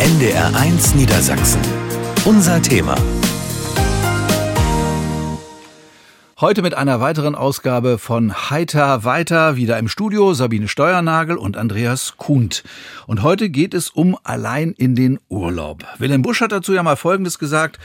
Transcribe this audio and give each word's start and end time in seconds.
NDR1 0.00 0.96
Niedersachsen. 0.96 1.60
Unser 2.24 2.60
Thema. 2.60 2.96
Heute 6.40 6.62
mit 6.62 6.74
einer 6.74 7.00
weiteren 7.00 7.36
Ausgabe 7.36 7.98
von 7.98 8.50
Heiter 8.50 9.04
weiter, 9.04 9.54
wieder 9.54 9.78
im 9.78 9.86
Studio 9.86 10.34
Sabine 10.34 10.66
Steuernagel 10.66 11.36
und 11.36 11.56
Andreas 11.56 12.14
Kuhnt. 12.16 12.64
Und 13.06 13.22
heute 13.22 13.50
geht 13.50 13.72
es 13.72 13.88
um 13.88 14.18
allein 14.24 14.72
in 14.72 14.96
den 14.96 15.20
Urlaub. 15.28 15.84
Wilhelm 15.98 16.22
Busch 16.22 16.40
hat 16.40 16.50
dazu 16.50 16.74
ja 16.74 16.82
mal 16.82 16.96
Folgendes 16.96 17.38
gesagt. 17.38 17.78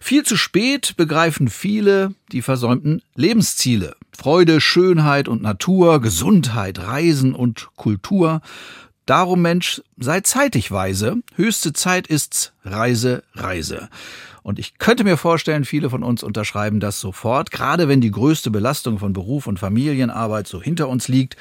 Viel 0.00 0.22
zu 0.22 0.36
spät 0.36 0.94
begreifen 0.98 1.48
viele 1.48 2.14
die 2.30 2.42
versäumten 2.42 3.00
Lebensziele. 3.14 3.96
Freude, 4.16 4.60
Schönheit 4.60 5.26
und 5.26 5.40
Natur, 5.40 6.00
Gesundheit, 6.00 6.78
Reisen 6.78 7.34
und 7.34 7.70
Kultur. 7.74 8.42
Darum, 9.06 9.42
Mensch, 9.42 9.82
sei 9.98 10.20
zeitig 10.20 10.70
weise. 10.70 11.16
Höchste 11.36 11.74
Zeit 11.74 12.06
ist's 12.06 12.52
Reise, 12.64 13.22
Reise. 13.34 13.90
Und 14.42 14.58
ich 14.58 14.78
könnte 14.78 15.04
mir 15.04 15.16
vorstellen, 15.16 15.64
viele 15.64 15.88
von 15.88 16.02
uns 16.02 16.22
unterschreiben 16.22 16.80
das 16.80 17.00
sofort, 17.00 17.50
gerade 17.50 17.88
wenn 17.88 18.00
die 18.00 18.10
größte 18.10 18.50
Belastung 18.50 18.98
von 18.98 19.14
Beruf 19.14 19.46
und 19.46 19.58
Familienarbeit 19.58 20.46
so 20.46 20.62
hinter 20.62 20.88
uns 20.88 21.08
liegt. 21.08 21.36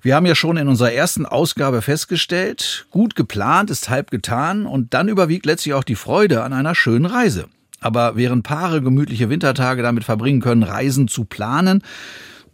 Wir 0.00 0.14
haben 0.14 0.24
ja 0.24 0.34
schon 0.34 0.56
in 0.56 0.68
unserer 0.68 0.92
ersten 0.92 1.26
Ausgabe 1.26 1.82
festgestellt, 1.82 2.86
gut 2.90 3.14
geplant 3.14 3.70
ist 3.70 3.90
halb 3.90 4.10
getan 4.10 4.64
und 4.64 4.94
dann 4.94 5.08
überwiegt 5.08 5.44
letztlich 5.44 5.74
auch 5.74 5.84
die 5.84 5.96
Freude 5.96 6.42
an 6.42 6.54
einer 6.54 6.74
schönen 6.74 7.06
Reise. 7.06 7.46
Aber 7.80 8.16
während 8.16 8.42
Paare 8.42 8.80
gemütliche 8.80 9.28
Wintertage 9.28 9.82
damit 9.82 10.04
verbringen 10.04 10.40
können, 10.40 10.62
Reisen 10.62 11.08
zu 11.08 11.24
planen, 11.24 11.82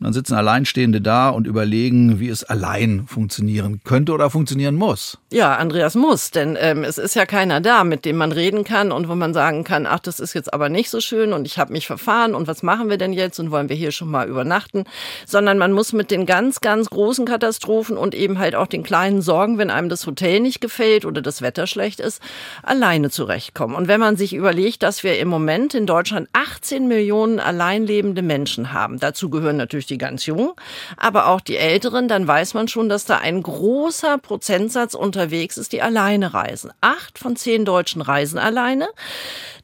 und 0.02 0.06
dann 0.06 0.15
sitzen 0.15 0.34
Alleinstehende 0.34 1.01
da 1.01 1.29
und 1.29 1.47
überlegen, 1.47 2.19
wie 2.19 2.29
es 2.29 2.42
allein 2.42 3.06
funktionieren 3.06 3.83
könnte 3.84 4.11
oder 4.11 4.30
funktionieren 4.30 4.75
muss. 4.75 5.16
Ja, 5.30 5.55
Andreas 5.55 5.95
muss, 5.95 6.33
denn 6.33 6.59
ähm, 6.61 6.83
es 6.83 6.98
ist 6.98 7.15
ja 7.15 7.25
keiner 7.25 7.61
da, 7.61 7.84
mit 7.84 8.05
dem 8.05 8.16
man 8.16 8.33
reden 8.33 8.65
kann 8.65 8.91
und 8.91 9.09
wo 9.09 9.15
man 9.15 9.33
sagen 9.33 9.62
kann, 9.62 9.86
ach, 9.86 10.00
das 10.00 10.19
ist 10.19 10.34
jetzt 10.34 10.53
aber 10.53 10.69
nicht 10.69 10.91
so 10.91 10.98
schön 11.00 11.33
und 11.33 11.47
ich 11.47 11.56
habe 11.56 11.72
mich 11.72 11.86
verfahren 11.86 12.34
und 12.34 12.48
was 12.48 12.64
machen 12.64 12.91
wir 12.91 12.98
denn 12.98 13.12
jetzt 13.12 13.39
und 13.39 13.53
wollen 13.53 13.69
wir 13.69 13.77
hier 13.77 13.92
schon 13.92 14.11
mal 14.11 14.28
übernachten, 14.28 14.86
sondern 15.25 15.56
man 15.56 15.70
muss 15.70 15.92
mit 15.92 16.11
den 16.11 16.27
ganz, 16.27 16.61
ganz 16.61 16.91
großen 16.91 17.25
Katastrophen 17.25 17.97
und 17.97 18.12
eben 18.16 18.41
halt 18.41 18.56
auch 18.56 18.66
den 18.66 18.83
kleinen 18.83 19.22
Sorgen, 19.22 19.56
wenn 19.56 19.70
einem 19.70 19.89
das 19.89 20.05
Hotel 20.05 20.41
nicht 20.41 20.61
gefällt 20.61 21.05
oder 21.05 21.22
das 21.22 21.42
Wetter 21.42 21.69
schlecht 21.69 22.00
ist, 22.00 22.20
alleine 22.64 23.09
zurechtkommen. 23.09 23.77
Und 23.77 23.87
wenn 23.87 24.00
man 24.00 24.16
sich 24.16 24.34
überlegt, 24.34 24.83
dass 24.83 25.05
wir 25.05 25.20
im 25.20 25.28
Moment 25.28 25.75
in 25.75 25.87
Deutschland 25.87 26.28
18 26.33 26.89
Millionen 26.89 27.39
alleinlebende 27.39 28.22
Menschen 28.22 28.72
haben, 28.72 28.98
dazu 28.98 29.31
gehören 29.31 29.59
natürlich 29.59 29.91
die 29.92 29.98
ganz 29.98 30.26
Jungen, 30.26 30.52
aber 30.96 31.28
auch 31.28 31.40
die 31.40 31.56
Älteren, 31.56 32.08
dann 32.08 32.26
weiß 32.26 32.54
man 32.54 32.66
schon, 32.66 32.88
dass 32.88 33.04
da 33.04 33.18
ein 33.18 33.42
großer 33.42 34.18
Prozentsatz 34.18 34.94
unterwegs 34.94 35.56
ist, 35.56 35.72
die 35.72 35.82
alleine 35.82 36.34
reisen. 36.34 36.72
Acht 36.80 37.18
von 37.18 37.36
zehn 37.36 37.64
Deutschen 37.64 38.02
reisen 38.02 38.38
alleine. 38.38 38.88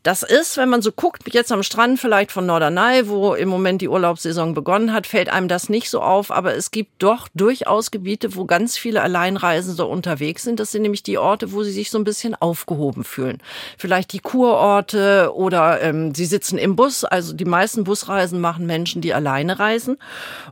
Das 0.09 0.23
ist, 0.23 0.57
wenn 0.57 0.71
man 0.71 0.81
so 0.81 0.91
guckt, 0.91 1.35
jetzt 1.35 1.53
am 1.53 1.63
Strand 1.63 2.01
vielleicht 2.01 2.33
von 2.33 2.47
Norderney, 2.47 3.11
wo 3.11 3.35
im 3.35 3.51
Moment 3.51 3.83
die 3.83 3.89
Urlaubssaison 3.89 4.55
begonnen 4.55 4.95
hat, 4.95 5.07
fällt 5.07 5.29
einem 5.29 5.49
das 5.49 5.69
nicht 5.69 5.91
so 5.91 6.01
auf, 6.01 6.31
aber 6.31 6.55
es 6.55 6.71
gibt 6.71 7.03
doch 7.03 7.29
durchaus 7.35 7.91
Gebiete, 7.91 8.35
wo 8.35 8.47
ganz 8.47 8.79
viele 8.79 9.03
Alleinreisende 9.03 9.85
unterwegs 9.85 10.45
sind. 10.45 10.61
Das 10.61 10.73
sind 10.73 10.81
nämlich 10.81 11.03
die 11.03 11.19
Orte, 11.19 11.53
wo 11.53 11.63
sie 11.63 11.73
sich 11.73 11.91
so 11.91 11.99
ein 11.99 12.05
bisschen 12.05 12.35
aufgehoben 12.35 13.05
fühlen. 13.05 13.37
Vielleicht 13.77 14.15
die 14.15 14.21
Kurorte 14.21 15.31
oder 15.35 15.83
ähm, 15.83 16.15
sie 16.15 16.25
sitzen 16.25 16.57
im 16.57 16.75
Bus. 16.75 17.05
Also 17.05 17.35
die 17.35 17.45
meisten 17.45 17.85
Busreisen 17.85 18.41
machen 18.41 18.65
Menschen, 18.65 19.03
die 19.03 19.13
alleine 19.13 19.59
reisen. 19.59 19.99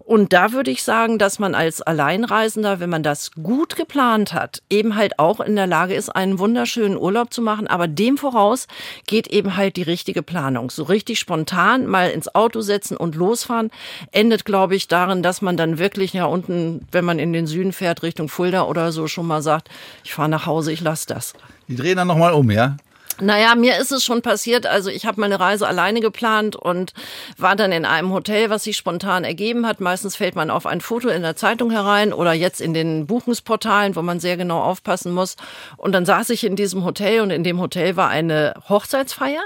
Und 0.01 0.35
da 0.35 0.53
würde 0.53 0.71
ich 0.71 0.83
sagen, 0.83 1.19
dass 1.19 1.39
man 1.39 1.55
als 1.55 1.81
Alleinreisender, 1.81 2.79
wenn 2.79 2.91
man 2.91 3.03
das 3.03 3.31
gut 3.33 3.75
geplant 3.75 4.35
hat, 4.35 4.63
eben 4.69 4.97
halt 4.97 5.19
auch 5.19 5.41
in 5.41 5.57
der 5.57 5.67
Lage 5.67 5.95
ist, 5.95 6.11
einen 6.11 6.39
wunderschönen 6.39 6.99
Urlaub 6.99 7.33
zu 7.33 7.41
machen. 7.41 7.67
Aber 7.67 7.89
dem 7.89 8.19
voraus 8.19 8.67
geht 9.07 9.29
eben 9.29 9.46
halt 9.55 9.77
die 9.77 9.83
richtige 9.83 10.23
Planung. 10.23 10.71
So 10.71 10.83
richtig 10.83 11.21
spontan 11.21 11.87
mal 11.87 12.11
ins 12.11 12.35
Auto 12.35 12.63
setzen 12.63 12.97
und 12.97 13.15
losfahren 13.15 13.71
endet, 14.11 14.45
glaube 14.45 14.75
ich, 14.75 14.89
darin, 14.89 15.23
dass 15.23 15.43
man 15.43 15.57
dann 15.57 15.79
wirklich 15.79 16.13
ja 16.15 16.25
unten, 16.25 16.87
wenn 16.91 17.05
man 17.05 17.19
in 17.19 17.33
den 17.33 17.47
Süden 17.47 17.73
fährt, 17.73 18.03
Richtung 18.03 18.29
Fulda 18.29 18.65
oder 18.65 18.91
so, 18.91 19.07
schon 19.07 19.27
mal 19.27 19.43
sagt, 19.43 19.69
ich 20.03 20.15
fahre 20.15 20.29
nach 20.29 20.47
Hause, 20.47 20.73
ich 20.73 20.81
lasse 20.81 21.07
das. 21.07 21.35
Die 21.69 21.77
drehen 21.77 21.97
dann 21.97 22.09
nochmal 22.09 22.33
um, 22.33 22.51
ja? 22.51 22.77
Naja, 23.21 23.55
mir 23.55 23.79
ist 23.79 23.93
es 23.93 24.05
schon 24.05 24.21
passiert. 24.21 24.67
Also 24.67 24.91
ich 24.91 25.07
habe 25.07 25.21
meine 25.21 25.41
Reise 25.41 25.67
alleine 25.67 26.01
geplant 26.01 26.55
und 26.55 26.93
war 27.39 27.57
dann 27.57 27.73
in 27.73 27.87
einem 27.87 28.13
Hotel, 28.13 28.51
was 28.51 28.65
sich 28.65 28.77
spontan 28.77 29.25
ergeben 29.25 29.67
hat. 29.67 29.81
Meistens 29.81 30.17
fällt 30.17 30.37
man 30.37 30.51
auf 30.51 30.67
ein 30.67 30.83
Foto 30.83 31.09
in 31.09 31.23
der 31.23 31.35
Zeitung 31.35 31.71
herein 31.71 32.13
oder 32.13 32.35
jetzt 32.35 32.61
in 32.61 32.75
den 32.75 33.07
Buchungsportalen, 33.07 33.97
wo 33.97 34.03
man 34.03 34.21
sehr 34.21 34.37
genau 34.37 34.61
aufpassen 34.61 35.13
muss. 35.13 35.37
Und 35.79 35.93
dann 35.93 36.05
saß 36.05 36.31
ich 36.31 36.45
in 36.45 36.57
diesem 36.57 36.85
Hotel 36.85 37.21
und 37.21 37.31
in 37.31 37.43
dem 37.43 37.59
Hotel 37.59 37.97
war 37.97 38.11
eine 38.11 38.55
Hochzeitsfeier. 38.69 39.43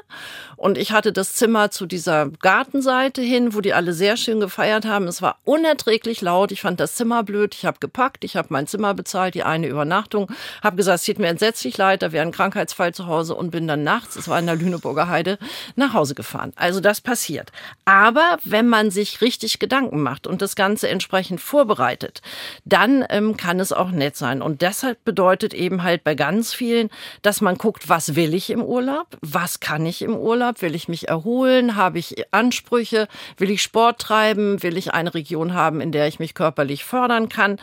Und 0.56 0.76
ich 0.76 0.92
hatte 0.92 1.12
das 1.12 1.32
Zimmer 1.32 1.70
zu 1.70 1.86
dieser 1.86 2.26
Gartenseite 2.26 3.22
hin, 3.22 3.54
wo 3.54 3.62
die 3.62 3.72
alle 3.72 3.94
sehr 3.94 4.18
schön 4.18 4.40
gefeiert 4.40 4.84
haben. 4.84 5.08
Es 5.08 5.22
war 5.22 5.38
unerträglich 5.44 6.20
laut. 6.20 6.52
Ich 6.52 6.60
fand 6.60 6.80
das 6.80 6.96
Zimmer 6.96 7.22
blöd. 7.22 7.54
Ich 7.54 7.64
habe 7.64 7.78
gepackt. 7.80 8.24
Ich 8.24 8.36
habe 8.36 8.48
mein 8.50 8.66
Zimmer 8.66 8.92
bezahlt, 8.92 9.34
die 9.34 9.42
eine 9.42 9.68
Übernachtung. 9.68 10.30
Habe 10.62 10.76
gesagt, 10.76 11.00
es 11.00 11.06
tut 11.06 11.18
mir 11.18 11.28
entsetzlich 11.28 11.78
leid, 11.78 12.02
da 12.02 12.12
wäre 12.12 12.26
ein 12.26 12.32
Krankheitsfall 12.32 12.92
zu 12.92 13.06
Hause 13.06 13.34
und 13.36 13.50
bin 13.50 13.59
bin 13.60 13.68
dann 13.68 13.82
nachts, 13.82 14.16
es 14.16 14.26
war 14.26 14.38
in 14.38 14.46
der 14.46 14.56
Lüneburger 14.56 15.08
Heide, 15.08 15.38
nach 15.76 15.92
Hause 15.92 16.14
gefahren. 16.14 16.54
Also 16.56 16.80
das 16.80 17.02
passiert. 17.02 17.52
Aber 17.84 18.38
wenn 18.42 18.66
man 18.66 18.90
sich 18.90 19.20
richtig 19.20 19.58
Gedanken 19.58 20.00
macht 20.00 20.26
und 20.26 20.40
das 20.40 20.56
Ganze 20.56 20.88
entsprechend 20.88 21.42
vorbereitet, 21.42 22.22
dann 22.64 23.04
ähm, 23.10 23.36
kann 23.36 23.60
es 23.60 23.70
auch 23.70 23.90
nett 23.90 24.16
sein. 24.16 24.40
Und 24.40 24.62
deshalb 24.62 25.04
bedeutet 25.04 25.52
eben 25.52 25.82
halt 25.82 26.04
bei 26.04 26.14
ganz 26.14 26.54
vielen, 26.54 26.88
dass 27.20 27.42
man 27.42 27.58
guckt, 27.58 27.90
was 27.90 28.14
will 28.16 28.32
ich 28.32 28.48
im 28.48 28.62
Urlaub? 28.62 29.18
Was 29.20 29.60
kann 29.60 29.84
ich 29.84 30.00
im 30.00 30.16
Urlaub? 30.16 30.62
Will 30.62 30.74
ich 30.74 30.88
mich 30.88 31.08
erholen? 31.08 31.76
Habe 31.76 31.98
ich 31.98 32.32
Ansprüche? 32.32 33.08
Will 33.36 33.50
ich 33.50 33.60
Sport 33.60 34.00
treiben? 34.00 34.62
Will 34.62 34.78
ich 34.78 34.94
eine 34.94 35.12
Region 35.12 35.52
haben, 35.52 35.82
in 35.82 35.92
der 35.92 36.08
ich 36.08 36.18
mich 36.18 36.32
körperlich 36.32 36.82
fördern 36.86 37.28
kann? 37.28 37.58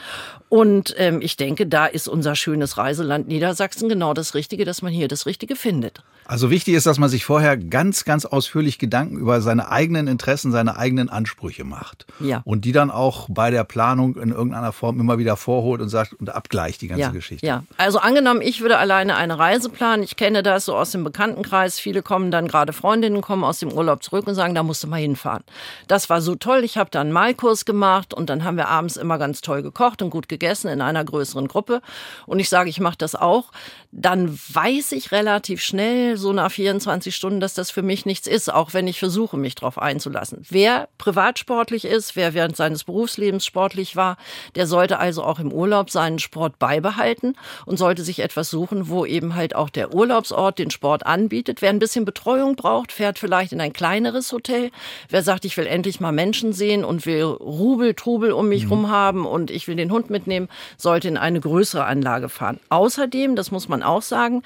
Und 0.49 0.95
ähm, 0.97 1.19
ich 1.21 1.35
denke, 1.35 1.67
da 1.67 1.85
ist 1.87 2.07
unser 2.07 2.35
schönes 2.35 2.77
Reiseland 2.77 3.27
Niedersachsen 3.27 3.89
genau 3.89 4.13
das 4.13 4.33
Richtige, 4.33 4.63
dass 4.65 4.81
man 4.81 4.93
hier 4.93 5.07
das 5.07 5.25
Richtige 5.25 5.55
findet 5.55 5.77
findet. 5.77 6.01
Also 6.27 6.49
wichtig 6.49 6.73
ist, 6.73 6.85
dass 6.85 6.99
man 6.99 7.07
sich 7.09 7.23
vorher 7.23 7.55
ganz, 7.55 8.03
ganz 8.03 8.25
ausführlich 8.25 8.79
Gedanken 8.79 9.17
über 9.17 9.41
seine 9.41 9.71
eigenen 9.71 10.07
Interessen, 10.07 10.51
seine 10.51 10.77
eigenen 10.77 11.09
Ansprüche 11.09 11.63
macht. 11.63 12.05
Ja. 12.19 12.41
Und 12.43 12.65
die 12.65 12.73
dann 12.73 12.91
auch 12.91 13.27
bei 13.29 13.49
der 13.49 13.63
Planung 13.63 14.17
in 14.17 14.31
irgendeiner 14.31 14.73
Form 14.73 14.99
immer 14.99 15.17
wieder 15.17 15.37
vorholt 15.37 15.81
und 15.81 15.87
sagt 15.87 16.13
und 16.13 16.29
abgleicht 16.29 16.81
die 16.81 16.89
ganze 16.89 17.01
ja. 17.01 17.09
Geschichte. 17.09 17.45
Ja, 17.45 17.63
also 17.77 17.99
angenommen, 17.99 18.41
ich 18.41 18.59
würde 18.59 18.77
alleine 18.77 19.15
eine 19.15 19.39
Reise 19.39 19.69
planen. 19.69 20.03
Ich 20.03 20.17
kenne 20.17 20.43
das 20.43 20.65
so 20.65 20.75
aus 20.75 20.91
dem 20.91 21.05
Bekanntenkreis. 21.05 21.79
Viele 21.79 22.01
kommen 22.01 22.29
dann, 22.29 22.47
gerade 22.47 22.73
Freundinnen 22.73 23.21
kommen 23.21 23.45
aus 23.45 23.59
dem 23.59 23.71
Urlaub 23.71 24.03
zurück 24.03 24.27
und 24.27 24.35
sagen, 24.35 24.53
da 24.53 24.63
musst 24.63 24.83
du 24.83 24.87
mal 24.87 24.97
hinfahren. 24.97 25.43
Das 25.87 26.09
war 26.09 26.21
so 26.21 26.35
toll. 26.35 26.65
Ich 26.65 26.77
habe 26.77 26.89
da 26.89 26.99
einen 26.99 27.13
Maikurs 27.13 27.63
gemacht 27.63 28.13
und 28.13 28.29
dann 28.29 28.43
haben 28.43 28.57
wir 28.57 28.67
abends 28.67 28.97
immer 28.97 29.17
ganz 29.17 29.39
toll 29.39 29.61
gekocht 29.63 30.01
und 30.01 30.09
gut 30.09 30.27
gegessen 30.27 30.67
in 30.67 30.81
einer 30.81 31.05
größeren 31.05 31.47
Gruppe. 31.47 31.81
Und 32.25 32.39
ich 32.39 32.49
sage, 32.49 32.69
ich 32.69 32.81
mache 32.81 32.97
das 32.97 33.15
auch. 33.15 33.51
Dann 33.93 34.37
weiß 34.51 34.91
ich 34.91 35.11
relativ 35.13 35.61
schnell, 35.61 36.16
so 36.17 36.33
nach 36.33 36.51
24 36.51 37.15
Stunden, 37.15 37.39
dass 37.39 37.53
das 37.53 37.71
für 37.71 37.81
mich 37.81 38.05
nichts 38.05 38.27
ist, 38.27 38.53
auch 38.53 38.73
wenn 38.73 38.87
ich 38.87 38.99
versuche, 38.99 39.37
mich 39.37 39.55
darauf 39.55 39.77
einzulassen. 39.77 40.43
Wer 40.49 40.89
privatsportlich 40.97 41.85
ist, 41.85 42.15
wer 42.15 42.33
während 42.33 42.55
seines 42.55 42.83
Berufslebens 42.83 43.45
sportlich 43.45 43.95
war, 43.95 44.17
der 44.55 44.67
sollte 44.67 44.99
also 44.99 45.23
auch 45.23 45.39
im 45.39 45.51
Urlaub 45.51 45.89
seinen 45.89 46.19
Sport 46.19 46.59
beibehalten 46.59 47.35
und 47.65 47.77
sollte 47.77 48.03
sich 48.03 48.19
etwas 48.19 48.49
suchen, 48.49 48.89
wo 48.89 49.05
eben 49.05 49.35
halt 49.35 49.55
auch 49.55 49.69
der 49.69 49.93
Urlaubsort 49.93 50.59
den 50.59 50.71
Sport 50.71 51.05
anbietet. 51.05 51.61
Wer 51.61 51.69
ein 51.69 51.79
bisschen 51.79 52.05
Betreuung 52.05 52.55
braucht, 52.55 52.91
fährt 52.91 53.19
vielleicht 53.19 53.51
in 53.51 53.61
ein 53.61 53.73
kleineres 53.73 54.31
Hotel. 54.31 54.71
Wer 55.09 55.23
sagt, 55.23 55.45
ich 55.45 55.57
will 55.57 55.67
endlich 55.67 55.99
mal 55.99 56.11
Menschen 56.11 56.53
sehen 56.53 56.83
und 56.83 57.05
will 57.05 57.23
Rubel, 57.23 57.93
Trubel 57.93 58.31
um 58.31 58.49
mich 58.49 58.65
mhm. 58.65 58.71
rum 58.71 58.89
haben 58.89 59.25
und 59.25 59.51
ich 59.51 59.67
will 59.67 59.75
den 59.75 59.91
Hund 59.91 60.09
mitnehmen, 60.09 60.49
sollte 60.77 61.07
in 61.07 61.17
eine 61.17 61.39
größere 61.39 61.85
Anlage 61.85 62.29
fahren. 62.29 62.59
Außerdem, 62.69 63.35
das 63.35 63.51
muss 63.51 63.67
man 63.67 63.83
auch 63.83 64.01
sagen, 64.01 64.43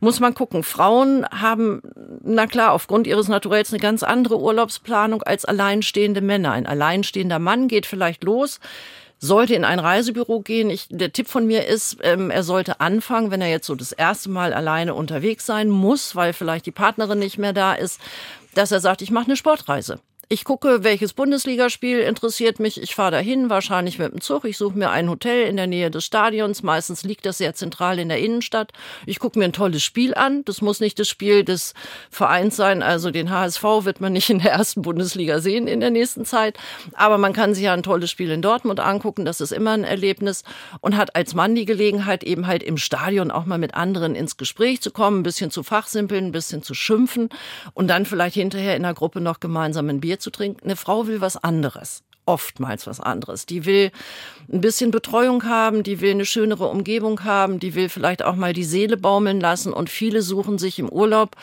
muss 0.00 0.20
man 0.20 0.34
gucken. 0.34 0.62
Frauen 0.62 1.26
haben, 1.26 1.82
na 2.22 2.46
klar, 2.46 2.72
aufgrund 2.72 3.06
ihres 3.06 3.28
Naturells 3.28 3.72
eine 3.72 3.80
ganz 3.80 4.02
andere 4.02 4.38
Urlaubsplanung 4.38 5.22
als 5.22 5.44
alleinstehende 5.44 6.20
Männer. 6.20 6.52
Ein 6.52 6.66
alleinstehender 6.66 7.38
Mann 7.38 7.68
geht 7.68 7.86
vielleicht 7.86 8.24
los, 8.24 8.60
sollte 9.18 9.54
in 9.54 9.64
ein 9.64 9.78
Reisebüro 9.78 10.40
gehen. 10.40 10.70
Ich, 10.70 10.88
der 10.90 11.12
Tipp 11.12 11.28
von 11.28 11.46
mir 11.46 11.66
ist, 11.66 11.98
ähm, 12.02 12.30
er 12.30 12.42
sollte 12.42 12.80
anfangen, 12.80 13.30
wenn 13.30 13.40
er 13.40 13.50
jetzt 13.50 13.66
so 13.66 13.74
das 13.74 13.92
erste 13.92 14.30
Mal 14.30 14.52
alleine 14.52 14.94
unterwegs 14.94 15.46
sein 15.46 15.70
muss, 15.70 16.14
weil 16.14 16.32
vielleicht 16.32 16.66
die 16.66 16.72
Partnerin 16.72 17.18
nicht 17.18 17.38
mehr 17.38 17.52
da 17.52 17.74
ist, 17.74 18.00
dass 18.54 18.72
er 18.72 18.80
sagt, 18.80 19.02
ich 19.02 19.10
mache 19.10 19.26
eine 19.26 19.36
Sportreise. 19.36 19.98
Ich 20.30 20.44
gucke, 20.44 20.84
welches 20.84 21.12
Bundesligaspiel 21.12 21.98
interessiert 21.98 22.58
mich. 22.58 22.82
Ich 22.82 22.94
fahre 22.94 23.10
dahin, 23.10 23.50
wahrscheinlich 23.50 23.98
mit 23.98 24.10
dem 24.10 24.22
Zug. 24.22 24.46
Ich 24.46 24.56
suche 24.56 24.78
mir 24.78 24.88
ein 24.90 25.10
Hotel 25.10 25.46
in 25.46 25.56
der 25.56 25.66
Nähe 25.66 25.90
des 25.90 26.06
Stadions. 26.06 26.62
Meistens 26.62 27.04
liegt 27.04 27.26
das 27.26 27.38
sehr 27.38 27.54
zentral 27.54 27.98
in 27.98 28.08
der 28.08 28.18
Innenstadt. 28.18 28.72
Ich 29.04 29.18
gucke 29.18 29.38
mir 29.38 29.44
ein 29.44 29.52
tolles 29.52 29.82
Spiel 29.82 30.14
an. 30.14 30.42
Das 30.46 30.62
muss 30.62 30.80
nicht 30.80 30.98
das 30.98 31.08
Spiel 31.08 31.44
des 31.44 31.74
Vereins 32.10 32.56
sein. 32.56 32.82
Also 32.82 33.10
den 33.10 33.30
HSV 33.30 33.62
wird 33.82 34.00
man 34.00 34.14
nicht 34.14 34.30
in 34.30 34.38
der 34.38 34.52
ersten 34.52 34.80
Bundesliga 34.80 35.40
sehen 35.40 35.66
in 35.66 35.80
der 35.80 35.90
nächsten 35.90 36.24
Zeit. 36.24 36.56
Aber 36.94 37.18
man 37.18 37.34
kann 37.34 37.52
sich 37.52 37.64
ja 37.64 37.74
ein 37.74 37.82
tolles 37.82 38.10
Spiel 38.10 38.30
in 38.30 38.40
Dortmund 38.40 38.80
angucken. 38.80 39.26
Das 39.26 39.42
ist 39.42 39.52
immer 39.52 39.72
ein 39.72 39.84
Erlebnis 39.84 40.42
und 40.80 40.96
hat 40.96 41.16
als 41.16 41.34
Mann 41.34 41.54
die 41.54 41.66
Gelegenheit, 41.66 42.24
eben 42.24 42.46
halt 42.46 42.62
im 42.62 42.78
Stadion 42.78 43.30
auch 43.30 43.44
mal 43.44 43.58
mit 43.58 43.74
anderen 43.74 44.14
ins 44.14 44.38
Gespräch 44.38 44.80
zu 44.80 44.90
kommen, 44.90 45.20
ein 45.20 45.22
bisschen 45.22 45.50
zu 45.50 45.62
fachsimpeln, 45.62 46.26
ein 46.26 46.32
bisschen 46.32 46.62
zu 46.62 46.72
schimpfen 46.72 47.28
und 47.74 47.88
dann 47.88 48.06
vielleicht 48.06 48.36
hinterher 48.36 48.74
in 48.74 48.84
der 48.84 48.94
Gruppe 48.94 49.20
noch 49.20 49.38
gemeinsam 49.38 49.90
ein 49.90 50.00
Bier 50.00 50.13
Bier 50.14 50.20
zu 50.20 50.30
trinken. 50.30 50.64
Eine 50.64 50.76
Frau 50.76 51.06
will 51.06 51.20
was 51.20 51.36
anderes 51.36 52.02
oftmals 52.26 52.86
was 52.86 53.00
anderes. 53.00 53.44
Die 53.44 53.66
will 53.66 53.90
ein 54.50 54.62
bisschen 54.62 54.90
Betreuung 54.90 55.44
haben, 55.44 55.82
die 55.82 56.00
will 56.00 56.12
eine 56.12 56.24
schönere 56.24 56.68
Umgebung 56.68 57.22
haben, 57.22 57.60
die 57.60 57.74
will 57.74 57.90
vielleicht 57.90 58.22
auch 58.22 58.34
mal 58.34 58.54
die 58.54 58.64
Seele 58.64 58.96
baumeln 58.96 59.40
lassen 59.40 59.74
und 59.74 59.90
viele 59.90 60.22
suchen 60.22 60.56
sich 60.56 60.78
im 60.78 60.88
Urlaub 60.88 61.36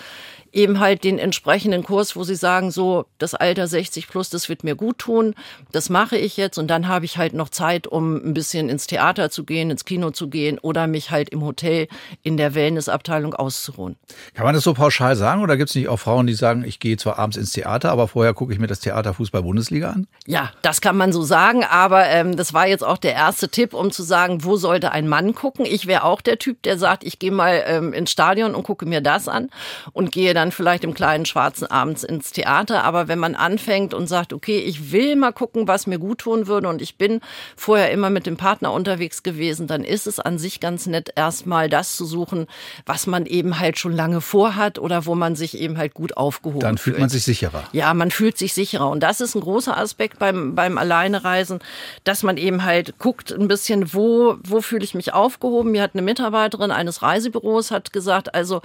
eben 0.53 0.79
halt 0.79 1.03
den 1.03 1.19
entsprechenden 1.19 1.83
Kurs, 1.83 2.15
wo 2.15 2.23
sie 2.23 2.35
sagen, 2.35 2.71
so 2.71 3.05
das 3.17 3.35
Alter 3.35 3.67
60 3.67 4.07
plus, 4.07 4.29
das 4.29 4.49
wird 4.49 4.63
mir 4.63 4.75
gut 4.75 4.97
tun, 4.97 5.35
das 5.71 5.89
mache 5.89 6.17
ich 6.17 6.37
jetzt 6.37 6.57
und 6.57 6.67
dann 6.67 6.87
habe 6.87 7.05
ich 7.05 7.17
halt 7.17 7.33
noch 7.33 7.49
Zeit, 7.49 7.87
um 7.87 8.15
ein 8.15 8.33
bisschen 8.33 8.69
ins 8.69 8.87
Theater 8.87 9.29
zu 9.29 9.45
gehen, 9.45 9.71
ins 9.71 9.85
Kino 9.85 10.11
zu 10.11 10.29
gehen 10.29 10.59
oder 10.59 10.87
mich 10.87 11.11
halt 11.11 11.29
im 11.29 11.43
Hotel 11.43 11.87
in 12.23 12.37
der 12.37 12.53
Wellnessabteilung 12.55 13.33
auszuruhen. 13.33 13.95
Kann 14.33 14.45
man 14.45 14.53
das 14.53 14.63
so 14.63 14.73
pauschal 14.73 15.15
sagen 15.15 15.41
oder 15.41 15.57
gibt 15.57 15.69
es 15.69 15.75
nicht 15.75 15.87
auch 15.87 15.97
Frauen, 15.97 16.27
die 16.27 16.33
sagen, 16.33 16.63
ich 16.65 16.79
gehe 16.79 16.97
zwar 16.97 17.17
abends 17.17 17.37
ins 17.37 17.51
Theater, 17.53 17.91
aber 17.91 18.07
vorher 18.07 18.33
gucke 18.33 18.53
ich 18.53 18.59
mir 18.59 18.67
das 18.67 18.79
Theater 18.79 19.13
Fußball 19.13 19.43
Bundesliga 19.43 19.91
an? 19.91 20.07
Ja, 20.25 20.51
das 20.61 20.81
kann 20.81 20.97
man 20.97 21.13
so 21.13 21.23
sagen, 21.23 21.63
aber 21.63 22.07
ähm, 22.07 22.35
das 22.35 22.53
war 22.53 22.67
jetzt 22.67 22.83
auch 22.83 22.97
der 22.97 23.13
erste 23.13 23.49
Tipp, 23.49 23.73
um 23.73 23.91
zu 23.91 24.03
sagen, 24.03 24.43
wo 24.43 24.57
sollte 24.57 24.91
ein 24.91 25.07
Mann 25.07 25.33
gucken? 25.33 25.65
Ich 25.65 25.87
wäre 25.87 26.03
auch 26.03 26.21
der 26.21 26.39
Typ, 26.39 26.61
der 26.63 26.77
sagt, 26.77 27.03
ich 27.03 27.19
gehe 27.19 27.31
mal 27.31 27.63
ähm, 27.65 27.93
ins 27.93 28.11
Stadion 28.11 28.55
und 28.55 28.63
gucke 28.63 28.85
mir 28.85 29.01
das 29.01 29.27
an 29.27 29.49
und 29.93 30.11
gehe 30.11 30.33
dann 30.33 30.40
dann 30.41 30.51
vielleicht 30.51 30.83
im 30.83 30.93
kleinen 30.93 31.25
Schwarzen 31.25 31.67
abends 31.67 32.03
ins 32.03 32.31
Theater. 32.31 32.83
Aber 32.83 33.07
wenn 33.07 33.19
man 33.19 33.35
anfängt 33.35 33.93
und 33.93 34.07
sagt, 34.07 34.33
okay, 34.33 34.57
ich 34.57 34.91
will 34.91 35.15
mal 35.15 35.31
gucken, 35.31 35.67
was 35.67 35.85
mir 35.85 35.99
gut 35.99 36.19
tun 36.19 36.47
würde 36.47 36.67
und 36.67 36.81
ich 36.81 36.97
bin 36.97 37.21
vorher 37.55 37.91
immer 37.91 38.09
mit 38.09 38.25
dem 38.25 38.37
Partner 38.37 38.71
unterwegs 38.73 39.21
gewesen, 39.21 39.67
dann 39.67 39.83
ist 39.83 40.07
es 40.07 40.19
an 40.19 40.39
sich 40.39 40.59
ganz 40.59 40.87
nett, 40.87 41.13
erstmal 41.15 41.69
das 41.69 41.95
zu 41.95 42.05
suchen, 42.05 42.47
was 42.85 43.05
man 43.05 43.25
eben 43.27 43.59
halt 43.59 43.77
schon 43.77 43.93
lange 43.93 44.19
vorhat 44.19 44.79
oder 44.79 45.05
wo 45.05 45.13
man 45.13 45.35
sich 45.35 45.57
eben 45.57 45.77
halt 45.77 45.93
gut 45.93 46.17
aufgehoben 46.17 46.59
Dann 46.61 46.77
fühlt 46.77 46.95
fühlt. 46.95 46.99
man 46.99 47.09
sich 47.09 47.23
sicherer. 47.23 47.63
Ja, 47.71 47.93
man 47.93 48.09
fühlt 48.09 48.37
sich 48.37 48.53
sicherer. 48.53 48.89
Und 48.89 49.01
das 49.01 49.21
ist 49.21 49.35
ein 49.35 49.41
großer 49.41 49.77
Aspekt 49.77 50.17
beim, 50.17 50.55
beim 50.55 50.77
Alleinereisen, 50.79 51.59
dass 52.03 52.23
man 52.23 52.37
eben 52.37 52.63
halt 52.63 52.97
guckt 52.97 53.31
ein 53.31 53.47
bisschen, 53.47 53.93
wo, 53.93 54.37
wo 54.43 54.61
fühle 54.61 54.83
ich 54.83 54.95
mich 54.95 55.13
aufgehoben. 55.13 55.71
Mir 55.71 55.83
hat 55.83 55.91
eine 55.93 56.01
Mitarbeiterin 56.01 56.71
eines 56.71 57.03
Reisebüros 57.03 57.69
hat 57.69 57.93
gesagt, 57.93 58.33
also, 58.33 58.61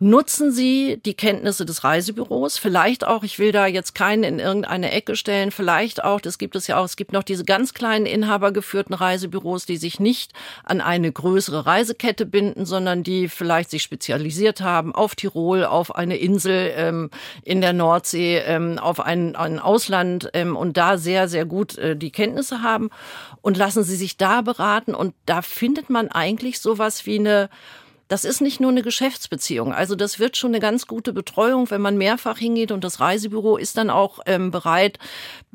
Nutzen 0.00 0.52
Sie 0.52 1.00
die 1.04 1.14
Kenntnisse 1.14 1.66
des 1.66 1.82
Reisebüros, 1.82 2.56
vielleicht 2.56 3.04
auch, 3.04 3.24
ich 3.24 3.40
will 3.40 3.50
da 3.50 3.66
jetzt 3.66 3.96
keinen 3.96 4.22
in 4.22 4.38
irgendeine 4.38 4.92
Ecke 4.92 5.16
stellen, 5.16 5.50
vielleicht 5.50 6.04
auch, 6.04 6.20
das 6.20 6.38
gibt 6.38 6.54
es 6.54 6.68
ja 6.68 6.78
auch, 6.78 6.84
es 6.84 6.94
gibt 6.94 7.12
noch 7.12 7.24
diese 7.24 7.44
ganz 7.44 7.74
kleinen 7.74 8.06
inhabergeführten 8.06 8.94
Reisebüros, 8.94 9.66
die 9.66 9.76
sich 9.76 9.98
nicht 9.98 10.34
an 10.62 10.80
eine 10.80 11.10
größere 11.10 11.66
Reisekette 11.66 12.26
binden, 12.26 12.64
sondern 12.64 13.02
die 13.02 13.28
vielleicht 13.28 13.70
sich 13.70 13.82
spezialisiert 13.82 14.60
haben 14.60 14.94
auf 14.94 15.16
Tirol, 15.16 15.64
auf 15.64 15.96
eine 15.96 16.16
Insel 16.16 16.72
ähm, 16.76 17.10
in 17.42 17.60
der 17.60 17.72
Nordsee, 17.72 18.38
ähm, 18.38 18.78
auf 18.78 19.00
ein, 19.00 19.34
ein 19.34 19.58
Ausland 19.58 20.30
ähm, 20.32 20.54
und 20.54 20.76
da 20.76 20.96
sehr, 20.96 21.26
sehr 21.26 21.44
gut 21.44 21.76
äh, 21.76 21.96
die 21.96 22.12
Kenntnisse 22.12 22.62
haben. 22.62 22.90
Und 23.40 23.56
lassen 23.56 23.82
Sie 23.82 23.96
sich 23.96 24.16
da 24.16 24.42
beraten. 24.42 24.94
Und 24.94 25.14
da 25.26 25.42
findet 25.42 25.90
man 25.90 26.08
eigentlich 26.08 26.60
sowas 26.60 27.04
wie 27.04 27.18
eine 27.18 27.50
das 28.08 28.24
ist 28.24 28.40
nicht 28.40 28.58
nur 28.58 28.70
eine 28.70 28.82
Geschäftsbeziehung. 28.82 29.72
Also 29.72 29.94
das 29.94 30.18
wird 30.18 30.36
schon 30.36 30.50
eine 30.50 30.60
ganz 30.60 30.86
gute 30.86 31.12
Betreuung, 31.12 31.70
wenn 31.70 31.82
man 31.82 31.98
mehrfach 31.98 32.38
hingeht 32.38 32.72
und 32.72 32.82
das 32.82 33.00
Reisebüro 33.00 33.56
ist 33.58 33.76
dann 33.76 33.90
auch 33.90 34.20
ähm, 34.26 34.50
bereit, 34.50 34.98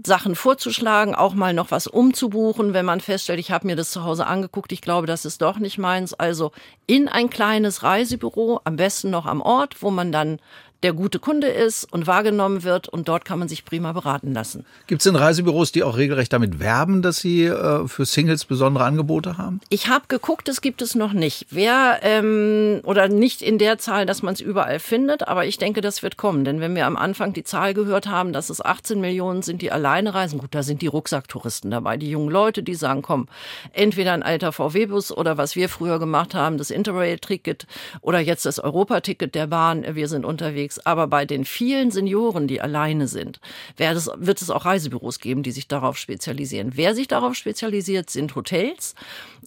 Sachen 0.04 0.36
vorzuschlagen, 0.36 1.16
auch 1.16 1.34
mal 1.34 1.54
noch 1.54 1.72
was 1.72 1.88
umzubuchen, 1.88 2.74
wenn 2.74 2.86
man 2.86 3.02
feststellt, 3.02 3.40
ich 3.40 3.52
habe 3.52 3.68
mir 3.68 3.76
das 3.76 3.92
zu 3.92 4.04
Hause 4.04 4.28
angeguckt, 4.28 4.72
ich 4.72 4.82
glaube, 4.82 5.08
das 5.08 5.26
ist 5.26 5.42
doch 5.42 5.58
nicht 5.58 5.80
meins. 5.80 6.14
Also 6.14 6.52
in 6.86 7.08
ein 7.08 7.30
kleines 7.30 7.82
Reisebüro, 7.82 8.62
am 8.64 8.76
besten 8.76 9.10
noch 9.10 9.26
am 9.26 9.42
Ort, 9.42 9.82
wo 9.82 9.90
man 9.90 10.12
dann 10.12 10.40
der 10.84 10.94
gute 10.94 11.20
Kunde 11.20 11.48
ist 11.48 11.92
und 11.92 12.08
wahrgenommen 12.08 12.64
wird 12.64 12.90
und 12.90 13.08
dort 13.08 13.26
kann 13.26 13.40
man 13.40 13.48
sich 13.48 13.66
prima 13.66 13.94
beraten 13.94 14.34
lassen. 14.34 14.66
Gibt 14.88 15.02
es 15.02 15.06
denn 15.06 15.16
Reisebüros, 15.16 15.72
die 15.72 15.84
auch 15.84 15.98
regelrecht 15.98 16.34
damit 16.34 16.60
werben, 16.60 17.02
dass 17.02 17.18
sie 17.18 17.46
äh, 17.46 17.88
für 17.88 18.06
Singles 18.06 18.46
besondere 18.46 18.84
Angebote 18.84 19.38
haben? 19.38 19.62
Ich 19.70 19.88
habe 19.88 20.06
geguckt, 20.10 20.50
es 20.50 20.62
gibt 20.62 20.82
es 20.82 20.94
noch 20.94 21.14
nicht. 21.14 21.48
Wer 21.50 22.00
ähm, 22.04 22.82
oder 22.84 23.08
nicht 23.08 23.42
in 23.42 23.58
der 23.58 23.78
Zahl, 23.78 24.06
dass 24.06 24.22
man 24.22 24.34
es 24.34 24.42
überall 24.42 24.80
findet, 24.80 25.28
aber 25.28 25.46
ich 25.46 25.58
denke, 25.58 25.82
das 25.82 26.04
wird 26.04 26.18
kommen. 26.18 26.44
Denn 26.44 26.60
wenn 26.60 26.76
wir 26.76 26.86
am 26.86 26.98
Anfang 26.98 27.34
die 27.34 27.44
Zahl 27.44 27.74
gehört 27.74 28.08
haben, 28.08 28.34
dass 28.34 28.50
es 28.50 28.64
18 28.64 29.00
Millionen 29.00 29.42
sind, 29.42 29.62
die 29.62 29.72
alleine 29.72 30.14
reisen, 30.14 30.40
gut, 30.40 30.54
da 30.54 30.64
sind 30.64 30.82
die 30.82 30.88
Rucksacktouristen 30.88 31.72
dabei, 31.72 31.98
die 31.98 32.10
jungen 32.10 32.30
Leute, 32.30 32.62
die 32.62 32.76
sagen, 32.76 33.02
komm, 33.02 33.28
entweder 33.72 34.14
ein 34.14 34.24
alter 34.24 34.52
VW-Bus 34.52 35.16
oder 35.16 35.38
was 35.38 35.56
wir 35.56 35.70
früher 35.70 36.00
gemacht 36.00 36.36
haben, 36.36 36.58
das 36.58 36.72
Interrail-Ticket 36.72 37.68
oder 38.02 38.20
jetzt 38.20 38.46
das 38.46 38.60
Europa-Ticket 38.60 39.34
der 39.34 39.48
Bahn, 39.48 39.86
wir 39.96 40.08
sind 40.10 40.26
unterwegs 40.26 40.73
unterwegs. 40.74 40.86
Aber 40.86 41.08
bei 41.08 41.26
den 41.26 41.46
vielen 41.46 41.92
Senioren, 41.92 42.48
die 42.48 42.62
alleine 42.62 43.08
sind, 43.08 43.40
wird 43.78 44.42
es 44.42 44.50
auch 44.50 44.66
Reisebüros 44.66 45.20
geben, 45.20 45.44
die 45.44 45.52
sich 45.52 45.68
darauf 45.68 45.98
spezialisieren. 45.98 46.72
Wer 46.76 46.96
sich 46.96 47.08
darauf 47.08 47.36
spezialisiert, 47.36 48.10
sind 48.10 48.36
Hotels 48.36 48.96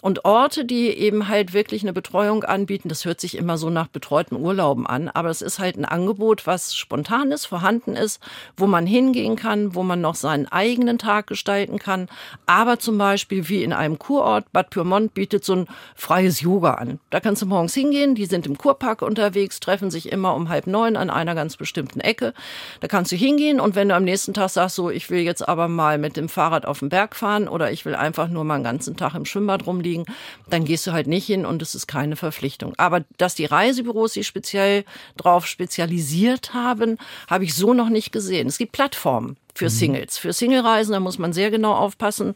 und 0.02 0.24
Orte, 0.24 0.64
die 0.64 0.88
eben 0.88 1.28
halt 1.28 1.52
wirklich 1.52 1.82
eine 1.82 1.92
Betreuung 1.92 2.44
anbieten. 2.44 2.88
Das 2.88 3.04
hört 3.04 3.20
sich 3.20 3.36
immer 3.36 3.58
so 3.58 3.70
nach 3.70 3.88
betreuten 3.88 4.36
Urlauben 4.36 4.86
an, 4.86 5.08
aber 5.08 5.30
es 5.30 5.42
ist 5.42 5.58
halt 5.58 5.76
ein 5.76 5.84
Angebot, 5.84 6.46
was 6.46 6.74
spontan 6.74 7.32
ist, 7.32 7.46
vorhanden 7.46 7.96
ist, 7.96 8.20
wo 8.56 8.66
man 8.66 8.86
hingehen 8.86 9.36
kann, 9.36 9.74
wo 9.74 9.82
man 9.82 10.00
noch 10.00 10.14
seinen 10.14 10.46
eigenen 10.46 10.98
Tag 10.98 11.26
gestalten 11.26 11.78
kann. 11.78 12.08
Aber 12.46 12.78
zum 12.78 12.98
Beispiel 12.98 13.48
wie 13.48 13.62
in 13.62 13.72
einem 13.72 13.98
Kurort, 13.98 14.52
Bad 14.52 14.70
Pyrmont 14.70 15.14
bietet 15.14 15.44
so 15.44 15.54
ein 15.54 15.66
freies 15.94 16.40
Yoga 16.40 16.74
an. 16.74 17.00
Da 17.10 17.20
kannst 17.20 17.42
du 17.42 17.46
morgens 17.46 17.74
hingehen, 17.74 18.14
die 18.14 18.26
sind 18.26 18.46
im 18.46 18.58
Kurpark 18.58 19.02
unterwegs, 19.02 19.60
treffen 19.60 19.90
sich 19.90 20.12
immer 20.12 20.34
um 20.34 20.48
halb 20.48 20.66
neun 20.66 20.96
an 20.96 21.10
einer 21.16 21.34
ganz 21.34 21.56
bestimmten 21.56 22.00
Ecke. 22.00 22.34
Da 22.80 22.88
kannst 22.88 23.12
du 23.12 23.16
hingehen 23.16 23.60
und 23.60 23.74
wenn 23.74 23.88
du 23.88 23.94
am 23.94 24.04
nächsten 24.04 24.34
Tag 24.34 24.50
sagst, 24.50 24.76
so, 24.76 24.90
ich 24.90 25.10
will 25.10 25.20
jetzt 25.20 25.48
aber 25.48 25.68
mal 25.68 25.98
mit 25.98 26.16
dem 26.16 26.28
Fahrrad 26.28 26.66
auf 26.66 26.80
den 26.80 26.88
Berg 26.88 27.16
fahren 27.16 27.48
oder 27.48 27.70
ich 27.72 27.84
will 27.84 27.94
einfach 27.94 28.28
nur 28.28 28.44
mal 28.44 28.54
einen 28.54 28.64
ganzen 28.64 28.96
Tag 28.96 29.14
im 29.14 29.24
Schwimmbad 29.24 29.66
rumliegen, 29.66 30.04
dann 30.48 30.64
gehst 30.64 30.86
du 30.86 30.92
halt 30.92 31.06
nicht 31.06 31.26
hin 31.26 31.46
und 31.46 31.62
es 31.62 31.74
ist 31.74 31.86
keine 31.86 32.16
Verpflichtung. 32.16 32.74
Aber 32.76 33.04
dass 33.18 33.34
die 33.34 33.46
Reisebüros 33.46 34.14
sich 34.14 34.26
speziell 34.26 34.84
drauf 35.16 35.46
spezialisiert 35.46 36.54
haben, 36.54 36.98
habe 37.28 37.44
ich 37.44 37.54
so 37.54 37.74
noch 37.74 37.88
nicht 37.88 38.12
gesehen. 38.12 38.46
Es 38.46 38.58
gibt 38.58 38.72
Plattformen 38.72 39.36
für 39.56 39.66
mhm. 39.66 39.70
Singles. 39.70 40.18
Für 40.18 40.32
Singlereisen, 40.32 40.92
da 40.92 41.00
muss 41.00 41.18
man 41.18 41.32
sehr 41.32 41.50
genau 41.50 41.74
aufpassen. 41.74 42.34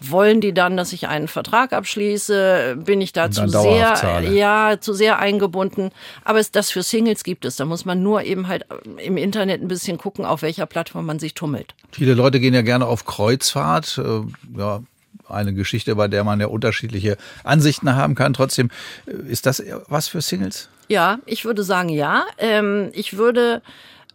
Wollen 0.00 0.40
die 0.40 0.52
dann, 0.52 0.76
dass 0.76 0.92
ich 0.92 1.06
einen 1.06 1.28
Vertrag 1.28 1.72
abschließe? 1.72 2.78
Bin 2.84 3.00
ich 3.00 3.12
da 3.12 3.30
zu 3.30 3.48
sehr, 3.48 4.22
ja, 4.32 4.80
zu 4.80 4.94
sehr 4.94 5.18
eingebunden? 5.18 5.90
Aber 6.24 6.40
es, 6.40 6.50
das 6.50 6.70
für 6.70 6.82
Singles 6.82 7.24
gibt 7.24 7.44
es. 7.44 7.56
Da 7.56 7.64
muss 7.64 7.84
man 7.84 8.02
nur 8.02 8.22
eben 8.22 8.48
halt 8.48 8.66
im 8.96 9.16
Internet 9.16 9.62
ein 9.62 9.68
bisschen 9.68 9.98
gucken, 9.98 10.24
auf 10.24 10.42
welcher 10.42 10.66
Plattform 10.66 11.06
man 11.06 11.18
sich 11.18 11.34
tummelt. 11.34 11.74
Viele 11.92 12.14
Leute 12.14 12.40
gehen 12.40 12.54
ja 12.54 12.62
gerne 12.62 12.86
auf 12.86 13.04
Kreuzfahrt. 13.04 13.98
Äh, 13.98 14.58
ja, 14.58 14.80
eine 15.28 15.54
Geschichte, 15.54 15.94
bei 15.94 16.08
der 16.08 16.24
man 16.24 16.40
ja 16.40 16.46
unterschiedliche 16.46 17.16
Ansichten 17.44 17.94
haben 17.94 18.14
kann. 18.14 18.34
Trotzdem, 18.34 18.70
äh, 19.06 19.30
ist 19.30 19.46
das 19.46 19.62
was 19.88 20.08
für 20.08 20.20
Singles? 20.20 20.68
Ja, 20.88 21.18
ich 21.26 21.44
würde 21.44 21.62
sagen 21.62 21.88
ja. 21.88 22.24
Ähm, 22.38 22.90
ich 22.92 23.16
würde 23.16 23.62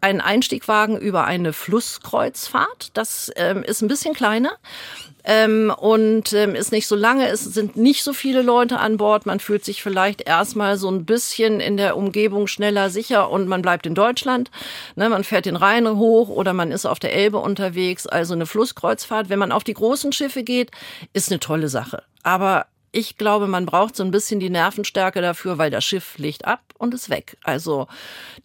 einen 0.01 0.21
Einstieg 0.21 0.67
wagen 0.67 0.97
über 0.97 1.25
eine 1.25 1.53
Flusskreuzfahrt. 1.53 2.91
Das 2.93 3.31
ähm, 3.35 3.63
ist 3.63 3.81
ein 3.81 3.87
bisschen 3.87 4.13
kleiner 4.13 4.51
ähm, 5.23 5.73
und 5.77 6.31
ähm, 6.33 6.55
ist 6.55 6.71
nicht 6.71 6.87
so 6.87 6.95
lange. 6.95 7.27
Es 7.27 7.43
sind 7.43 7.75
nicht 7.75 8.03
so 8.03 8.13
viele 8.13 8.41
Leute 8.41 8.79
an 8.79 8.97
Bord. 8.97 9.25
Man 9.25 9.39
fühlt 9.39 9.65
sich 9.65 9.83
vielleicht 9.83 10.21
erstmal 10.21 10.77
so 10.77 10.89
ein 10.89 11.05
bisschen 11.05 11.59
in 11.59 11.75
der 11.77 11.97
Umgebung 11.97 12.47
schneller 12.47 12.89
sicher 12.89 13.29
und 13.29 13.47
man 13.47 13.61
bleibt 13.61 13.85
in 13.85 13.95
Deutschland. 13.95 14.51
Ne, 14.95 15.09
man 15.09 15.23
fährt 15.23 15.45
den 15.45 15.57
Rhein 15.57 15.87
hoch 15.87 16.29
oder 16.29 16.53
man 16.53 16.71
ist 16.71 16.85
auf 16.85 16.99
der 16.99 17.13
Elbe 17.13 17.39
unterwegs. 17.39 18.07
Also 18.07 18.33
eine 18.33 18.45
Flusskreuzfahrt. 18.45 19.29
Wenn 19.29 19.39
man 19.39 19.51
auf 19.51 19.65
die 19.65 19.73
großen 19.73 20.13
Schiffe 20.13 20.43
geht, 20.43 20.71
ist 21.11 21.29
eine 21.29 21.39
tolle 21.39 21.67
Sache. 21.67 22.03
Aber 22.23 22.67
ich 22.97 23.15
glaube, 23.15 23.45
man 23.45 23.67
braucht 23.67 23.95
so 23.95 24.03
ein 24.03 24.09
bisschen 24.09 24.39
die 24.39 24.49
Nervenstärke 24.49 25.21
dafür, 25.21 25.59
weil 25.59 25.69
das 25.69 25.85
Schiff 25.85 26.17
legt 26.17 26.45
ab 26.45 26.61
und 26.79 26.95
ist 26.95 27.11
weg. 27.11 27.37
Also 27.43 27.87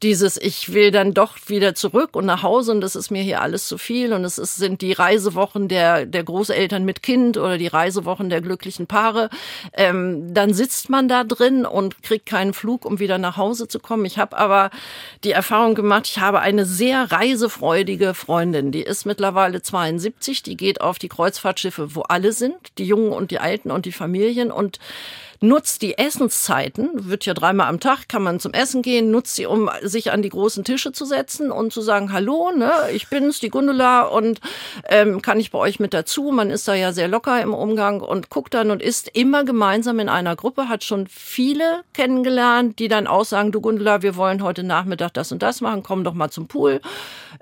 dieses, 0.02 0.36
ich 0.36 0.72
will 0.74 0.90
dann 0.90 1.14
doch 1.14 1.36
wieder 1.46 1.74
zurück 1.74 2.10
und 2.16 2.26
nach 2.26 2.42
Hause 2.42 2.72
und 2.72 2.80
das 2.82 2.94
ist 2.94 3.10
mir 3.10 3.22
hier 3.22 3.40
alles 3.40 3.66
zu 3.66 3.78
viel 3.78 4.12
und 4.12 4.24
es 4.24 4.36
ist, 4.36 4.56
sind 4.56 4.82
die 4.82 4.92
Reisewochen 4.92 5.68
der, 5.68 6.04
der 6.04 6.24
Großeltern 6.24 6.84
mit 6.84 7.02
Kind 7.02 7.38
oder 7.38 7.56
die 7.56 7.66
Reisewochen 7.66 8.28
der 8.28 8.42
glücklichen 8.42 8.86
Paare. 8.86 9.30
Ähm, 9.72 10.34
dann 10.34 10.52
sitzt 10.52 10.90
man 10.90 11.08
da 11.08 11.24
drin 11.24 11.64
und 11.64 12.02
kriegt 12.02 12.26
keinen 12.26 12.52
Flug, 12.52 12.84
um 12.84 12.98
wieder 12.98 13.16
nach 13.16 13.38
Hause 13.38 13.68
zu 13.68 13.80
kommen. 13.80 14.04
Ich 14.04 14.18
habe 14.18 14.36
aber 14.36 14.70
die 15.24 15.32
Erfahrung 15.32 15.74
gemacht, 15.74 16.06
ich 16.06 16.18
habe 16.18 16.40
eine 16.40 16.66
sehr 16.66 17.10
reisefreudige 17.10 18.12
Freundin, 18.12 18.70
die 18.70 18.82
ist 18.82 19.06
mittlerweile 19.06 19.62
72, 19.62 20.42
die 20.42 20.56
geht 20.56 20.82
auf 20.82 20.98
die 20.98 21.08
Kreuzfahrtschiffe, 21.08 21.94
wo 21.94 22.02
alle 22.02 22.32
sind, 22.32 22.56
die 22.76 22.84
Jungen 22.84 23.12
und 23.12 23.30
die 23.30 23.38
Alten 23.38 23.70
und 23.70 23.86
die 23.86 23.92
Familien 23.92 24.41
und 24.50 24.78
nutzt 25.42 25.82
die 25.82 25.98
Essenszeiten, 25.98 27.08
wird 27.08 27.26
ja 27.26 27.34
dreimal 27.34 27.68
am 27.68 27.80
Tag, 27.80 28.08
kann 28.08 28.22
man 28.22 28.40
zum 28.40 28.52
Essen 28.52 28.82
gehen, 28.82 29.10
nutzt 29.10 29.34
sie, 29.34 29.46
um 29.46 29.70
sich 29.82 30.12
an 30.12 30.22
die 30.22 30.28
großen 30.28 30.64
Tische 30.64 30.92
zu 30.92 31.04
setzen 31.04 31.50
und 31.50 31.72
zu 31.72 31.80
sagen, 31.80 32.12
hallo, 32.12 32.52
ne, 32.56 32.72
ich 32.92 33.08
bin's, 33.08 33.40
die 33.40 33.50
Gundula 33.50 34.02
und 34.02 34.40
ähm, 34.88 35.20
kann 35.22 35.40
ich 35.40 35.50
bei 35.50 35.58
euch 35.58 35.80
mit 35.80 35.92
dazu? 35.92 36.30
Man 36.32 36.50
ist 36.50 36.68
da 36.68 36.74
ja 36.74 36.92
sehr 36.92 37.08
locker 37.08 37.42
im 37.42 37.54
Umgang 37.54 38.00
und 38.00 38.30
guckt 38.30 38.54
dann 38.54 38.70
und 38.70 38.82
isst 38.82 39.10
immer 39.14 39.44
gemeinsam 39.44 39.98
in 39.98 40.08
einer 40.08 40.36
Gruppe, 40.36 40.68
hat 40.68 40.84
schon 40.84 41.06
viele 41.08 41.82
kennengelernt, 41.92 42.78
die 42.78 42.88
dann 42.88 43.06
auch 43.06 43.24
sagen, 43.24 43.52
du 43.52 43.60
Gundula, 43.60 44.02
wir 44.02 44.16
wollen 44.16 44.42
heute 44.42 44.62
Nachmittag 44.62 45.12
das 45.14 45.32
und 45.32 45.42
das 45.42 45.60
machen, 45.60 45.82
komm 45.82 46.04
doch 46.04 46.14
mal 46.14 46.30
zum 46.30 46.46
Pool. 46.46 46.80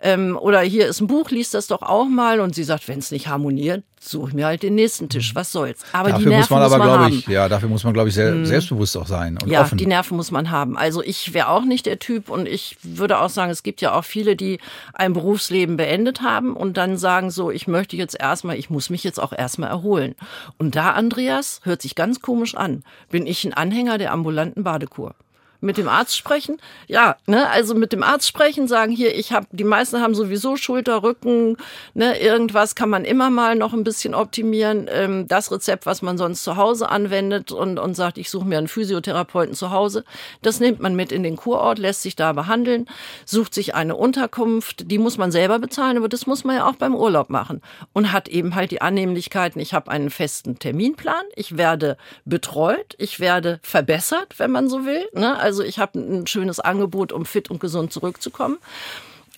Ähm, 0.02 0.38
oder 0.40 0.60
hier 0.60 0.86
ist 0.86 1.00
ein 1.00 1.06
Buch, 1.06 1.30
liest 1.30 1.54
das 1.54 1.66
doch 1.66 1.82
auch 1.82 2.06
mal. 2.06 2.40
Und 2.40 2.54
sie 2.54 2.64
sagt, 2.64 2.88
wenn 2.88 2.98
es 2.98 3.10
nicht 3.10 3.28
harmoniert, 3.28 3.84
suche 4.00 4.34
mir 4.34 4.46
halt 4.46 4.62
den 4.62 4.74
nächsten 4.74 5.08
Tisch. 5.08 5.34
Was 5.34 5.52
soll's? 5.52 5.80
Aber 5.92 6.10
dafür 6.10 6.24
die 6.24 6.28
Nerven 6.30 6.40
muss 6.40 6.50
man 6.50 6.62
aber, 6.62 6.78
glaube 6.78 7.10
ich, 7.10 7.26
ja, 7.26 7.48
dafür 7.48 7.68
muss 7.68 7.84
man, 7.84 7.89
glaube 7.92 8.08
ich, 8.08 8.14
sehr, 8.14 8.32
hm. 8.32 8.46
selbstbewusst 8.46 8.96
auch 8.96 9.06
sein 9.06 9.38
und 9.42 9.50
ja, 9.50 9.62
offen. 9.62 9.78
die 9.78 9.86
Nerven 9.86 10.16
muss 10.16 10.30
man 10.30 10.50
haben. 10.50 10.76
Also 10.76 11.02
ich 11.02 11.34
wäre 11.34 11.48
auch 11.48 11.64
nicht 11.64 11.86
der 11.86 11.98
Typ 11.98 12.28
und 12.28 12.46
ich 12.46 12.76
würde 12.82 13.20
auch 13.20 13.30
sagen, 13.30 13.50
es 13.50 13.62
gibt 13.62 13.80
ja 13.80 13.94
auch 13.94 14.04
viele, 14.04 14.36
die 14.36 14.58
ein 14.92 15.12
Berufsleben 15.12 15.76
beendet 15.76 16.22
haben 16.22 16.56
und 16.56 16.76
dann 16.76 16.96
sagen 16.96 17.30
so, 17.30 17.50
ich 17.50 17.68
möchte 17.68 17.96
jetzt 17.96 18.18
erstmal, 18.18 18.56
ich 18.56 18.70
muss 18.70 18.90
mich 18.90 19.04
jetzt 19.04 19.20
auch 19.20 19.32
erstmal 19.32 19.70
erholen. 19.70 20.14
Und 20.58 20.76
da, 20.76 20.92
Andreas, 20.92 21.60
hört 21.64 21.82
sich 21.82 21.94
ganz 21.94 22.20
komisch 22.20 22.54
an, 22.54 22.82
bin 23.10 23.26
ich 23.26 23.44
ein 23.44 23.54
Anhänger 23.54 23.98
der 23.98 24.12
ambulanten 24.12 24.64
Badekur 24.64 25.14
mit 25.60 25.76
dem 25.76 25.88
Arzt 25.88 26.16
sprechen. 26.16 26.58
Ja, 26.86 27.16
ne, 27.26 27.48
also 27.48 27.74
mit 27.74 27.92
dem 27.92 28.02
Arzt 28.02 28.26
sprechen, 28.26 28.68
sagen 28.68 28.92
hier, 28.92 29.14
ich 29.14 29.32
habe, 29.32 29.46
die 29.52 29.64
meisten 29.64 30.00
haben 30.00 30.14
sowieso 30.14 30.56
Schulter, 30.56 31.02
Rücken, 31.02 31.56
ne, 31.94 32.18
irgendwas 32.18 32.74
kann 32.74 32.90
man 32.90 33.04
immer 33.04 33.30
mal 33.30 33.56
noch 33.56 33.72
ein 33.72 33.84
bisschen 33.84 34.14
optimieren. 34.14 34.88
Ähm, 34.90 35.28
das 35.28 35.50
Rezept, 35.52 35.86
was 35.86 36.02
man 36.02 36.18
sonst 36.18 36.44
zu 36.44 36.56
Hause 36.56 36.88
anwendet 36.88 37.52
und, 37.52 37.78
und 37.78 37.94
sagt, 37.94 38.18
ich 38.18 38.30
suche 38.30 38.46
mir 38.46 38.58
einen 38.58 38.68
Physiotherapeuten 38.68 39.54
zu 39.54 39.70
Hause, 39.70 40.04
das 40.42 40.60
nimmt 40.60 40.80
man 40.80 40.94
mit 40.94 41.12
in 41.12 41.22
den 41.22 41.36
Kurort, 41.36 41.78
lässt 41.78 42.02
sich 42.02 42.16
da 42.16 42.32
behandeln, 42.32 42.86
sucht 43.24 43.54
sich 43.54 43.74
eine 43.74 43.96
Unterkunft, 43.96 44.90
die 44.90 44.98
muss 44.98 45.18
man 45.18 45.30
selber 45.30 45.58
bezahlen, 45.58 45.96
aber 45.96 46.08
das 46.08 46.26
muss 46.26 46.44
man 46.44 46.56
ja 46.56 46.68
auch 46.68 46.76
beim 46.76 46.94
Urlaub 46.94 47.30
machen 47.30 47.60
und 47.92 48.12
hat 48.12 48.28
eben 48.28 48.54
halt 48.54 48.70
die 48.70 48.80
Annehmlichkeiten, 48.80 49.60
ich 49.60 49.74
habe 49.74 49.90
einen 49.90 50.10
festen 50.10 50.58
Terminplan, 50.58 51.24
ich 51.34 51.56
werde 51.56 51.96
betreut, 52.24 52.94
ich 52.98 53.20
werde 53.20 53.58
verbessert, 53.62 54.34
wenn 54.38 54.50
man 54.50 54.68
so 54.68 54.86
will, 54.86 55.06
ne? 55.14 55.38
Also 55.38 55.49
also 55.50 55.64
ich 55.64 55.80
habe 55.80 55.98
ein 55.98 56.28
schönes 56.28 56.60
Angebot, 56.60 57.10
um 57.10 57.26
fit 57.26 57.50
und 57.50 57.58
gesund 57.58 57.92
zurückzukommen. 57.92 58.58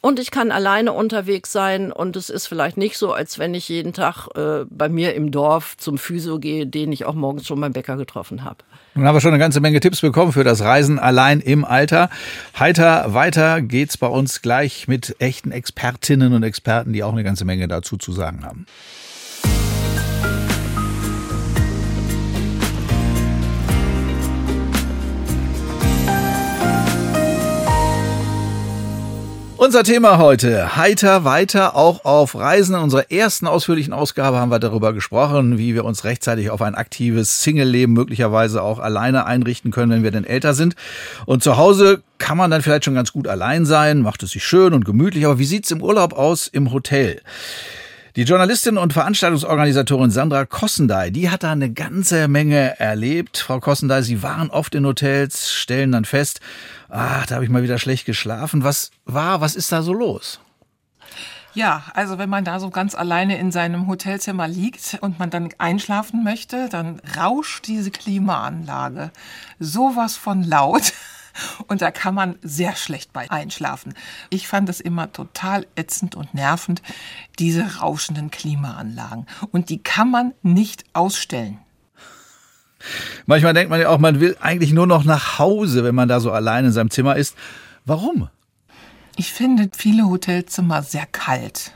Und 0.03 0.19
ich 0.19 0.31
kann 0.31 0.51
alleine 0.51 0.93
unterwegs 0.93 1.53
sein 1.53 1.91
und 1.91 2.17
es 2.17 2.29
ist 2.29 2.49
vielleicht 2.49 2.77
nicht 2.77 2.99
so, 2.99 3.15
als 3.15 3.39
wenn 3.39 3.55
ich 3.55 3.71
jeden 3.71 3.95
Tag 3.95 4.29
äh, 4.35 4.67
bei 4.69 4.91
mir 4.91 5.15
im 5.15 5.31
Dorf 5.31 5.79
zum 5.79 5.97
Physio 5.97 6.39
gehe, 6.39 6.67
den 6.67 6.93
ich 6.93 7.07
auch 7.07 7.15
morgens 7.15 7.47
schon 7.47 7.59
beim 7.63 7.73
Bäcker 7.73 7.97
getroffen 7.97 8.45
habe. 8.45 8.59
Nun 8.95 9.07
haben 9.07 9.17
wir 9.17 9.23
schon 9.23 9.31
eine 9.31 9.39
ganze 9.39 9.61
Menge 9.61 9.81
Tipps 9.81 10.03
bekommen 10.03 10.33
für 10.33 10.45
das 10.45 10.61
Reisen 10.61 10.99
allein 10.99 11.41
im 11.41 11.65
Alter. 11.65 12.11
Heiter 12.59 13.15
weiter 13.15 13.63
geht's 13.63 13.97
bei 13.97 14.09
uns 14.09 14.43
gleich 14.43 14.87
mit 14.87 15.17
echten 15.19 15.51
Expertinnen 15.51 16.35
und 16.35 16.43
Experten, 16.43 16.93
die 16.93 17.05
auch 17.05 17.13
eine 17.13 17.25
ganze 17.25 17.47
Menge 17.47 17.69
dazu 17.69 17.97
zu 17.97 18.13
sagen 18.13 18.45
haben. 18.45 18.67
Unser 29.65 29.85
Thema 29.85 30.19
heute, 30.19 30.75
heiter 30.75 31.23
weiter, 31.23 31.77
auch 31.77 32.05
auf 32.05 32.35
Reisen. 32.35 32.75
In 32.75 32.81
unserer 32.81 33.13
ersten 33.13 33.47
ausführlichen 33.47 33.93
Ausgabe 33.93 34.39
haben 34.39 34.51
wir 34.51 34.59
darüber 34.59 34.93
gesprochen, 34.93 35.57
wie 35.57 35.77
wir 35.77 35.85
uns 35.85 36.03
rechtzeitig 36.03 36.51
auf 36.51 36.63
ein 36.63 36.75
aktives 36.75 37.45
Single-Leben 37.45 37.93
möglicherweise 37.93 38.61
auch 38.61 38.81
alleine 38.81 39.25
einrichten 39.25 39.71
können, 39.71 39.93
wenn 39.93 40.03
wir 40.03 40.11
denn 40.11 40.25
älter 40.25 40.55
sind. 40.55 40.75
Und 41.27 41.45
zu 41.45 41.59
Hause 41.59 42.03
kann 42.19 42.37
man 42.37 42.51
dann 42.51 42.63
vielleicht 42.63 42.87
schon 42.87 42.97
ganz 42.97 43.13
gut 43.13 43.29
allein 43.29 43.65
sein, 43.65 44.01
macht 44.01 44.25
es 44.25 44.33
sich 44.33 44.43
schön 44.43 44.75
und 44.75 44.85
gemütlich. 44.85 45.27
Aber 45.27 45.39
wie 45.39 45.45
sieht's 45.45 45.71
im 45.71 45.81
Urlaub 45.81 46.13
aus 46.13 46.49
im 46.49 46.73
Hotel? 46.73 47.21
Die 48.15 48.25
Journalistin 48.25 48.77
und 48.77 48.93
Veranstaltungsorganisatorin 48.93 50.11
Sandra 50.11 50.45
Kossendey, 50.45 51.11
die 51.13 51.31
hat 51.31 51.45
da 51.45 51.53
eine 51.53 51.73
ganze 51.73 52.29
Menge 52.29 52.79
erlebt. 52.79 53.39
Frau 53.39 53.59
Kossendey, 53.59 54.03
Sie 54.03 54.23
waren 54.23 54.51
oft 54.51 54.75
in 54.75 54.85
Hotels, 54.85 55.51
stellen 55.51 55.93
dann 55.93 56.05
fest, 56.05 56.41
ach, 56.93 57.27
da 57.27 57.37
habe 57.37 57.45
ich 57.45 57.51
mal 57.51 57.63
wieder 57.63 57.79
schlecht 57.79 58.05
geschlafen. 58.05 58.63
Was 58.63 58.91
war, 59.05 59.41
was 59.41 59.57
ist 59.57 59.73
da 59.73 59.83
so 59.83 59.93
los? 59.93 60.41
Ja, 61.55 61.85
also 61.93 62.17
wenn 62.17 62.31
man 62.31 62.45
da 62.45 62.61
so 62.61 62.71
ganz 62.71 62.95
alleine 62.95 63.37
in 63.39 63.53
seinem 63.53 63.87
Hotelzimmer 63.87 64.49
liegt 64.49 64.99
und 65.03 65.19
man 65.19 65.29
dann 65.29 65.51
einschlafen 65.59 66.25
möchte, 66.25 66.69
dann 66.71 67.01
rauscht 67.17 67.67
diese 67.67 67.91
Klimaanlage 67.91 69.11
sowas 69.59 70.17
von 70.17 70.43
laut. 70.43 70.93
Und 71.67 71.81
da 71.81 71.91
kann 71.91 72.15
man 72.15 72.39
sehr 72.43 72.77
schlecht 72.77 73.15
bei 73.15 73.31
einschlafen. 73.31 73.95
Ich 74.29 74.47
fand 74.47 74.69
es 74.69 74.81
immer 74.81 75.13
total 75.13 75.67
ätzend 75.77 76.15
und 76.15 76.35
nervend, 76.35 76.83
diese 77.39 77.79
rauschenden 77.79 78.31
Klimaanlagen. 78.31 79.25
Und 79.51 79.71
die 79.71 79.83
kann 79.83 80.11
man 80.11 80.35
nicht 80.43 80.85
ausstellen. 80.93 81.57
Manchmal 83.27 83.55
denkt 83.55 83.71
man 83.71 83.81
ja 83.81 83.89
auch, 83.89 83.99
man 83.99 84.21
will 84.21 84.37
eigentlich 84.41 84.73
nur 84.73 84.87
noch 84.87 85.05
nach 85.05 85.39
Hause, 85.39 85.85
wenn 85.85 85.95
man 85.95 86.09
da 86.09 86.21
so 86.21 86.33
allein 86.33 86.65
in 86.65 86.73
seinem 86.73 86.91
Zimmer 86.91 87.17
ist. 87.17 87.37
Warum? 87.85 88.29
Ich 89.17 89.33
finde 89.33 89.69
viele 89.77 90.09
Hotelzimmer 90.09 90.83
sehr 90.83 91.07
kalt. 91.07 91.73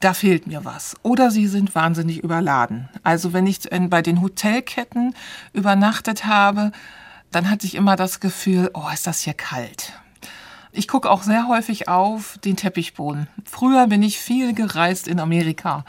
Da 0.00 0.14
fehlt 0.14 0.46
mir 0.46 0.64
was. 0.64 0.94
Oder 1.02 1.30
sie 1.30 1.46
sind 1.46 1.74
wahnsinnig 1.74 2.22
überladen. 2.22 2.88
Also 3.02 3.32
wenn 3.32 3.46
ich 3.46 3.60
bei 3.88 4.02
den 4.02 4.20
Hotelketten 4.20 5.14
übernachtet 5.52 6.26
habe, 6.26 6.72
dann 7.30 7.50
hatte 7.50 7.66
ich 7.66 7.74
immer 7.74 7.96
das 7.96 8.20
Gefühl, 8.20 8.70
oh, 8.74 8.88
ist 8.92 9.06
das 9.06 9.20
hier 9.20 9.34
kalt. 9.34 9.92
Ich 10.72 10.88
gucke 10.88 11.10
auch 11.10 11.22
sehr 11.22 11.48
häufig 11.48 11.88
auf 11.88 12.38
den 12.44 12.56
Teppichboden. 12.56 13.28
Früher 13.44 13.86
bin 13.86 14.02
ich 14.02 14.18
viel 14.18 14.52
gereist 14.52 15.08
in 15.08 15.20
Amerika 15.20 15.84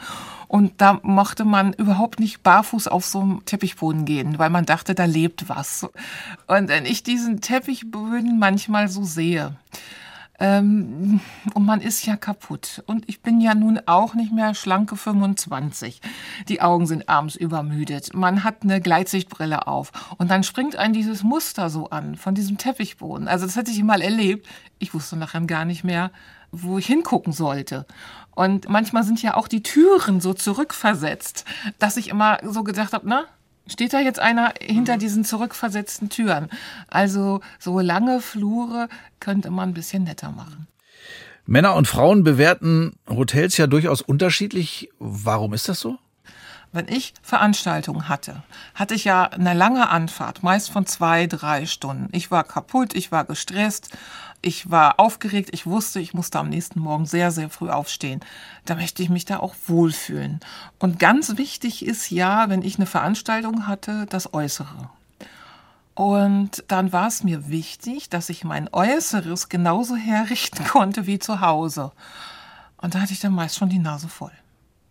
und 0.48 0.80
da 0.80 0.98
mochte 1.02 1.44
man 1.44 1.72
überhaupt 1.74 2.20
nicht 2.20 2.42
barfuß 2.42 2.88
auf 2.88 3.04
so 3.04 3.20
einem 3.20 3.44
Teppichboden 3.44 4.04
gehen, 4.04 4.38
weil 4.38 4.50
man 4.50 4.64
dachte, 4.64 4.94
da 4.94 5.04
lebt 5.04 5.48
was. 5.48 5.86
Und 6.46 6.68
wenn 6.68 6.86
ich 6.86 7.02
diesen 7.02 7.40
Teppichböden 7.40 8.38
manchmal 8.38 8.88
so 8.88 9.04
sehe, 9.04 9.56
ähm, 10.40 11.20
und 11.54 11.66
man 11.66 11.80
ist 11.80 12.06
ja 12.06 12.16
kaputt. 12.16 12.82
Und 12.86 13.08
ich 13.08 13.22
bin 13.22 13.40
ja 13.40 13.54
nun 13.54 13.80
auch 13.86 14.14
nicht 14.14 14.32
mehr 14.32 14.54
schlanke 14.54 14.96
25. 14.96 16.00
Die 16.48 16.60
Augen 16.60 16.86
sind 16.86 17.08
abends 17.08 17.34
übermüdet. 17.34 18.14
Man 18.14 18.44
hat 18.44 18.62
eine 18.62 18.80
Gleitsichtbrille 18.80 19.66
auf. 19.66 19.90
Und 20.16 20.30
dann 20.30 20.44
springt 20.44 20.76
ein 20.76 20.92
dieses 20.92 21.24
Muster 21.24 21.70
so 21.70 21.90
an 21.90 22.14
von 22.14 22.34
diesem 22.34 22.56
Teppichboden. 22.56 23.26
Also 23.26 23.46
das 23.46 23.56
hatte 23.56 23.72
ich 23.72 23.82
mal 23.82 24.00
erlebt. 24.00 24.46
Ich 24.78 24.94
wusste 24.94 25.16
nachher 25.16 25.40
gar 25.40 25.64
nicht 25.64 25.82
mehr, 25.82 26.12
wo 26.52 26.78
ich 26.78 26.86
hingucken 26.86 27.32
sollte. 27.32 27.84
Und 28.38 28.68
manchmal 28.68 29.02
sind 29.02 29.20
ja 29.20 29.34
auch 29.34 29.48
die 29.48 29.64
Türen 29.64 30.20
so 30.20 30.32
zurückversetzt, 30.32 31.44
dass 31.80 31.96
ich 31.96 32.06
immer 32.06 32.38
so 32.44 32.62
gedacht 32.62 32.92
habe, 32.92 33.04
na, 33.08 33.24
steht 33.66 33.92
da 33.92 33.98
jetzt 33.98 34.20
einer 34.20 34.54
hinter 34.60 34.94
mhm. 34.94 34.98
diesen 35.00 35.24
zurückversetzten 35.24 36.08
Türen. 36.08 36.48
Also 36.86 37.40
so 37.58 37.80
lange 37.80 38.20
Flure 38.20 38.88
könnte 39.18 39.50
man 39.50 39.70
ein 39.70 39.74
bisschen 39.74 40.04
netter 40.04 40.30
machen. 40.30 40.68
Männer 41.46 41.74
und 41.74 41.88
Frauen 41.88 42.22
bewerten 42.22 42.92
Hotels 43.08 43.56
ja 43.56 43.66
durchaus 43.66 44.02
unterschiedlich. 44.02 44.88
Warum 45.00 45.52
ist 45.52 45.68
das 45.68 45.80
so? 45.80 45.98
Wenn 46.70 46.88
ich 46.88 47.14
Veranstaltungen 47.22 48.08
hatte, 48.08 48.42
hatte 48.74 48.94
ich 48.94 49.04
ja 49.04 49.24
eine 49.24 49.54
lange 49.54 49.88
Anfahrt, 49.88 50.42
meist 50.42 50.70
von 50.70 50.84
zwei, 50.86 51.26
drei 51.26 51.64
Stunden. 51.66 52.08
Ich 52.12 52.30
war 52.30 52.44
kaputt, 52.44 52.94
ich 52.94 53.10
war 53.10 53.24
gestresst 53.24 53.90
ich 54.40 54.70
war 54.70 55.00
aufgeregt, 55.00 55.50
ich 55.52 55.66
wusste, 55.66 55.98
ich 56.00 56.14
musste 56.14 56.38
am 56.38 56.48
nächsten 56.48 56.80
Morgen 56.80 57.06
sehr, 57.06 57.30
sehr 57.32 57.50
früh 57.50 57.70
aufstehen. 57.70 58.20
Da 58.64 58.76
möchte 58.76 59.02
ich 59.02 59.08
mich 59.08 59.24
da 59.24 59.40
auch 59.40 59.54
wohlfühlen. 59.66 60.40
Und 60.78 61.00
ganz 61.00 61.36
wichtig 61.36 61.84
ist 61.84 62.10
ja, 62.10 62.48
wenn 62.48 62.62
ich 62.62 62.76
eine 62.76 62.86
Veranstaltung 62.86 63.66
hatte, 63.66 64.06
das 64.08 64.32
Äußere. 64.32 64.90
Und 65.94 66.62
dann 66.68 66.92
war 66.92 67.08
es 67.08 67.24
mir 67.24 67.48
wichtig, 67.48 68.08
dass 68.10 68.28
ich 68.28 68.44
mein 68.44 68.72
Äußeres 68.72 69.48
genauso 69.48 69.96
herrichten 69.96 70.64
konnte 70.68 71.06
wie 71.06 71.18
zu 71.18 71.40
Hause. 71.40 71.90
Und 72.76 72.94
da 72.94 73.00
hatte 73.00 73.12
ich 73.12 73.20
dann 73.20 73.34
meist 73.34 73.56
schon 73.56 73.70
die 73.70 73.80
Nase 73.80 74.08
voll. 74.08 74.32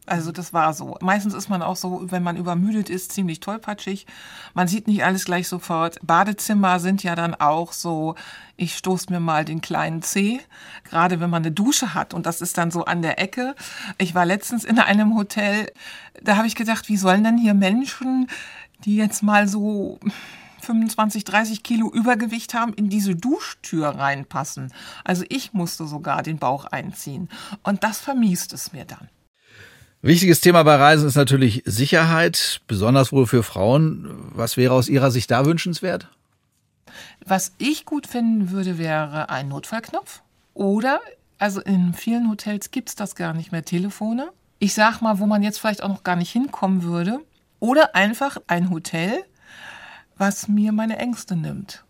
Also 0.07 0.31
das 0.31 0.53
war 0.53 0.73
so. 0.73 0.97
Meistens 1.01 1.33
ist 1.33 1.49
man 1.49 1.61
auch 1.61 1.75
so, 1.75 2.09
wenn 2.09 2.23
man 2.23 2.37
übermüdet 2.37 2.89
ist, 2.89 3.11
ziemlich 3.11 3.41
tollpatschig. 3.41 4.07
Man 4.53 4.69
sieht 4.69 4.87
nicht 4.87 5.03
alles 5.03 5.25
gleich 5.25 5.49
sofort. 5.49 5.99
Badezimmer 6.01 6.79
sind 6.79 7.03
ja 7.03 7.13
dann 7.13 7.35
auch 7.35 7.73
so, 7.73 8.15
ich 8.55 8.77
stoß 8.77 9.09
mir 9.09 9.19
mal 9.19 9.43
den 9.43 9.59
kleinen 9.59 10.01
Zeh, 10.01 10.39
gerade 10.85 11.19
wenn 11.19 11.29
man 11.29 11.43
eine 11.43 11.51
Dusche 11.51 11.93
hat 11.93 12.13
und 12.13 12.25
das 12.25 12.39
ist 12.39 12.57
dann 12.57 12.71
so 12.71 12.85
an 12.85 13.01
der 13.01 13.19
Ecke. 13.19 13.53
Ich 13.97 14.15
war 14.15 14.25
letztens 14.25 14.63
in 14.63 14.79
einem 14.79 15.13
Hotel, 15.13 15.69
da 16.23 16.37
habe 16.37 16.47
ich 16.47 16.55
gedacht, 16.55 16.87
wie 16.87 16.97
sollen 16.97 17.25
denn 17.25 17.37
hier 17.37 17.53
Menschen, 17.53 18.27
die 18.85 18.95
jetzt 18.95 19.23
mal 19.23 19.49
so 19.49 19.99
25, 20.61 21.25
30 21.25 21.63
Kilo 21.63 21.91
Übergewicht 21.91 22.53
haben, 22.53 22.73
in 22.73 22.87
diese 22.87 23.13
Duschtür 23.13 23.89
reinpassen. 23.89 24.73
Also 25.03 25.25
ich 25.27 25.51
musste 25.51 25.85
sogar 25.85 26.23
den 26.23 26.37
Bauch 26.37 26.63
einziehen. 26.63 27.27
Und 27.63 27.83
das 27.83 27.99
vermiest 27.99 28.53
es 28.53 28.71
mir 28.71 28.85
dann. 28.85 29.09
Wichtiges 30.03 30.41
Thema 30.41 30.61
bei 30.63 30.75
Reisen 30.75 31.07
ist 31.07 31.15
natürlich 31.15 31.63
Sicherheit, 31.65 32.61
besonders 32.67 33.11
wohl 33.11 33.25
für 33.25 33.41
Frauen. 33.41 34.07
Was 34.31 34.55
wäre 34.55 34.73
aus 34.73 34.89
Ihrer 34.89 35.09
Sicht 35.09 35.31
da 35.31 35.45
wünschenswert? 35.45 36.07
Was 37.25 37.53
ich 37.57 37.85
gut 37.85 38.05
finden 38.05 38.51
würde, 38.51 38.77
wäre 38.77 39.29
ein 39.29 39.47
Notfallknopf. 39.47 40.21
Oder, 40.53 40.99
also 41.39 41.61
in 41.61 41.93
vielen 41.93 42.29
Hotels 42.29 42.69
gibt 42.69 42.89
es 42.89 42.95
das 42.95 43.15
gar 43.15 43.33
nicht 43.33 43.51
mehr, 43.51 43.65
Telefone. 43.65 44.29
Ich 44.59 44.75
sag 44.75 45.01
mal, 45.01 45.17
wo 45.17 45.25
man 45.25 45.41
jetzt 45.41 45.59
vielleicht 45.59 45.81
auch 45.81 45.89
noch 45.89 46.03
gar 46.03 46.15
nicht 46.15 46.31
hinkommen 46.31 46.83
würde. 46.83 47.19
Oder 47.59 47.95
einfach 47.95 48.37
ein 48.45 48.69
Hotel, 48.69 49.23
was 50.15 50.47
mir 50.47 50.71
meine 50.71 50.97
Ängste 50.97 51.35
nimmt. 51.35 51.83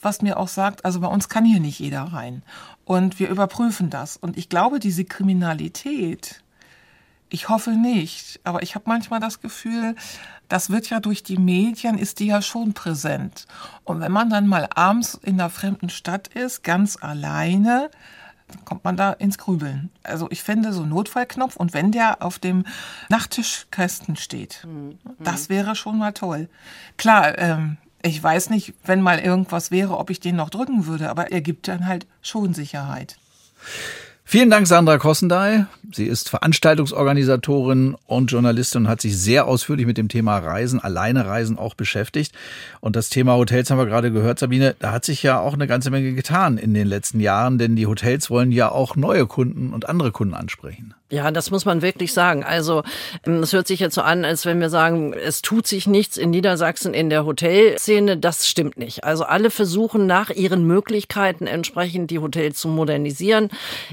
Was 0.00 0.22
mir 0.22 0.38
auch 0.38 0.48
sagt, 0.48 0.84
also 0.84 1.00
bei 1.00 1.06
uns 1.06 1.28
kann 1.28 1.44
hier 1.44 1.60
nicht 1.60 1.78
jeder 1.78 2.02
rein. 2.02 2.42
Und 2.84 3.20
wir 3.20 3.30
überprüfen 3.30 3.90
das. 3.90 4.16
Und 4.16 4.36
ich 4.36 4.48
glaube, 4.48 4.80
diese 4.80 5.04
Kriminalität, 5.04 6.43
ich 7.34 7.48
hoffe 7.48 7.72
nicht, 7.72 8.38
aber 8.44 8.62
ich 8.62 8.76
habe 8.76 8.84
manchmal 8.86 9.18
das 9.18 9.40
Gefühl, 9.40 9.96
das 10.48 10.70
wird 10.70 10.88
ja 10.88 11.00
durch 11.00 11.24
die 11.24 11.36
Medien, 11.36 11.98
ist 11.98 12.20
die 12.20 12.26
ja 12.26 12.40
schon 12.40 12.74
präsent. 12.74 13.46
Und 13.82 13.98
wenn 14.00 14.12
man 14.12 14.30
dann 14.30 14.46
mal 14.46 14.68
abends 14.72 15.18
in 15.20 15.40
einer 15.40 15.50
fremden 15.50 15.90
Stadt 15.90 16.28
ist, 16.28 16.62
ganz 16.62 16.96
alleine, 17.00 17.90
dann 18.46 18.64
kommt 18.64 18.84
man 18.84 18.96
da 18.96 19.12
ins 19.12 19.36
Grübeln. 19.36 19.90
Also 20.04 20.28
ich 20.30 20.44
finde 20.44 20.72
so 20.72 20.86
Notfallknopf 20.86 21.56
und 21.56 21.74
wenn 21.74 21.90
der 21.90 22.22
auf 22.22 22.38
dem 22.38 22.64
Nachttischkästen 23.08 24.14
steht, 24.14 24.64
mhm. 24.64 24.96
das 25.18 25.48
wäre 25.48 25.74
schon 25.74 25.98
mal 25.98 26.12
toll. 26.12 26.48
Klar, 26.98 27.36
ähm, 27.36 27.78
ich 28.00 28.22
weiß 28.22 28.50
nicht, 28.50 28.74
wenn 28.84 29.00
mal 29.00 29.18
irgendwas 29.18 29.72
wäre, 29.72 29.98
ob 29.98 30.10
ich 30.10 30.20
den 30.20 30.36
noch 30.36 30.50
drücken 30.50 30.86
würde, 30.86 31.10
aber 31.10 31.32
er 31.32 31.40
gibt 31.40 31.66
dann 31.66 31.88
halt 31.88 32.06
schon 32.22 32.54
Sicherheit. 32.54 33.16
Vielen 34.26 34.48
Dank, 34.48 34.66
Sandra 34.66 34.96
Kossendey. 34.96 35.66
Sie 35.92 36.06
ist 36.06 36.30
Veranstaltungsorganisatorin 36.30 37.94
und 38.06 38.32
Journalistin 38.32 38.82
und 38.82 38.88
hat 38.88 39.02
sich 39.02 39.18
sehr 39.18 39.46
ausführlich 39.46 39.86
mit 39.86 39.98
dem 39.98 40.08
Thema 40.08 40.38
Reisen, 40.38 40.80
alleine 40.80 41.26
Reisen 41.26 41.58
auch 41.58 41.74
beschäftigt. 41.74 42.34
Und 42.80 42.96
das 42.96 43.10
Thema 43.10 43.34
Hotels 43.34 43.70
haben 43.70 43.78
wir 43.78 43.86
gerade 43.86 44.10
gehört, 44.10 44.38
Sabine. 44.38 44.76
Da 44.78 44.92
hat 44.92 45.04
sich 45.04 45.22
ja 45.22 45.38
auch 45.38 45.52
eine 45.52 45.66
ganze 45.66 45.90
Menge 45.90 46.14
getan 46.14 46.56
in 46.56 46.72
den 46.72 46.86
letzten 46.86 47.20
Jahren, 47.20 47.58
denn 47.58 47.76
die 47.76 47.86
Hotels 47.86 48.30
wollen 48.30 48.50
ja 48.50 48.72
auch 48.72 48.96
neue 48.96 49.26
Kunden 49.26 49.74
und 49.74 49.88
andere 49.88 50.10
Kunden 50.10 50.34
ansprechen. 50.34 50.94
Ja, 51.10 51.30
das 51.30 51.50
muss 51.50 51.66
man 51.66 51.82
wirklich 51.82 52.14
sagen. 52.14 52.44
Also 52.44 52.82
ähm, 53.26 53.42
es 53.42 53.52
hört 53.52 53.66
sich 53.66 53.78
jetzt 53.78 53.94
so 53.94 54.00
an, 54.00 54.24
als 54.24 54.46
wenn 54.46 54.58
wir 54.58 54.70
sagen, 54.70 55.12
es 55.12 55.42
tut 55.42 55.66
sich 55.66 55.86
nichts 55.86 56.16
in 56.16 56.30
Niedersachsen 56.30 56.94
in 56.94 57.10
der 57.10 57.26
Hotelszene. 57.26 58.16
Das 58.16 58.48
stimmt 58.48 58.78
nicht. 58.78 59.04
Also 59.04 59.24
alle 59.24 59.50
versuchen 59.50 60.06
nach 60.06 60.30
ihren 60.30 60.66
Möglichkeiten 60.66 61.46
entsprechend 61.46 62.10
die 62.10 62.20
Hotels 62.20 62.58
zu 62.58 62.68
modernisieren, 62.68 63.50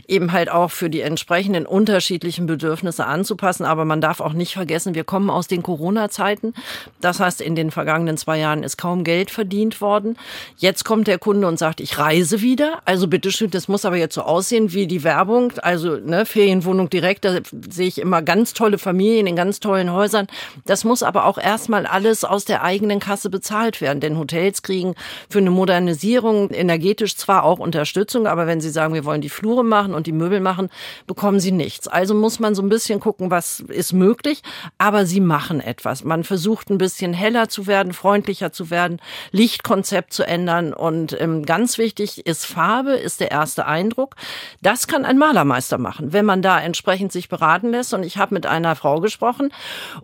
eben 0.07 0.31
halt 0.31 0.49
auch 0.49 0.71
für 0.71 0.89
die 0.89 1.01
entsprechenden 1.01 1.65
unterschiedlichen 1.65 2.45
Bedürfnisse 2.45 3.05
anzupassen. 3.05 3.65
Aber 3.65 3.83
man 3.83 3.99
darf 3.99 4.21
auch 4.21 4.33
nicht 4.33 4.53
vergessen, 4.53 4.95
wir 4.95 5.03
kommen 5.03 5.29
aus 5.29 5.47
den 5.47 5.63
Corona-Zeiten. 5.63 6.53
Das 7.01 7.19
heißt, 7.19 7.41
in 7.41 7.55
den 7.55 7.71
vergangenen 7.71 8.15
zwei 8.15 8.39
Jahren 8.39 8.63
ist 8.63 8.77
kaum 8.77 9.03
Geld 9.03 9.31
verdient 9.31 9.81
worden. 9.81 10.17
Jetzt 10.55 10.85
kommt 10.85 11.07
der 11.07 11.19
Kunde 11.19 11.45
und 11.49 11.59
sagt, 11.59 11.81
ich 11.81 11.97
reise 11.97 12.41
wieder. 12.41 12.79
Also 12.85 13.09
bitteschön, 13.09 13.51
das 13.51 13.67
muss 13.67 13.83
aber 13.83 13.97
jetzt 13.97 14.15
so 14.15 14.21
aussehen 14.21 14.71
wie 14.71 14.87
die 14.87 15.03
Werbung. 15.03 15.51
Also 15.61 15.97
ne, 15.97 16.25
Ferienwohnung 16.25 16.89
direkt 16.89 17.00
direkt, 17.01 17.25
da 17.25 17.39
sehe 17.69 17.87
ich 17.87 17.97
immer 17.97 18.21
ganz 18.21 18.53
tolle 18.53 18.77
Familien 18.77 19.27
in 19.27 19.35
ganz 19.35 19.59
tollen 19.59 19.91
Häusern. 19.91 20.27
Das 20.65 20.83
muss 20.83 21.03
aber 21.03 21.25
auch 21.25 21.37
erstmal 21.37 21.85
alles 21.85 22.23
aus 22.23 22.45
der 22.45 22.63
eigenen 22.63 22.99
Kasse 22.99 23.29
bezahlt 23.29 23.81
werden, 23.81 23.99
denn 23.99 24.17
Hotels 24.17 24.61
kriegen 24.61 24.95
für 25.29 25.39
eine 25.39 25.49
Modernisierung 25.49 26.51
energetisch 26.51 27.15
zwar 27.15 27.43
auch 27.43 27.59
Unterstützung, 27.59 28.27
aber 28.27 28.47
wenn 28.47 28.61
sie 28.61 28.69
sagen, 28.69 28.93
wir 28.93 29.05
wollen 29.05 29.21
die 29.21 29.29
Flure 29.29 29.63
machen 29.63 29.93
und 29.93 30.07
die 30.07 30.11
Möbel 30.11 30.39
machen, 30.39 30.69
bekommen 31.07 31.39
sie 31.39 31.51
nichts. 31.51 31.87
Also 31.87 32.13
muss 32.13 32.39
man 32.39 32.55
so 32.55 32.61
ein 32.61 32.69
bisschen 32.69 32.99
gucken, 32.99 33.31
was 33.31 33.61
ist 33.61 33.93
möglich, 33.93 34.43
aber 34.77 35.05
sie 35.05 35.21
machen 35.21 35.59
etwas. 35.59 36.03
Man 36.03 36.23
versucht 36.23 36.69
ein 36.69 36.77
bisschen 36.77 37.13
heller 37.13 37.49
zu 37.49 37.65
werden, 37.67 37.93
freundlicher 37.93 38.51
zu 38.51 38.69
werden, 38.69 38.99
Lichtkonzept 39.31 40.13
zu 40.13 40.23
ändern 40.23 40.73
und 40.73 41.19
ähm, 41.19 41.45
ganz 41.45 41.77
wichtig 41.77 42.25
ist 42.27 42.45
Farbe, 42.45 42.91
ist 42.91 43.19
der 43.19 43.31
erste 43.31 43.65
Eindruck. 43.65 44.15
Das 44.61 44.87
kann 44.87 45.03
ein 45.03 45.17
Malermeister 45.17 45.77
machen, 45.79 46.13
wenn 46.13 46.25
man 46.25 46.41
da 46.41 46.59
entsprechend 46.59 46.90
entsprechend 46.91 47.11
sich 47.13 47.29
beraten 47.29 47.71
lässt. 47.71 47.93
Und 47.93 48.03
ich 48.03 48.17
habe 48.17 48.33
mit 48.33 48.45
einer 48.45 48.75
Frau 48.75 48.99
gesprochen, 48.99 49.53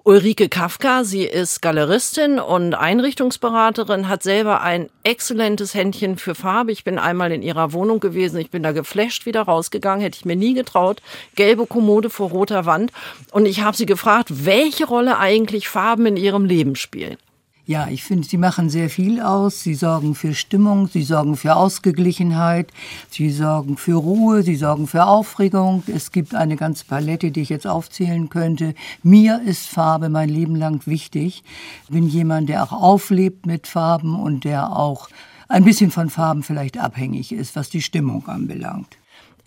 Ulrike 0.03 0.47
Kafka. 0.47 1.03
Sie 1.03 1.23
ist 1.23 1.61
Galeristin 1.61 2.39
und 2.39 2.75
Einrichtungsberaterin, 2.75 4.07
hat 4.07 4.23
selber 4.23 4.61
ein 4.61 4.89
exzellentes 5.03 5.73
Händchen 5.73 6.17
für 6.17 6.33
Farbe. 6.33 6.71
Ich 6.71 6.85
bin 6.85 6.97
einmal 6.97 7.33
in 7.33 7.41
ihrer 7.41 7.73
Wohnung 7.73 7.99
gewesen. 7.99 8.39
Ich 8.39 8.51
bin 8.51 8.63
da 8.63 8.71
geflasht 8.71 9.25
wieder 9.25 9.41
rausgegangen, 9.41 10.01
hätte 10.01 10.17
ich 10.19 10.25
mir 10.25 10.37
nie 10.37 10.53
getraut. 10.53 11.01
Gelbe 11.35 11.65
Kommode 11.65 12.09
vor 12.09 12.29
roter 12.29 12.65
Wand. 12.65 12.91
Und 13.31 13.45
ich 13.45 13.61
habe 13.61 13.75
sie 13.75 13.85
gefragt, 13.85 14.45
welche 14.45 14.85
Rolle 14.85 15.17
eigentlich 15.17 15.67
Farben 15.67 16.05
in 16.05 16.15
ihrem 16.15 16.45
Leben 16.45 16.75
spielen. 16.75 17.17
Ja, 17.69 17.89
ich 17.89 18.05
finde, 18.05 18.25
sie 18.25 18.37
machen 18.37 18.69
sehr 18.69 18.89
viel 18.89 19.19
aus. 19.19 19.61
Sie 19.61 19.75
sorgen 19.75 20.15
für 20.15 20.33
Stimmung, 20.33 20.87
sie 20.87 21.03
sorgen 21.03 21.35
für 21.35 21.57
Ausgeglichenheit, 21.57 22.71
sie 23.09 23.29
sorgen 23.29 23.75
für 23.75 23.95
Ruhe, 23.95 24.41
sie 24.41 24.55
sorgen 24.55 24.87
für 24.87 25.05
Aufregung. 25.05 25.83
Es 25.85 26.13
gibt 26.13 26.33
eine 26.33 26.55
ganze 26.55 26.85
Palette, 26.85 27.29
die 27.29 27.41
ich 27.41 27.49
jetzt 27.49 27.67
aufzählen 27.67 28.29
könnte. 28.29 28.73
Mir 29.03 29.41
ist 29.45 29.67
Farbe 29.67 30.07
mein 30.07 30.29
Leben 30.29 30.55
lang 30.55 30.87
wichtig. 30.87 31.43
Ich 31.83 31.89
bin 31.89 32.07
jemand, 32.07 32.47
der 32.47 32.63
auch 32.63 32.71
auflebt 32.71 33.45
mit 33.45 33.67
Farben 33.67 34.17
und 34.17 34.45
der 34.45 34.71
auch 34.71 35.09
ein 35.49 35.65
bisschen 35.65 35.91
von 35.91 36.09
Farben 36.09 36.43
vielleicht 36.43 36.77
abhängig 36.77 37.33
ist, 37.33 37.57
was 37.57 37.69
die 37.69 37.81
Stimmung 37.81 38.29
anbelangt. 38.29 38.97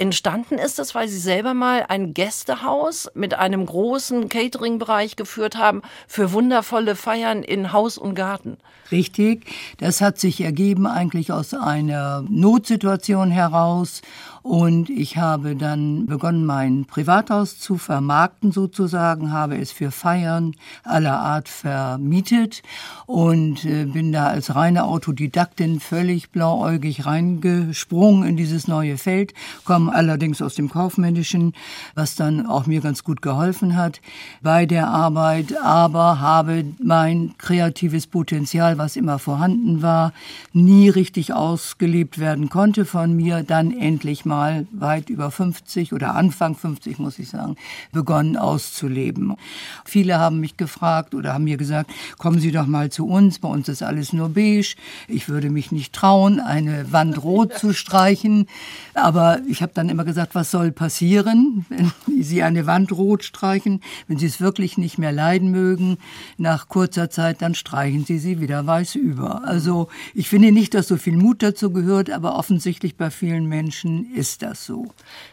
Entstanden 0.00 0.54
ist 0.54 0.78
es, 0.78 0.94
weil 0.94 1.08
Sie 1.08 1.18
selber 1.18 1.52
mal 1.52 1.84
ein 1.86 2.14
Gästehaus 2.14 3.10
mit 3.12 3.34
einem 3.34 3.66
großen 3.66 4.30
Catering-Bereich 4.30 5.14
geführt 5.14 5.58
haben 5.58 5.82
für 6.08 6.32
wundervolle 6.32 6.96
Feiern 6.96 7.42
in 7.42 7.74
Haus 7.74 7.98
und 7.98 8.14
Garten. 8.14 8.56
Richtig. 8.90 9.44
Das 9.76 10.00
hat 10.00 10.18
sich 10.18 10.40
ergeben 10.40 10.86
eigentlich 10.86 11.32
aus 11.32 11.52
einer 11.52 12.24
Notsituation 12.30 13.30
heraus. 13.30 14.00
Und 14.42 14.88
ich 14.88 15.18
habe 15.18 15.55
dann 15.55 16.07
begonnen, 16.07 16.46
mein 16.46 16.87
Privathaus 16.87 17.59
zu 17.59 17.76
vermarkten 17.76 18.53
sozusagen, 18.53 19.33
habe 19.33 19.59
es 19.59 19.70
für 19.70 19.90
Feiern 19.90 20.55
aller 20.83 21.18
Art 21.18 21.48
vermietet 21.48 22.62
und 23.05 23.64
äh, 23.66 23.85
bin 23.85 24.12
da 24.12 24.29
als 24.29 24.55
reine 24.55 24.85
Autodidaktin 24.85 25.79
völlig 25.79 26.31
blauäugig 26.31 27.05
reingesprungen 27.05 28.26
in 28.26 28.37
dieses 28.38 28.66
neue 28.66 28.96
Feld, 28.96 29.35
komme 29.64 29.94
allerdings 29.94 30.40
aus 30.40 30.55
dem 30.55 30.70
Kaufmännischen, 30.70 31.53
was 31.94 32.14
dann 32.14 32.46
auch 32.46 32.66
mir 32.66 32.81
ganz 32.81 33.05
gut 33.05 33.20
geholfen 33.20 33.76
hat 33.76 34.00
bei 34.40 34.64
der 34.64 34.88
Arbeit, 34.88 35.55
aber 35.62 36.20
habe 36.20 36.64
mein 36.83 37.35
kreatives 37.37 38.07
Potenzial, 38.07 38.79
was 38.79 38.96
immer 38.96 39.18
vorhanden 39.18 39.83
war, 39.83 40.14
nie 40.55 40.88
richtig 40.88 41.35
ausgelebt 41.35 42.18
werden 42.18 42.48
konnte 42.48 42.87
von 42.87 43.14
mir, 43.14 43.42
dann 43.42 43.70
endlich 43.76 44.24
mal 44.24 44.30
weit 44.31 45.11
über 45.11 45.31
50 45.31 45.93
oder 45.93 46.14
Anfang 46.14 46.55
50, 46.55 46.99
muss 46.99 47.19
ich 47.19 47.29
sagen, 47.29 47.57
begonnen 47.93 48.37
auszuleben. 48.37 49.37
Viele 49.85 50.19
haben 50.19 50.40
mich 50.40 50.57
gefragt 50.57 51.14
oder 51.14 51.35
haben 51.35 51.45
mir 51.45 51.57
gesagt, 51.57 51.90
kommen 52.19 52.40
Sie 52.40 52.53
doch 52.53 52.66
mal 52.66 52.90
zu 52.90 53.07
uns, 53.07 53.38
bei 53.38 53.49
uns 53.49 53.69
ist 53.69 53.83
alles 53.83 54.12
nur 54.12 54.31
beige. 54.31 54.77
Ich 55.09 55.29
würde 55.29 55.51
mich 55.51 55.73
nicht 55.73 55.93
trauen, 55.93 56.40
eine 56.40 56.93
Wand 56.93 57.23
rot 57.23 57.59
zu 57.59 57.73
streichen. 57.73 58.47
Aber 58.95 59.40
ich 59.49 59.62
habe 59.62 59.73
dann 59.75 59.88
immer 59.88 60.05
gesagt, 60.05 60.35
was 60.35 60.51
soll 60.51 60.73
passieren, 60.73 61.66
wenn 61.69 61.93
Sie 62.23 62.43
eine 62.43 62.66
Wand 62.66 62.93
rot 62.93 63.25
streichen? 63.25 63.81
Wenn 64.07 64.19
Sie 64.19 64.27
es 64.27 64.40
wirklich 64.40 64.79
nicht 64.79 64.99
mehr 64.99 65.12
leiden 65.12 65.51
mögen, 65.51 65.99
nach 66.38 66.69
kurzer 66.69 67.11
Zeit, 67.11 67.43
dann 67.43 67.55
streichen 67.55 68.05
Sie 68.05 68.19
sie 68.19 68.40
wieder 68.40 68.66
weiß 68.66 68.95
über. 68.95 69.45
Also 69.45 69.88
ich 70.14 70.29
finde 70.29 70.53
nicht, 70.53 70.75
dass 70.75 70.88
so 70.88 70.97
viel 70.97 71.16
Mut 71.16 71.43
dazu 71.43 71.73
gehört, 71.73 72.11
aber 72.11 72.37
offensichtlich 72.37 72.97
bei 72.97 73.11
vielen 73.11 73.47
Menschen 73.47 74.07
ist 74.20 74.42
das 74.42 74.66
so. 74.66 74.85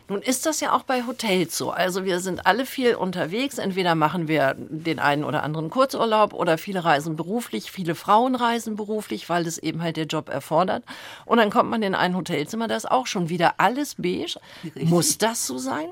Nun 0.08 0.22
ist 0.22 0.46
das 0.46 0.62
ja 0.62 0.74
auch 0.74 0.84
bei 0.84 1.06
Hotels 1.06 1.58
so. 1.58 1.72
Also 1.72 2.06
wir 2.06 2.22
sind 2.22 2.48
alle 2.48 2.66
viel 2.66 2.96
unterwegs. 2.96 3.58
Entweder 3.58 3.94
machen 3.96 4.30
wir 4.30 4.56
den 4.58 5.00
einen 5.00 5.26
oder 5.26 5.44
anderen 5.44 5.70
Kurzurlaub 5.70 6.34
oder 6.34 6.58
viele 6.58 6.86
reisen 6.86 7.18
beruflich. 7.18 7.70
Viele 7.70 7.94
Frauen 7.94 8.36
reisen 8.36 8.78
beruflich, 8.78 9.28
weil 9.28 9.44
das 9.44 9.58
eben 9.58 9.82
halt 9.82 9.98
der 9.98 10.06
Job 10.06 10.30
erfordert. 10.30 10.86
Und 11.26 11.40
dann 11.40 11.50
kommt 11.50 11.70
man 11.70 11.84
in 11.84 11.96
ein 11.96 12.16
Hotelzimmer, 12.16 12.70
da 12.70 12.78
ist 12.78 12.90
auch 12.90 13.08
schon 13.08 13.28
wieder 13.28 13.56
alles 13.58 13.96
beige. 13.96 14.40
Richtig. 14.64 14.86
Muss 14.86 15.18
das 15.18 15.46
so 15.46 15.58
sein? 15.58 15.88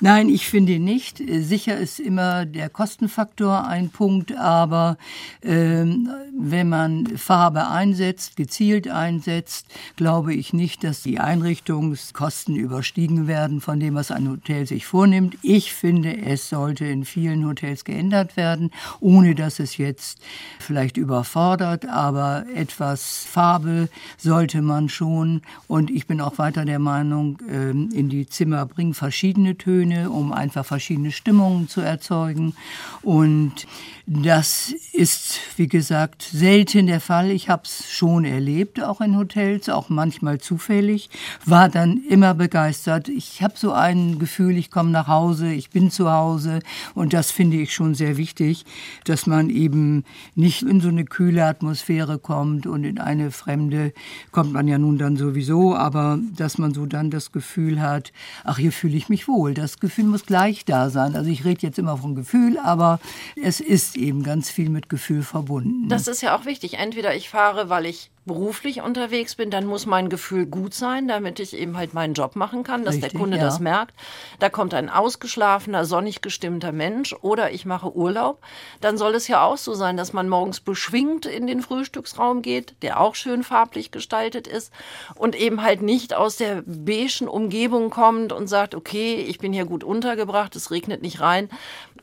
Nein, 0.00 0.28
ich 0.28 0.48
finde 0.48 0.80
nicht. 0.80 1.18
Sicher 1.18 1.76
ist 1.78 2.00
immer 2.00 2.46
der 2.46 2.68
Kostenfaktor 2.68 3.68
ein 3.68 3.90
Punkt, 3.90 4.36
aber 4.36 4.96
ähm, 5.44 6.10
wenn 6.36 6.68
man 6.68 7.16
Farbe 7.16 7.68
einsetzt, 7.68 8.34
gezielt 8.34 8.88
einsetzt, 8.88 9.66
glaube 9.94 10.34
ich 10.34 10.52
nicht, 10.52 10.82
dass 10.82 11.02
die 11.02 11.20
Einrichtungskosten 11.20 12.39
überstiegen 12.48 13.26
werden 13.26 13.60
von 13.60 13.80
dem, 13.80 13.94
was 13.94 14.10
ein 14.10 14.28
Hotel 14.28 14.66
sich 14.66 14.86
vornimmt. 14.86 15.36
Ich 15.42 15.72
finde, 15.72 16.16
es 16.16 16.48
sollte 16.48 16.84
in 16.86 17.04
vielen 17.04 17.46
Hotels 17.46 17.84
geändert 17.84 18.36
werden, 18.36 18.70
ohne 19.00 19.34
dass 19.34 19.60
es 19.60 19.76
jetzt 19.76 20.20
vielleicht 20.58 20.96
überfordert, 20.96 21.86
aber 21.86 22.44
etwas 22.54 23.26
Farbe 23.30 23.88
sollte 24.16 24.62
man 24.62 24.88
schon. 24.88 25.42
Und 25.66 25.90
ich 25.90 26.06
bin 26.06 26.20
auch 26.20 26.38
weiter 26.38 26.64
der 26.64 26.78
Meinung, 26.78 27.38
ähm, 27.48 27.90
in 27.92 28.08
die 28.08 28.26
Zimmer 28.26 28.66
bringen 28.66 28.94
verschiedene 28.94 29.56
Töne, 29.56 30.10
um 30.10 30.32
einfach 30.32 30.64
verschiedene 30.64 31.12
Stimmungen 31.12 31.68
zu 31.68 31.80
erzeugen. 31.80 32.54
Und 33.02 33.66
das 34.06 34.74
ist, 34.92 35.38
wie 35.56 35.68
gesagt, 35.68 36.22
selten 36.22 36.88
der 36.88 37.00
Fall. 37.00 37.30
Ich 37.30 37.48
habe 37.48 37.62
es 37.64 37.90
schon 37.90 38.24
erlebt, 38.24 38.82
auch 38.82 39.00
in 39.00 39.16
Hotels, 39.16 39.68
auch 39.68 39.88
manchmal 39.88 40.40
zufällig, 40.40 41.10
war 41.44 41.68
dann 41.68 42.02
immer 42.08 42.29
begeistert. 42.34 43.08
Ich 43.08 43.42
habe 43.42 43.54
so 43.56 43.72
ein 43.72 44.18
Gefühl, 44.18 44.56
ich 44.56 44.70
komme 44.70 44.90
nach 44.90 45.08
Hause, 45.08 45.52
ich 45.52 45.70
bin 45.70 45.90
zu 45.90 46.10
Hause 46.10 46.60
und 46.94 47.12
das 47.12 47.30
finde 47.30 47.56
ich 47.58 47.74
schon 47.74 47.94
sehr 47.94 48.16
wichtig, 48.16 48.64
dass 49.04 49.26
man 49.26 49.50
eben 49.50 50.04
nicht 50.34 50.62
in 50.62 50.80
so 50.80 50.88
eine 50.88 51.04
kühle 51.04 51.44
Atmosphäre 51.44 52.18
kommt 52.18 52.66
und 52.66 52.84
in 52.84 52.98
eine 52.98 53.30
fremde 53.30 53.92
kommt 54.30 54.52
man 54.52 54.68
ja 54.68 54.78
nun 54.78 54.98
dann 54.98 55.16
sowieso, 55.16 55.74
aber 55.74 56.18
dass 56.36 56.58
man 56.58 56.74
so 56.74 56.86
dann 56.86 57.10
das 57.10 57.32
Gefühl 57.32 57.80
hat, 57.80 58.12
ach, 58.44 58.58
hier 58.58 58.72
fühle 58.72 58.96
ich 58.96 59.08
mich 59.08 59.28
wohl. 59.28 59.54
Das 59.54 59.80
Gefühl 59.80 60.04
muss 60.04 60.26
gleich 60.26 60.64
da 60.64 60.90
sein. 60.90 61.16
Also 61.16 61.30
ich 61.30 61.44
rede 61.44 61.62
jetzt 61.62 61.78
immer 61.78 61.96
von 61.96 62.14
Gefühl, 62.14 62.58
aber 62.58 63.00
es 63.40 63.60
ist 63.60 63.96
eben 63.96 64.22
ganz 64.22 64.50
viel 64.50 64.70
mit 64.70 64.88
Gefühl 64.88 65.22
verbunden. 65.22 65.88
Das 65.88 66.08
ist 66.08 66.22
ja 66.22 66.36
auch 66.36 66.44
wichtig. 66.44 66.74
Entweder 66.74 67.14
ich 67.14 67.28
fahre, 67.28 67.68
weil 67.68 67.86
ich 67.86 68.10
beruflich 68.26 68.82
unterwegs 68.82 69.34
bin, 69.34 69.50
dann 69.50 69.66
muss 69.66 69.86
mein 69.86 70.10
Gefühl 70.10 70.46
gut 70.46 70.74
sein, 70.74 71.08
damit 71.08 71.40
ich 71.40 71.56
eben 71.56 71.76
halt 71.76 71.94
meinen 71.94 72.14
Job 72.14 72.36
machen 72.36 72.64
kann, 72.64 72.84
dass 72.84 72.96
Richtig, 72.96 73.12
der 73.12 73.20
Kunde 73.20 73.38
ja. 73.38 73.42
das 73.42 73.60
merkt. 73.60 73.94
Da 74.38 74.50
kommt 74.50 74.74
ein 74.74 74.90
ausgeschlafener, 74.90 75.84
sonnig 75.84 76.20
gestimmter 76.20 76.70
Mensch 76.70 77.14
oder 77.22 77.50
ich 77.50 77.64
mache 77.64 77.96
Urlaub. 77.96 78.40
Dann 78.80 78.98
soll 78.98 79.14
es 79.14 79.26
ja 79.26 79.42
auch 79.42 79.56
so 79.56 79.74
sein, 79.74 79.96
dass 79.96 80.12
man 80.12 80.28
morgens 80.28 80.60
beschwingt 80.60 81.24
in 81.24 81.46
den 81.46 81.62
Frühstücksraum 81.62 82.42
geht, 82.42 82.74
der 82.82 83.00
auch 83.00 83.14
schön 83.14 83.42
farblich 83.42 83.90
gestaltet 83.90 84.46
ist 84.46 84.72
und 85.14 85.34
eben 85.34 85.62
halt 85.62 85.80
nicht 85.80 86.14
aus 86.14 86.36
der 86.36 86.62
beigen 86.66 87.26
Umgebung 87.26 87.88
kommt 87.88 88.32
und 88.32 88.48
sagt, 88.48 88.74
okay, 88.74 89.14
ich 89.14 89.38
bin 89.38 89.52
hier 89.52 89.64
gut 89.64 89.82
untergebracht, 89.82 90.54
es 90.56 90.70
regnet 90.70 91.00
nicht 91.00 91.20
rein, 91.20 91.48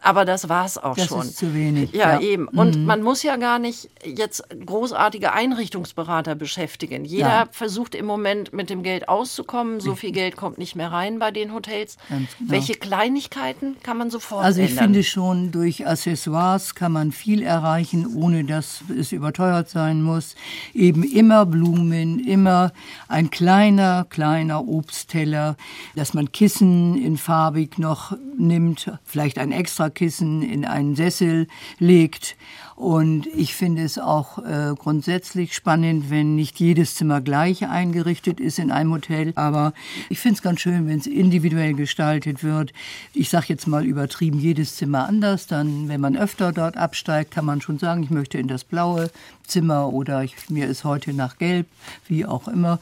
aber 0.02 0.26
das 0.26 0.50
war 0.50 0.66
es 0.66 0.78
auch 0.78 0.96
das 0.96 1.08
schon. 1.08 1.20
Das 1.20 1.28
ist 1.28 1.38
zu 1.38 1.54
wenig. 1.54 1.92
Ja, 1.94 2.14
ja. 2.14 2.22
eben. 2.22 2.48
Und 2.48 2.78
mhm. 2.78 2.86
man 2.86 3.02
muss 3.02 3.24
ja 3.24 3.36
gar 3.38 3.60
nicht 3.60 3.90
jetzt 4.04 4.44
großartige 4.66 5.34
Einrichtungsberater 5.34 6.36
beschäftigen. 6.36 7.06
Jeder 7.06 7.28
ja. 7.28 7.48
versucht 7.52 7.96
im 7.96 8.06
Moment 8.06 8.54
mit 8.54 8.70
dem 8.70 8.84
Geld 8.84 9.10
auszukommen. 9.10 9.80
So 9.80 9.96
viel 9.96 10.12
Geld 10.12 10.36
kommt 10.36 10.58
nicht 10.58 10.76
mehr 10.76 10.92
rein 10.92 11.20
bei 11.20 11.32
den 11.32 11.54
Hotels. 11.54 11.98
Genau. 12.10 12.28
Welche 12.40 12.74
Kleinigkeiten 12.74 13.78
kann 13.84 13.98
man 13.98 14.10
sofort 14.10 14.44
Also 14.44 14.62
ich 14.62 14.72
ändern? 14.72 14.86
finde 14.86 15.04
schon, 15.04 15.52
durch 15.52 15.88
Accessoires 15.88 16.76
kann 16.76 16.92
man 16.92 17.12
viel 17.12 17.42
erreichen, 17.42 18.08
ohne 18.16 18.44
dass 18.44 18.84
es 18.98 19.12
überteuert 19.12 19.70
sein 19.70 20.02
muss. 20.02 20.36
Eben 20.74 21.04
immer 21.04 21.46
Blumen, 21.46 22.20
immer 22.20 22.72
ein 23.08 23.30
kleiner, 23.30 24.06
kleiner 24.10 24.68
Obstteller, 24.68 25.56
dass 25.96 26.14
man 26.14 26.32
Kissen 26.32 27.02
in 27.02 27.18
farbig 27.18 27.78
noch 27.78 28.16
nimmt, 28.38 28.92
vielleicht 29.04 29.38
ein 29.38 29.52
extra 29.52 29.87
Sofakissen 29.88 30.42
in 30.42 30.66
einen 30.66 30.96
Sessel 30.96 31.48
legt 31.80 32.36
und 32.78 33.26
ich 33.26 33.56
finde 33.56 33.82
es 33.82 33.98
auch 33.98 34.38
äh, 34.38 34.76
grundsätzlich 34.78 35.56
spannend, 35.56 36.12
wenn 36.12 36.36
nicht 36.36 36.60
jedes 36.60 36.94
Zimmer 36.94 37.22
gleich 37.22 37.68
eingerichtet 37.68 38.40
ist 38.40 38.60
in 38.60 38.70
einem 38.70 38.92
Hotel. 38.92 39.34
Aber 39.34 39.74
ich 40.10 40.20
finde 40.20 40.36
es 40.36 40.44
ganz 40.44 40.60
schön, 40.60 40.88
wenn 40.88 41.00
es 41.00 41.08
individuell 41.08 41.74
gestaltet 41.74 42.44
wird. 42.44 42.74
Ich 43.16 43.32
sage 43.32 43.48
jetzt 43.50 43.66
mal 43.66 43.84
übertrieben, 43.84 44.38
jedes 44.38 44.76
Zimmer 44.76 45.08
anders. 45.08 45.48
Dann, 45.48 45.90
wenn 45.90 46.00
man 46.00 46.16
öfter 46.16 46.52
dort 46.52 46.78
absteigt, 46.78 47.32
kann 47.32 47.46
man 47.46 47.62
schon 47.62 47.80
sagen, 47.80 48.04
ich 48.04 48.12
möchte 48.12 48.38
in 48.38 48.48
das 48.48 48.64
blaue 48.64 49.10
Zimmer 49.48 49.92
oder 49.92 50.24
ich, 50.24 50.36
mir 50.50 50.68
ist 50.68 50.84
heute 50.84 51.14
nach 51.14 51.38
Gelb, 51.38 51.66
wie 52.08 52.26
auch 52.26 52.48
immer. 52.48 52.80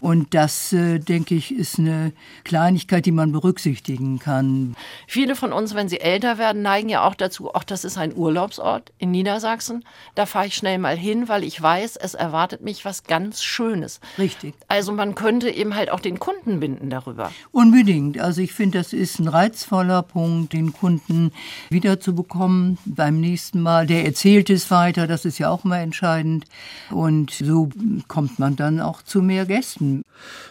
Und 0.00 0.34
das, 0.34 0.74
äh, 0.74 0.98
denke 0.98 1.34
ich, 1.36 1.54
ist 1.54 1.78
eine 1.78 2.12
Kleinigkeit, 2.44 3.06
die 3.06 3.12
man 3.12 3.32
berücksichtigen 3.32 4.18
kann. 4.18 4.76
Viele 5.06 5.36
von 5.36 5.52
uns, 5.54 5.74
wenn 5.74 5.88
sie 5.88 6.00
älter 6.00 6.36
werden, 6.36 6.60
neigen 6.60 6.88
ja 6.88 7.06
auch 7.06 7.14
dazu, 7.14 7.54
auch 7.54 7.64
das 7.64 7.84
ist 7.84 7.96
ein 7.96 8.14
Urlaubsort 8.14 8.92
in 8.98 9.12
Niedersachsen. 9.12 9.37
Niedersachsen. 9.38 9.84
Da 10.14 10.26
fahre 10.26 10.46
ich 10.46 10.54
schnell 10.54 10.78
mal 10.78 10.96
hin, 10.96 11.28
weil 11.28 11.44
ich 11.44 11.60
weiß, 11.60 11.96
es 11.96 12.14
erwartet 12.14 12.62
mich 12.62 12.84
was 12.84 13.04
ganz 13.04 13.42
Schönes. 13.42 14.00
Richtig. 14.18 14.54
Also 14.66 14.92
man 14.92 15.14
könnte 15.14 15.50
eben 15.50 15.74
halt 15.74 15.90
auch 15.90 16.00
den 16.00 16.18
Kunden 16.18 16.60
binden 16.60 16.90
darüber. 16.90 17.30
Unbedingt. 17.52 18.18
Also 18.18 18.40
ich 18.40 18.52
finde, 18.52 18.78
das 18.78 18.92
ist 18.92 19.20
ein 19.20 19.28
reizvoller 19.28 20.02
Punkt, 20.02 20.52
den 20.52 20.72
Kunden 20.72 21.32
wiederzubekommen 21.70 22.78
beim 22.84 23.20
nächsten 23.20 23.60
Mal. 23.60 23.86
Der 23.86 24.04
erzählt 24.04 24.50
es 24.50 24.70
weiter, 24.70 25.06
das 25.06 25.24
ist 25.24 25.38
ja 25.38 25.50
auch 25.50 25.64
mal 25.64 25.78
entscheidend. 25.78 26.44
Und 26.90 27.30
so 27.30 27.68
kommt 28.08 28.38
man 28.38 28.56
dann 28.56 28.80
auch 28.80 29.02
zu 29.02 29.22
mehr 29.22 29.46
Gästen. 29.46 30.02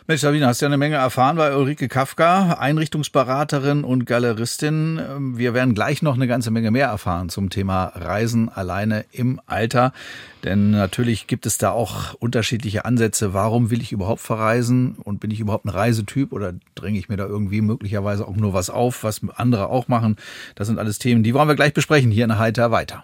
Mensch, 0.08 0.21
Sabine, 0.21 0.47
hast 0.47 0.62
ja 0.62 0.67
eine 0.67 0.77
Menge 0.77 0.95
erfahren 0.95 1.36
bei 1.36 1.56
Ulrike 1.56 1.88
Kafka, 1.88 2.53
Einrichtungsberaterin 2.53 3.84
und 3.84 4.06
Galeristin. 4.06 4.99
Wir 5.36 5.53
werden 5.53 5.75
gleich 5.75 6.01
noch 6.01 6.15
eine 6.15 6.27
ganze 6.27 6.51
Menge 6.51 6.71
mehr 6.71 6.88
erfahren 6.88 7.30
zum 7.30 7.49
Thema 7.49 7.91
Reisen 7.95 8.49
allein 8.49 8.77
alleine 8.77 9.06
im 9.12 9.39
Alter. 9.45 9.93
Denn 10.43 10.71
natürlich 10.71 11.27
gibt 11.27 11.45
es 11.45 11.58
da 11.58 11.71
auch 11.71 12.13
unterschiedliche 12.15 12.86
Ansätze. 12.86 13.34
Warum 13.34 13.69
will 13.71 13.82
ich 13.82 13.91
überhaupt 13.91 14.21
verreisen? 14.21 14.95
Und 15.03 15.19
bin 15.19 15.32
ich 15.32 15.39
überhaupt 15.39 15.65
ein 15.65 15.69
Reisetyp 15.69 16.32
oder 16.32 16.53
dränge 16.75 16.99
ich 16.99 17.10
mir 17.10 17.17
da 17.17 17.25
irgendwie 17.25 17.62
möglicherweise 17.62 18.27
auch 18.27 18.36
nur 18.36 18.53
was 18.53 18.69
auf, 18.69 19.03
was 19.03 19.21
andere 19.36 19.69
auch 19.69 19.88
machen? 19.88 20.17
Das 20.56 20.67
sind 20.67 20.80
alles 20.80 20.99
Themen, 20.99 21.23
die 21.23 21.34
wollen 21.34 21.47
wir 21.47 21.56
gleich 21.56 21.73
besprechen 21.73 22.12
hier 22.12 22.25
in 22.25 22.38
Heiter 22.38 22.71
weiter. 22.71 23.03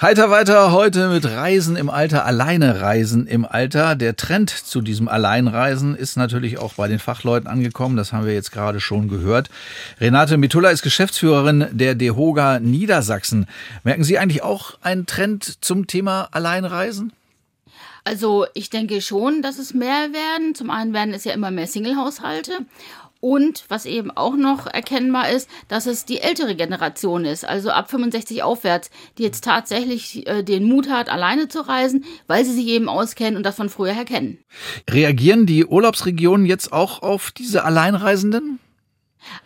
Heiter 0.00 0.30
weiter 0.30 0.70
heute 0.70 1.08
mit 1.08 1.24
Reisen 1.24 1.74
im 1.74 1.90
Alter, 1.90 2.24
alleine 2.24 2.80
Reisen 2.80 3.26
im 3.26 3.44
Alter. 3.44 3.96
Der 3.96 4.14
Trend 4.14 4.48
zu 4.48 4.80
diesem 4.80 5.08
Alleinreisen 5.08 5.96
ist 5.96 6.16
natürlich 6.16 6.58
auch 6.58 6.74
bei 6.74 6.86
den 6.86 7.00
Fachleuten 7.00 7.48
angekommen. 7.48 7.96
Das 7.96 8.12
haben 8.12 8.24
wir 8.24 8.32
jetzt 8.32 8.52
gerade 8.52 8.78
schon 8.78 9.08
gehört. 9.08 9.50
Renate 10.00 10.36
Mitulla 10.36 10.70
ist 10.70 10.82
Geschäftsführerin 10.82 11.66
der 11.72 11.96
DEHOGA 11.96 12.60
Niedersachsen. 12.60 13.48
Merken 13.82 14.04
Sie 14.04 14.20
eigentlich 14.20 14.44
auch 14.44 14.78
einen 14.82 15.06
Trend 15.06 15.64
zum 15.64 15.88
Thema 15.88 16.28
Alleinreisen? 16.30 17.12
Also 18.04 18.46
ich 18.54 18.70
denke 18.70 19.02
schon, 19.02 19.42
dass 19.42 19.58
es 19.58 19.74
mehr 19.74 20.12
werden. 20.12 20.54
Zum 20.54 20.70
einen 20.70 20.94
werden 20.94 21.12
es 21.12 21.24
ja 21.24 21.32
immer 21.32 21.50
mehr 21.50 21.66
Singlehaushalte 21.66 22.52
und 23.20 23.64
was 23.68 23.86
eben 23.86 24.10
auch 24.10 24.36
noch 24.36 24.66
erkennbar 24.66 25.30
ist, 25.30 25.48
dass 25.68 25.86
es 25.86 26.04
die 26.04 26.20
ältere 26.20 26.54
Generation 26.54 27.24
ist, 27.24 27.44
also 27.44 27.70
ab 27.70 27.90
65 27.90 28.42
aufwärts, 28.42 28.90
die 29.18 29.22
jetzt 29.24 29.44
tatsächlich 29.44 30.26
äh, 30.26 30.42
den 30.42 30.64
Mut 30.64 30.88
hat, 30.88 31.08
alleine 31.08 31.48
zu 31.48 31.66
reisen, 31.66 32.04
weil 32.26 32.44
sie 32.44 32.52
sich 32.52 32.66
eben 32.66 32.88
auskennen 32.88 33.36
und 33.36 33.44
das 33.44 33.56
von 33.56 33.68
früher 33.68 33.92
her 33.92 34.04
kennen. 34.04 34.38
Reagieren 34.88 35.46
die 35.46 35.66
Urlaubsregionen 35.66 36.46
jetzt 36.46 36.72
auch 36.72 37.02
auf 37.02 37.30
diese 37.30 37.64
Alleinreisenden? 37.64 38.58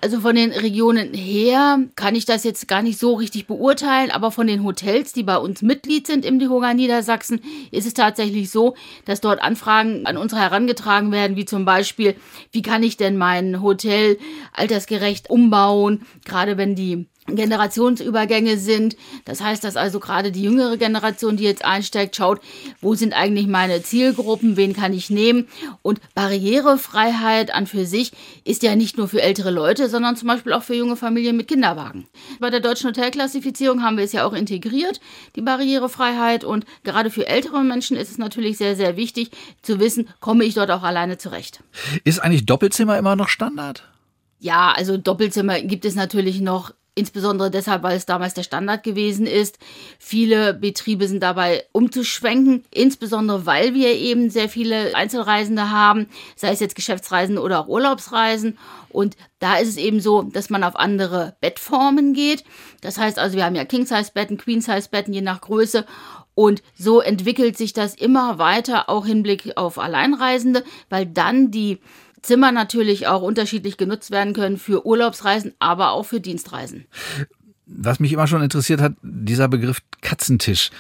Also 0.00 0.20
von 0.20 0.34
den 0.34 0.52
Regionen 0.52 1.14
her 1.14 1.80
kann 1.96 2.14
ich 2.14 2.24
das 2.24 2.44
jetzt 2.44 2.68
gar 2.68 2.82
nicht 2.82 2.98
so 2.98 3.14
richtig 3.14 3.46
beurteilen, 3.46 4.10
aber 4.10 4.30
von 4.30 4.46
den 4.46 4.64
Hotels, 4.64 5.12
die 5.12 5.22
bei 5.22 5.36
uns 5.36 5.62
Mitglied 5.62 6.06
sind 6.06 6.24
im 6.24 6.38
DEHOGA 6.38 6.74
Niedersachsen, 6.74 7.40
ist 7.70 7.86
es 7.86 7.94
tatsächlich 7.94 8.50
so, 8.50 8.74
dass 9.04 9.20
dort 9.20 9.40
Anfragen 9.40 10.06
an 10.06 10.16
uns 10.16 10.34
herangetragen 10.34 11.12
werden, 11.12 11.36
wie 11.36 11.44
zum 11.44 11.64
Beispiel, 11.64 12.16
wie 12.50 12.62
kann 12.62 12.82
ich 12.82 12.96
denn 12.96 13.16
mein 13.16 13.62
Hotel 13.62 14.18
altersgerecht 14.52 15.30
umbauen, 15.30 16.02
gerade 16.24 16.56
wenn 16.56 16.74
die 16.74 17.06
Generationsübergänge 17.26 18.58
sind. 18.58 18.96
Das 19.24 19.40
heißt, 19.40 19.62
dass 19.62 19.76
also 19.76 20.00
gerade 20.00 20.32
die 20.32 20.42
jüngere 20.42 20.76
Generation, 20.76 21.36
die 21.36 21.44
jetzt 21.44 21.64
einsteigt, 21.64 22.16
schaut, 22.16 22.40
wo 22.80 22.94
sind 22.94 23.14
eigentlich 23.14 23.46
meine 23.46 23.82
Zielgruppen, 23.82 24.56
wen 24.56 24.72
kann 24.72 24.92
ich 24.92 25.08
nehmen. 25.08 25.46
Und 25.82 26.00
Barrierefreiheit 26.14 27.54
an 27.54 27.66
für 27.66 27.86
sich 27.86 28.12
ist 28.44 28.62
ja 28.62 28.74
nicht 28.74 28.98
nur 28.98 29.06
für 29.06 29.22
ältere 29.22 29.50
Leute, 29.50 29.88
sondern 29.88 30.16
zum 30.16 30.28
Beispiel 30.28 30.52
auch 30.52 30.64
für 30.64 30.74
junge 30.74 30.96
Familien 30.96 31.36
mit 31.36 31.48
Kinderwagen. 31.48 32.06
Bei 32.40 32.50
der 32.50 32.60
deutschen 32.60 32.88
Hotelklassifizierung 32.88 33.82
haben 33.82 33.96
wir 33.96 34.04
es 34.04 34.12
ja 34.12 34.26
auch 34.26 34.32
integriert, 34.32 35.00
die 35.36 35.42
Barrierefreiheit. 35.42 36.42
Und 36.42 36.64
gerade 36.82 37.10
für 37.10 37.26
ältere 37.28 37.62
Menschen 37.62 37.96
ist 37.96 38.10
es 38.10 38.18
natürlich 38.18 38.58
sehr, 38.58 38.74
sehr 38.74 38.96
wichtig 38.96 39.30
zu 39.62 39.78
wissen, 39.78 40.08
komme 40.20 40.44
ich 40.44 40.54
dort 40.54 40.70
auch 40.72 40.82
alleine 40.82 41.18
zurecht. 41.18 41.62
Ist 42.02 42.18
eigentlich 42.18 42.46
Doppelzimmer 42.46 42.98
immer 42.98 43.14
noch 43.14 43.28
Standard? 43.28 43.84
Ja, 44.40 44.72
also 44.76 44.96
Doppelzimmer 44.96 45.60
gibt 45.60 45.84
es 45.84 45.94
natürlich 45.94 46.40
noch 46.40 46.72
Insbesondere 46.94 47.50
deshalb, 47.50 47.82
weil 47.84 47.96
es 47.96 48.04
damals 48.04 48.34
der 48.34 48.42
Standard 48.42 48.82
gewesen 48.82 49.26
ist. 49.26 49.58
Viele 49.98 50.52
Betriebe 50.52 51.08
sind 51.08 51.22
dabei 51.22 51.64
umzuschwenken, 51.72 52.64
insbesondere 52.70 53.46
weil 53.46 53.72
wir 53.72 53.94
eben 53.94 54.28
sehr 54.28 54.50
viele 54.50 54.94
Einzelreisende 54.94 55.70
haben, 55.70 56.08
sei 56.36 56.50
es 56.50 56.60
jetzt 56.60 56.74
Geschäftsreisen 56.74 57.38
oder 57.38 57.60
auch 57.60 57.68
Urlaubsreisen. 57.68 58.58
Und 58.90 59.16
da 59.38 59.56
ist 59.56 59.68
es 59.68 59.76
eben 59.78 60.00
so, 60.00 60.20
dass 60.20 60.50
man 60.50 60.62
auf 60.64 60.76
andere 60.76 61.34
Bettformen 61.40 62.12
geht. 62.12 62.44
Das 62.82 62.98
heißt 62.98 63.18
also, 63.18 63.38
wir 63.38 63.46
haben 63.46 63.56
ja 63.56 63.64
King-Size-Betten, 63.64 64.36
Queen-Size-Betten, 64.36 65.14
je 65.14 65.22
nach 65.22 65.40
Größe. 65.40 65.86
Und 66.34 66.62
so 66.78 67.00
entwickelt 67.00 67.56
sich 67.56 67.72
das 67.72 67.94
immer 67.94 68.38
weiter, 68.38 68.90
auch 68.90 69.06
Hinblick 69.06 69.56
auf 69.56 69.78
Alleinreisende, 69.78 70.62
weil 70.90 71.06
dann 71.06 71.50
die 71.50 71.78
Zimmer 72.22 72.52
natürlich 72.52 73.08
auch 73.08 73.22
unterschiedlich 73.22 73.76
genutzt 73.76 74.10
werden 74.10 74.32
können 74.32 74.56
für 74.56 74.86
Urlaubsreisen, 74.86 75.54
aber 75.58 75.90
auch 75.90 76.04
für 76.04 76.20
Dienstreisen. 76.20 76.86
Was 77.66 78.00
mich 78.00 78.12
immer 78.12 78.26
schon 78.26 78.42
interessiert 78.42 78.80
hat, 78.80 78.94
dieser 79.02 79.48
Begriff 79.48 79.82
Katzentisch. 80.00 80.70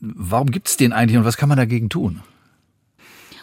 Warum 0.00 0.50
gibt 0.50 0.68
es 0.68 0.76
den 0.76 0.92
eigentlich 0.92 1.18
und 1.18 1.24
was 1.24 1.36
kann 1.36 1.48
man 1.48 1.58
dagegen 1.58 1.88
tun? 1.88 2.22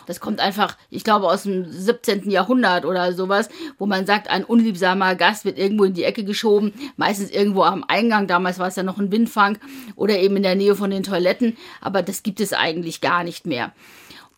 Das 0.10 0.20
kommt 0.20 0.40
einfach, 0.40 0.76
ich 0.90 1.04
glaube, 1.04 1.28
aus 1.28 1.44
dem 1.44 1.72
17. 1.72 2.32
Jahrhundert 2.32 2.84
oder 2.84 3.14
sowas, 3.14 3.48
wo 3.78 3.86
man 3.86 4.08
sagt, 4.08 4.28
ein 4.28 4.44
unliebsamer 4.44 5.14
Gast 5.14 5.46
wird 5.46 5.60
irgendwo 5.60 5.84
in 5.84 5.94
die 5.94 6.04
Ecke 6.04 6.24
geschoben, 6.24 6.74
meistens 6.98 7.30
irgendwo 7.30 7.62
am 7.62 7.86
Eingang, 7.88 8.26
damals 8.26 8.58
war 8.58 8.68
es 8.68 8.76
ja 8.76 8.82
noch 8.82 8.98
ein 8.98 9.12
Windfang 9.12 9.60
oder 9.96 10.18
eben 10.18 10.38
in 10.38 10.42
der 10.42 10.56
Nähe 10.56 10.76
von 10.76 10.90
den 10.90 11.04
Toiletten, 11.04 11.58
aber 11.80 12.02
das 12.02 12.24
gibt 12.24 12.40
es 12.40 12.54
eigentlich 12.54 13.02
gar 13.02 13.24
nicht 13.24 13.46
mehr. 13.46 13.72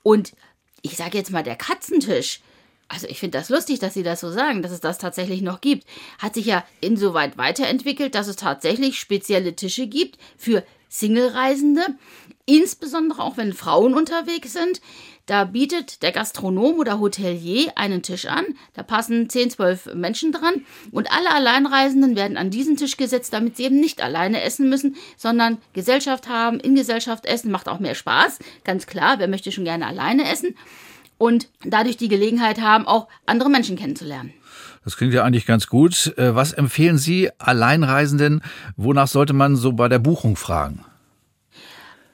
Und 0.04 0.34
ich 0.82 0.98
sage 0.98 1.18
jetzt 1.18 1.32
mal, 1.32 1.44
der 1.44 1.56
Katzentisch, 1.56 2.42
also 2.92 3.08
ich 3.08 3.20
finde 3.20 3.38
das 3.38 3.50
lustig, 3.50 3.80
dass 3.80 3.94
Sie 3.94 4.04
das 4.04 4.20
so 4.20 4.32
sagen, 4.32 4.62
dass 4.62 4.72
es 4.72 4.82
das 4.82 4.98
tatsächlich 4.98 5.42
noch 5.42 5.62
gibt, 5.62 5.88
hat 6.20 6.36
sich 6.36 6.46
ja 6.46 6.66
insoweit 6.82 7.38
weiterentwickelt, 7.38 8.16
dass 8.16 8.28
es 8.28 8.36
tatsächlich 8.36 9.00
spezielle 9.00 9.56
Tische 9.56 9.88
gibt 9.88 10.18
für 10.38 10.64
Single-Reisende, 10.90 11.84
insbesondere 12.46 13.24
auch 13.24 13.38
wenn 13.38 13.54
Frauen 13.54 13.94
unterwegs 13.94 14.52
sind. 14.54 14.82
Da 15.26 15.46
bietet 15.46 16.04
der 16.04 16.12
Gastronom 16.12 16.80
oder 16.80 17.00
Hotelier 17.00 17.72
einen 17.76 18.02
Tisch 18.02 18.26
an, 18.26 18.44
da 18.74 18.84
passen 18.84 19.30
10, 19.30 19.52
12 19.52 19.94
Menschen 19.94 20.34
dran. 20.34 20.66
Und 20.92 21.10
alle 21.14 21.34
Alleinreisenden 21.34 22.18
werden 22.18 22.36
an 22.36 22.50
diesen 22.50 22.76
Tisch 22.76 22.98
gesetzt, 22.98 23.32
damit 23.32 23.56
sie 23.56 23.64
eben 23.64 23.80
nicht 23.80 24.02
alleine 24.02 24.42
essen 24.42 24.68
müssen, 24.68 24.98
sondern 25.16 25.60
Gesellschaft 25.72 26.28
haben, 26.28 26.60
in 26.60 26.76
Gesellschaft 26.76 27.26
essen, 27.26 27.52
macht 27.52 27.70
auch 27.70 27.80
mehr 27.80 27.96
Spaß, 27.96 28.40
ganz 28.66 28.86
klar, 28.88 29.20
wer 29.20 29.30
möchte 29.30 29.54
schon 29.54 29.64
gerne 29.64 29.88
alleine 29.88 30.30
essen 30.30 30.58
und 31.22 31.50
dadurch 31.64 31.98
die 31.98 32.08
Gelegenheit 32.08 32.60
haben, 32.60 32.88
auch 32.88 33.08
andere 33.28 33.50
Menschen 33.52 33.78
kennenzulernen. 33.78 34.34
Das 34.84 34.98
klingt 34.98 35.14
ja 35.14 35.24
eigentlich 35.24 35.46
ganz 35.46 35.68
gut. 35.68 36.18
Äh, 36.18 36.34
was 36.34 36.52
empfehlen 36.52 36.98
Sie 36.98 37.30
Alleinreisenden? 37.38 38.42
Wonach 38.76 39.08
sollte 39.08 39.34
man 39.34 39.56
so 39.56 39.74
bei 39.74 39.88
der 39.88 40.00
Buchung 40.00 40.36
fragen? 40.36 40.84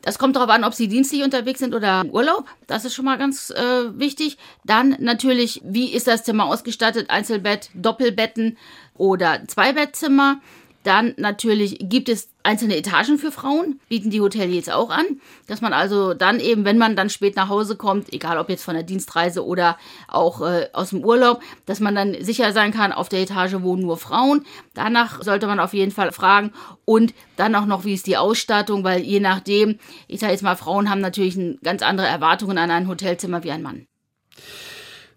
Das 0.01 0.19
kommt 0.19 0.35
darauf 0.35 0.49
an, 0.49 0.65
ob 0.65 0.73
Sie 0.73 0.89
dienstlich 0.89 1.23
unterwegs 1.23 1.59
sind 1.59 1.73
oder 1.73 2.01
im 2.01 2.09
Urlaub. 2.09 2.47
Das 2.67 2.83
ist 2.83 2.95
schon 2.95 3.05
mal 3.05 3.17
ganz 3.17 3.49
äh, 3.49 3.97
wichtig. 3.97 4.37
Dann 4.65 4.97
natürlich, 4.99 5.61
wie 5.63 5.93
ist 5.93 6.07
das 6.07 6.23
Zimmer 6.23 6.45
ausgestattet? 6.45 7.09
Einzelbett, 7.09 7.69
Doppelbetten 7.75 8.57
oder 8.95 9.47
Zweibettzimmer. 9.47 10.41
Dann 10.87 11.15
natürlich 11.17 11.79
gibt 11.81 12.07
es 12.07 12.29
einzelne 12.43 12.77
Etagen 12.77 13.17
für 13.17 13.29
Frauen, 13.33 13.81
bieten 13.89 14.09
die 14.09 14.21
Hoteliers 14.21 14.69
auch 14.69 14.89
an, 14.89 15.19
dass 15.45 15.59
man 15.59 15.73
also 15.73 16.13
dann 16.13 16.39
eben, 16.39 16.63
wenn 16.63 16.77
man 16.77 16.95
dann 16.95 17.09
spät 17.09 17.35
nach 17.35 17.49
Hause 17.49 17.75
kommt, 17.75 18.13
egal 18.13 18.37
ob 18.37 18.47
jetzt 18.47 18.63
von 18.63 18.73
der 18.73 18.83
Dienstreise 18.83 19.45
oder 19.45 19.77
auch 20.07 20.39
äh, 20.39 20.69
aus 20.71 20.91
dem 20.91 21.03
Urlaub, 21.03 21.41
dass 21.65 21.81
man 21.81 21.93
dann 21.93 22.15
sicher 22.21 22.53
sein 22.53 22.71
kann, 22.71 22.93
auf 22.93 23.09
der 23.09 23.19
Etage 23.19 23.55
wohnen 23.63 23.81
nur 23.81 23.97
Frauen. 23.97 24.45
Danach 24.75 25.21
sollte 25.21 25.47
man 25.47 25.59
auf 25.59 25.73
jeden 25.73 25.91
Fall 25.91 26.13
fragen 26.13 26.53
und 26.85 27.13
dann 27.35 27.53
auch 27.55 27.65
noch, 27.65 27.83
wie 27.83 27.93
ist 27.93 28.07
die 28.07 28.15
Ausstattung, 28.15 28.85
weil 28.85 29.01
je 29.01 29.19
nachdem, 29.19 29.79
ich 30.07 30.21
sage 30.21 30.31
jetzt 30.31 30.41
mal, 30.41 30.55
Frauen 30.55 30.89
haben 30.89 31.01
natürlich 31.01 31.37
ganz 31.63 31.81
andere 31.81 32.07
Erwartungen 32.07 32.57
an 32.57 32.71
ein 32.71 32.87
Hotelzimmer 32.87 33.43
wie 33.43 33.51
ein 33.51 33.61
Mann. 33.61 33.87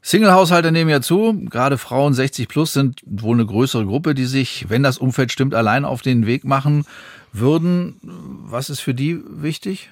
Single-Haushalte 0.03 0.73
nehmen 0.73 0.91
ja 0.91 1.01
zu. 1.01 1.39
Gerade 1.51 1.79
Frauen 1.79 2.15
60 2.15 2.49
plus 2.49 2.73
sind 2.73 3.03
wohl 3.05 3.37
eine 3.37 3.47
größere 3.47 3.85
Gruppe, 3.85 4.15
die 4.15 4.25
sich, 4.25 4.67
wenn 4.69 4.83
das 4.83 4.99
Umfeld 4.99 5.31
stimmt, 5.31 5.55
allein 5.55 5.85
auf 5.85 6.03
den 6.03 6.27
Weg 6.27 6.45
machen 6.45 6.85
würden. 7.33 7.97
Was 8.03 8.71
ist 8.71 8.81
für 8.81 8.95
die 8.95 9.21
wichtig? 9.27 9.91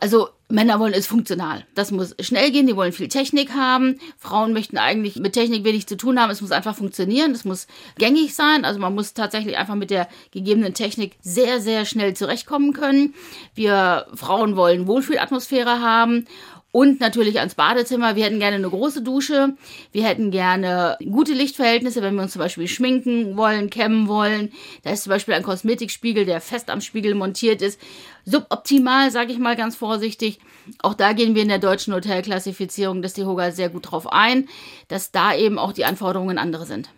Also 0.00 0.28
Männer 0.48 0.80
wollen 0.80 0.94
es 0.94 1.06
funktional. 1.06 1.64
Das 1.74 1.90
muss 1.90 2.16
schnell 2.20 2.50
gehen, 2.50 2.66
die 2.66 2.74
wollen 2.74 2.92
viel 2.92 3.08
Technik 3.08 3.52
haben. 3.52 4.00
Frauen 4.18 4.52
möchten 4.52 4.78
eigentlich 4.78 5.16
mit 5.16 5.34
Technik 5.34 5.62
wenig 5.62 5.86
zu 5.86 5.96
tun 5.96 6.18
haben. 6.18 6.30
Es 6.30 6.40
muss 6.40 6.52
einfach 6.52 6.74
funktionieren, 6.74 7.32
es 7.32 7.44
muss 7.44 7.66
gängig 7.98 8.34
sein. 8.34 8.64
Also 8.64 8.80
man 8.80 8.94
muss 8.94 9.12
tatsächlich 9.14 9.58
einfach 9.58 9.74
mit 9.74 9.90
der 9.90 10.08
gegebenen 10.32 10.74
Technik 10.74 11.16
sehr, 11.20 11.60
sehr 11.60 11.84
schnell 11.84 12.14
zurechtkommen 12.14 12.72
können. 12.72 13.14
Wir 13.54 14.06
Frauen 14.14 14.56
wollen 14.56 14.86
Wohlfühlatmosphäre 14.86 15.80
haben 15.80 16.26
und 16.72 17.00
natürlich 17.00 17.38
ans 17.38 17.54
Badezimmer. 17.54 18.16
Wir 18.16 18.24
hätten 18.24 18.38
gerne 18.38 18.56
eine 18.56 18.68
große 18.68 19.02
Dusche. 19.02 19.54
Wir 19.92 20.04
hätten 20.04 20.30
gerne 20.30 20.96
gute 21.10 21.32
Lichtverhältnisse, 21.32 22.02
wenn 22.02 22.14
wir 22.14 22.22
uns 22.22 22.32
zum 22.32 22.40
Beispiel 22.40 22.68
schminken 22.68 23.36
wollen, 23.36 23.70
kämmen 23.70 24.08
wollen. 24.08 24.52
Da 24.82 24.90
ist 24.90 25.04
zum 25.04 25.10
Beispiel 25.10 25.34
ein 25.34 25.42
Kosmetikspiegel, 25.42 26.24
der 26.24 26.40
fest 26.40 26.70
am 26.70 26.80
Spiegel 26.80 27.14
montiert 27.14 27.62
ist. 27.62 27.80
Suboptimal, 28.24 29.10
sage 29.10 29.32
ich 29.32 29.38
mal 29.38 29.56
ganz 29.56 29.76
vorsichtig. 29.76 30.38
Auch 30.80 30.94
da 30.94 31.12
gehen 31.12 31.34
wir 31.34 31.42
in 31.42 31.48
der 31.48 31.58
deutschen 31.58 31.94
Hotelklassifizierung 31.94 33.02
des 33.02 33.14
DEHOGA 33.14 33.50
sehr 33.50 33.70
gut 33.70 33.90
drauf 33.90 34.12
ein, 34.12 34.48
dass 34.88 35.10
da 35.10 35.34
eben 35.34 35.58
auch 35.58 35.72
die 35.72 35.84
Anforderungen 35.84 36.38
andere 36.38 36.66
sind. 36.66 36.90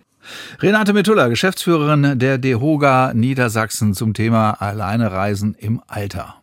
Renate 0.61 0.93
Metulla, 0.93 1.29
Geschäftsführerin 1.29 2.19
der 2.19 2.39
DEHOGA 2.39 3.13
Niedersachsen 3.15 3.95
zum 3.95 4.15
Thema 4.15 4.53
Alleinereisen 4.61 5.55
im 5.59 5.83
Alter. 5.89 6.37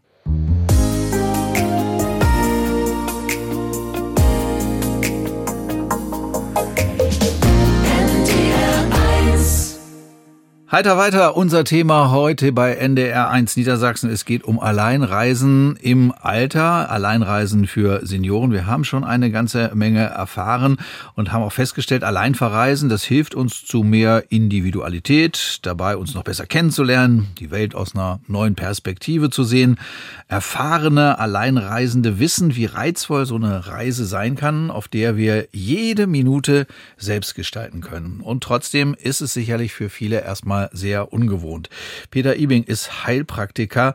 Heiter 10.71 10.99
weiter, 10.99 11.35
unser 11.35 11.63
Thema 11.63 12.11
heute 12.11 12.51
bei 12.51 12.75
NDR 12.75 13.31
1 13.31 13.57
Niedersachsen. 13.57 14.07
Es 14.07 14.23
geht 14.23 14.43
um 14.43 14.59
Alleinreisen 14.59 15.75
im 15.77 16.13
Alter, 16.15 16.91
Alleinreisen 16.91 17.65
für 17.65 18.05
Senioren. 18.05 18.51
Wir 18.51 18.67
haben 18.67 18.83
schon 18.83 19.03
eine 19.03 19.31
ganze 19.31 19.71
Menge 19.73 20.01
erfahren 20.03 20.77
und 21.15 21.31
haben 21.31 21.41
auch 21.41 21.51
festgestellt, 21.51 22.03
Alleinverreisen, 22.03 22.87
das 22.87 23.03
hilft 23.03 23.33
uns 23.33 23.65
zu 23.65 23.81
mehr 23.81 24.25
Individualität, 24.29 25.57
dabei 25.63 25.97
uns 25.97 26.13
noch 26.13 26.21
besser 26.21 26.45
kennenzulernen, 26.45 27.29
die 27.39 27.49
Welt 27.49 27.73
aus 27.73 27.95
einer 27.95 28.19
neuen 28.27 28.53
Perspektive 28.53 29.31
zu 29.31 29.43
sehen. 29.43 29.79
Erfahrene 30.27 31.17
Alleinreisende 31.17 32.19
wissen, 32.19 32.55
wie 32.55 32.65
reizvoll 32.65 33.25
so 33.25 33.37
eine 33.37 33.65
Reise 33.65 34.05
sein 34.05 34.35
kann, 34.35 34.69
auf 34.69 34.87
der 34.87 35.17
wir 35.17 35.47
jede 35.51 36.05
Minute 36.05 36.67
selbst 36.95 37.33
gestalten 37.33 37.81
können. 37.81 38.19
Und 38.21 38.43
trotzdem 38.43 38.93
ist 38.93 39.21
es 39.21 39.33
sicherlich 39.33 39.73
für 39.73 39.89
viele 39.89 40.21
erstmal 40.21 40.58
mal 40.59 40.69
sehr 40.73 41.13
ungewohnt. 41.13 41.69
Peter 42.11 42.37
Ibing 42.37 42.63
ist 42.63 43.05
Heilpraktiker. 43.05 43.93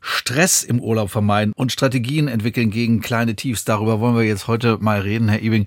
Stress 0.00 0.64
im 0.64 0.80
Urlaub 0.80 1.10
vermeiden 1.10 1.52
und 1.54 1.70
Strategien 1.70 2.26
entwickeln 2.26 2.70
gegen 2.70 3.00
kleine 3.00 3.36
Tiefs. 3.36 3.64
Darüber 3.64 4.00
wollen 4.00 4.16
wir 4.16 4.24
jetzt 4.24 4.48
heute 4.48 4.78
mal 4.80 5.00
reden, 5.00 5.28
Herr 5.28 5.42
Ibing. 5.42 5.66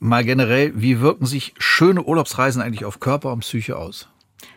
Mal 0.00 0.24
generell, 0.24 0.72
wie 0.74 1.00
wirken 1.00 1.26
sich 1.26 1.54
schöne 1.58 2.02
Urlaubsreisen 2.02 2.62
eigentlich 2.62 2.84
auf 2.84 3.00
Körper 3.00 3.32
und 3.32 3.40
Psyche 3.40 3.76
aus? 3.76 4.08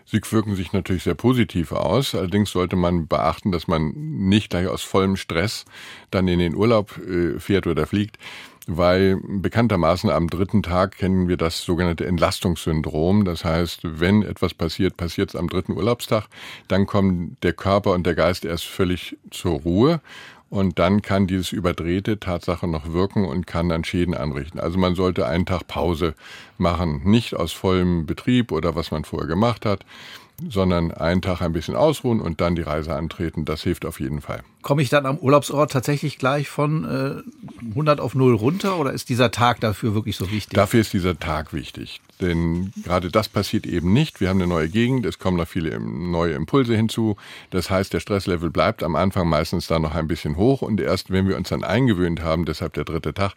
Sie 0.06 0.22
wirken 0.30 0.56
sich 0.56 0.72
natürlich 0.72 1.04
sehr 1.04 1.16
positiv 1.16 1.72
aus. 1.72 2.16
Allerdings 2.16 2.52
sollte 2.52 2.76
man 2.76 3.08
beachten, 3.08 3.52
dass 3.52 3.68
man 3.68 3.92
nicht 3.96 4.50
gleich 4.50 4.68
aus 4.68 4.84
vollem 4.84 5.16
Stress 5.16 5.66
dann 6.10 6.28
in 6.28 6.40
den 6.40 6.56
Urlaub 6.56 6.98
äh, 6.98 7.40
fährt 7.40 7.68
oder 7.68 7.88
fliegt 7.88 8.18
weil 8.78 9.18
bekanntermaßen 9.24 10.10
am 10.10 10.30
dritten 10.30 10.64
Tag 10.64 10.98
kennen 10.98 11.28
wir 11.28 11.38
das 11.38 11.64
sogenannte 11.64 12.06
Entlastungssyndrom. 12.06 13.26
Das 13.26 13.46
heißt, 13.46 13.82
wenn 13.84 14.24
etwas 14.24 14.54
passiert, 14.54 14.98
passiert 14.98 15.30
es 15.30 15.36
am 15.36 15.50
dritten 15.50 15.74
Urlaubstag, 15.74 16.28
dann 16.68 16.86
kommen 16.86 17.38
der 17.44 17.54
Körper 17.54 17.92
und 17.94 18.06
der 18.06 18.16
Geist 18.16 18.46
erst 18.46 18.66
völlig 18.66 19.18
zur 19.30 19.60
Ruhe 19.62 20.02
und 20.52 20.80
dann 20.80 21.02
kann 21.02 21.28
dieses 21.28 21.54
überdrehte 21.54 22.20
Tatsache 22.20 22.68
noch 22.68 22.92
wirken 22.92 23.24
und 23.26 23.48
kann 23.48 23.70
dann 23.70 23.86
Schäden 23.86 24.14
anrichten. 24.14 24.60
Also 24.60 24.78
man 24.78 24.96
sollte 24.96 25.26
einen 25.26 25.46
Tag 25.46 25.66
Pause 25.68 26.14
machen. 26.58 27.02
Nicht 27.06 27.34
aus 27.34 27.54
vollem 27.54 28.06
Betrieb 28.06 28.52
oder 28.52 28.76
was 28.76 28.92
man 28.92 29.06
vorher 29.06 29.30
gemacht 29.30 29.66
hat, 29.66 29.86
sondern 30.50 30.92
einen 30.92 31.22
Tag 31.22 31.42
ein 31.42 31.54
bisschen 31.54 31.76
ausruhen 31.76 32.20
und 32.20 32.42
dann 32.42 32.56
die 32.56 32.64
Reise 32.64 32.94
antreten. 32.94 33.46
Das 33.46 33.64
hilft 33.64 33.86
auf 33.86 34.02
jeden 34.02 34.20
Fall. 34.20 34.44
Komme 34.62 34.82
ich 34.82 34.90
dann 34.90 35.06
am 35.06 35.18
Urlaubsort 35.18 35.72
tatsächlich 35.72 36.18
gleich 36.18 36.50
von 36.50 36.86
äh, 36.86 37.70
100 37.70 38.00
auf 38.00 38.16
0 38.16 38.36
runter 38.36 38.78
oder 38.78 38.94
ist 38.94 39.10
dieser 39.10 39.32
Tag 39.32 39.60
dafür 39.60 39.94
wirklich 39.94 40.16
so 40.16 40.32
wichtig? 40.32 40.54
Dafür 40.56 40.82
ist 40.82 40.94
dieser 40.94 41.18
Tag 41.18 41.54
wichtig. 41.54 42.02
Denn 42.22 42.72
gerade 42.84 43.10
das 43.10 43.28
passiert 43.28 43.66
eben 43.66 43.94
nicht. 43.94 44.22
Wir 44.22 44.30
haben 44.30 44.38
eine 44.38 44.48
neue 44.48 44.70
Gegend, 44.70 45.06
es 45.06 45.18
kommen 45.18 45.38
noch 45.38 45.48
viele 45.48 45.80
neue 45.80 46.34
Impulse 46.34 46.76
hinzu. 46.76 47.16
Das 47.50 47.70
heißt, 47.70 47.94
der 47.94 48.00
Stresslevel 48.00 48.52
bleibt 48.52 48.84
am 48.84 48.96
Anfang 48.96 49.28
meistens 49.28 49.68
dann 49.68 49.82
noch 49.82 49.96
ein 49.96 50.08
bisschen 50.08 50.38
hoch 50.38 50.62
und 50.62 50.80
erst 50.80 51.10
wenn 51.10 51.28
wir 51.28 51.36
uns 51.36 51.50
dann 51.50 51.64
eingewöhnt 51.64 52.22
haben, 52.22 52.46
deshalb 52.46 52.74
der 52.74 52.84
dritte 52.84 53.14
Tag, 53.14 53.34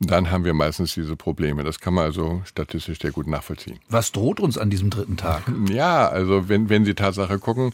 dann 0.00 0.30
haben 0.30 0.44
wir 0.44 0.54
meistens 0.54 0.94
diese 0.94 1.14
Probleme. 1.16 1.62
Das 1.62 1.78
kann 1.78 1.94
man 1.94 2.04
also 2.04 2.42
statistisch 2.44 2.98
sehr 3.00 3.12
gut 3.12 3.28
nachvollziehen. 3.28 3.78
Was 3.88 4.10
droht 4.10 4.40
uns 4.40 4.58
an 4.58 4.70
diesem 4.70 4.90
dritten 4.90 5.16
Tag? 5.16 5.44
Ja, 5.74 6.08
also 6.08 6.48
wenn, 6.48 6.68
wenn 6.68 6.84
Sie 6.84 6.94
Tatsache 6.94 7.38
gucken, 7.38 7.72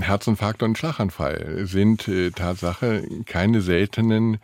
Herzinfarkt 0.00 0.62
und 0.62 0.76
Schlaganfall 0.76 1.64
sind 1.66 2.06
äh, 2.06 2.30
Tatsache 2.32 3.06
keine 3.26 3.60
seltenen 3.60 4.38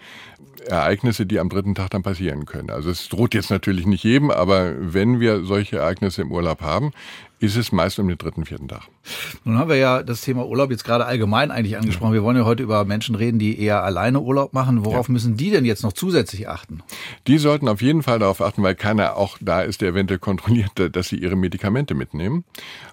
Ereignisse, 0.66 1.26
die 1.26 1.38
am 1.40 1.48
dritten 1.48 1.74
Tag 1.74 1.90
dann 1.90 2.02
passieren 2.02 2.44
können. 2.44 2.70
Also 2.70 2.90
es 2.90 3.08
droht 3.08 3.34
jetzt 3.34 3.50
natürlich 3.50 3.86
nicht 3.86 4.04
jedem, 4.04 4.30
aber 4.30 4.74
wenn 4.78 5.20
wir 5.20 5.44
solche 5.44 5.78
Ereignisse 5.78 6.22
im 6.22 6.32
Urlaub 6.32 6.60
haben, 6.60 6.92
ist 7.40 7.56
es 7.56 7.70
meist 7.72 7.98
um 7.98 8.08
den 8.08 8.18
dritten, 8.18 8.44
vierten 8.44 8.68
Tag. 8.68 8.82
Nun 9.44 9.58
haben 9.58 9.68
wir 9.68 9.76
ja 9.76 10.02
das 10.02 10.22
Thema 10.22 10.46
Urlaub 10.46 10.70
jetzt 10.70 10.84
gerade 10.84 11.06
allgemein 11.06 11.50
eigentlich 11.50 11.76
angesprochen. 11.76 12.12
Wir 12.12 12.22
wollen 12.22 12.36
ja 12.36 12.44
heute 12.44 12.62
über 12.62 12.84
Menschen 12.84 13.14
reden, 13.14 13.38
die 13.38 13.60
eher 13.60 13.84
alleine 13.84 14.20
Urlaub 14.20 14.52
machen. 14.52 14.84
Worauf 14.84 15.08
ja. 15.08 15.12
müssen 15.12 15.36
die 15.36 15.50
denn 15.50 15.64
jetzt 15.64 15.82
noch 15.82 15.92
zusätzlich 15.92 16.48
achten? 16.48 16.82
Die 17.26 17.38
sollten 17.38 17.68
auf 17.68 17.80
jeden 17.80 18.02
Fall 18.02 18.18
darauf 18.18 18.40
achten, 18.40 18.62
weil 18.62 18.74
keiner 18.74 19.16
auch 19.16 19.38
da 19.40 19.62
ist, 19.62 19.80
der 19.80 19.90
eventuell 19.90 20.18
kontrolliert, 20.18 20.72
dass 20.92 21.08
sie 21.08 21.16
ihre 21.16 21.36
Medikamente 21.36 21.94
mitnehmen. 21.94 22.44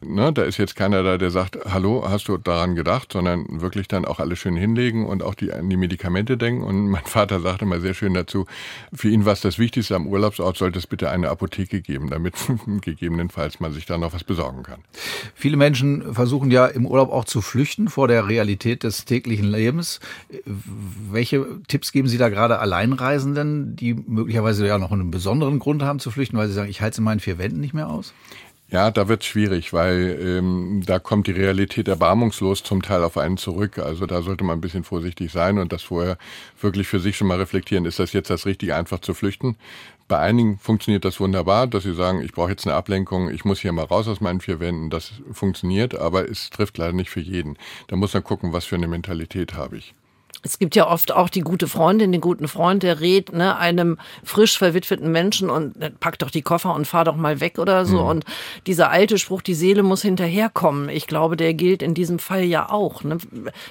Ne, 0.01 0.31
da 0.31 0.43
ist 0.43 0.57
jetzt 0.57 0.75
keiner 0.75 1.01
da, 1.01 1.17
der 1.17 1.31
sagt, 1.31 1.57
hallo, 1.65 2.05
hast 2.07 2.27
du 2.27 2.37
daran 2.37 2.75
gedacht, 2.75 3.13
sondern 3.13 3.61
wirklich 3.61 3.87
dann 3.87 4.05
auch 4.05 4.19
alles 4.19 4.39
schön 4.39 4.55
hinlegen 4.55 5.05
und 5.05 5.23
auch 5.23 5.33
die, 5.33 5.51
an 5.51 5.69
die 5.69 5.77
Medikamente 5.77 6.37
denken. 6.37 6.63
Und 6.63 6.87
mein 6.89 7.05
Vater 7.05 7.39
sagte 7.39 7.65
mal 7.65 7.81
sehr 7.81 7.93
schön 7.93 8.13
dazu, 8.13 8.45
für 8.93 9.09
ihn 9.09 9.25
war 9.25 9.33
es 9.33 9.41
das 9.41 9.57
Wichtigste 9.57 9.95
am 9.95 10.07
Urlaubsort, 10.07 10.57
sollte 10.57 10.77
es 10.77 10.87
bitte 10.87 11.09
eine 11.09 11.29
Apotheke 11.29 11.81
geben, 11.81 12.09
damit 12.09 12.35
gegebenenfalls 12.81 13.59
man 13.59 13.73
sich 13.73 13.85
da 13.85 13.97
noch 13.97 14.13
was 14.13 14.23
besorgen 14.35 14.63
kann. 14.63 14.81
Viele 15.33 15.57
Menschen 15.57 16.13
versuchen 16.13 16.51
ja 16.51 16.65
im 16.65 16.85
Urlaub 16.85 17.11
auch 17.11 17.25
zu 17.25 17.41
flüchten 17.41 17.87
vor 17.87 18.07
der 18.07 18.27
Realität 18.27 18.83
des 18.83 19.05
täglichen 19.05 19.45
Lebens. 19.45 19.99
Welche 20.45 21.45
Tipps 21.67 21.91
geben 21.91 22.07
Sie 22.07 22.17
da 22.17 22.29
gerade 22.29 22.59
Alleinreisenden, 22.59 23.75
die 23.75 23.93
möglicherweise 23.93 24.67
ja 24.67 24.77
noch 24.77 24.91
einen 24.91 25.11
besonderen 25.11 25.59
Grund 25.59 25.83
haben 25.83 25.99
zu 25.99 26.11
flüchten, 26.11 26.37
weil 26.37 26.47
sie 26.47 26.53
sagen, 26.53 26.69
ich 26.69 26.81
halte 26.81 26.95
es 26.95 26.97
in 26.97 27.03
meinen 27.05 27.19
vier 27.19 27.37
Wänden 27.37 27.61
nicht 27.61 27.73
mehr 27.73 27.89
aus? 27.89 28.13
Ja, 28.67 28.89
da 28.89 29.07
wird 29.07 29.21
es 29.21 29.27
schwierig, 29.27 29.73
weil 29.73 30.19
ähm, 30.19 30.81
da 30.83 30.97
kommt 30.97 31.27
die 31.27 31.31
Realität 31.31 31.87
erbarmungslos 31.87 32.63
zum 32.63 32.81
Teil 32.81 33.03
auf 33.03 33.15
einen 33.15 33.37
zurück. 33.37 33.77
Also 33.77 34.07
da 34.07 34.23
sollte 34.23 34.43
man 34.43 34.57
ein 34.57 34.61
bisschen 34.61 34.83
vorsichtig 34.83 35.31
sein 35.31 35.59
und 35.59 35.71
das 35.71 35.83
vorher 35.83 36.17
wirklich 36.59 36.87
für 36.87 36.99
sich 36.99 37.15
schon 37.15 37.27
mal 37.27 37.37
reflektieren. 37.37 37.85
Ist 37.85 37.99
das 37.99 38.11
jetzt 38.13 38.31
das 38.31 38.47
Richtige, 38.47 38.75
einfach 38.75 38.99
zu 38.99 39.13
flüchten? 39.13 39.55
Bei 40.07 40.19
einigen 40.19 40.59
funktioniert 40.59 41.03
das 41.03 41.19
wunderbar, 41.19 41.65
dass 41.65 41.83
sie 41.83 41.95
sagen, 41.95 42.21
ich 42.21 42.31
brauche 42.31 42.51
jetzt 42.51 42.67
eine 42.67 42.75
Ablenkung, 42.75 43.31
ich 43.31 43.43
muss 43.43 43.59
hier 43.59 43.71
mal 43.71 43.85
raus 43.85 44.07
aus 44.07 44.21
meinen 44.21 44.39
vier 44.39 44.59
Wänden. 44.59 44.91
Das 44.91 45.13
funktioniert, 45.31 45.95
aber 45.95 46.29
es 46.29 46.51
trifft 46.51 46.77
leider 46.77 46.93
nicht 46.93 47.09
für 47.09 47.21
jeden. 47.21 47.57
Da 47.87 47.95
muss 47.95 48.13
man 48.13 48.23
gucken, 48.23 48.53
was 48.53 48.65
für 48.65 48.75
eine 48.75 48.87
Mentalität 48.87 49.55
habe 49.55 49.77
ich. 49.77 49.95
Es 50.45 50.59
gibt 50.59 50.75
ja 50.75 50.87
oft 50.87 51.11
auch 51.11 51.29
die 51.29 51.41
gute 51.41 51.67
Freundin, 51.67 52.11
den 52.11 52.21
guten 52.21 52.47
Freund, 52.47 52.83
der 52.83 52.99
rät 52.99 53.33
ne, 53.33 53.57
einem 53.57 53.97
frisch 54.23 54.59
verwitweten 54.59 55.11
Menschen 55.11 55.49
und 55.49 55.81
äh, 55.81 55.89
pack 55.89 56.19
doch 56.19 56.29
die 56.29 56.43
Koffer 56.43 56.75
und 56.75 56.85
fahr 56.85 57.03
doch 57.03 57.15
mal 57.15 57.39
weg 57.39 57.57
oder 57.57 57.83
so. 57.87 58.03
Mhm. 58.03 58.07
Und 58.07 58.25
dieser 58.67 58.91
alte 58.91 59.17
Spruch, 59.17 59.41
die 59.41 59.55
Seele 59.55 59.81
muss 59.81 60.03
hinterherkommen. 60.03 60.89
Ich 60.89 61.07
glaube, 61.07 61.35
der 61.35 61.55
gilt 61.55 61.81
in 61.81 61.95
diesem 61.95 62.19
Fall 62.19 62.43
ja 62.43 62.69
auch. 62.69 63.03
Ne? 63.03 63.17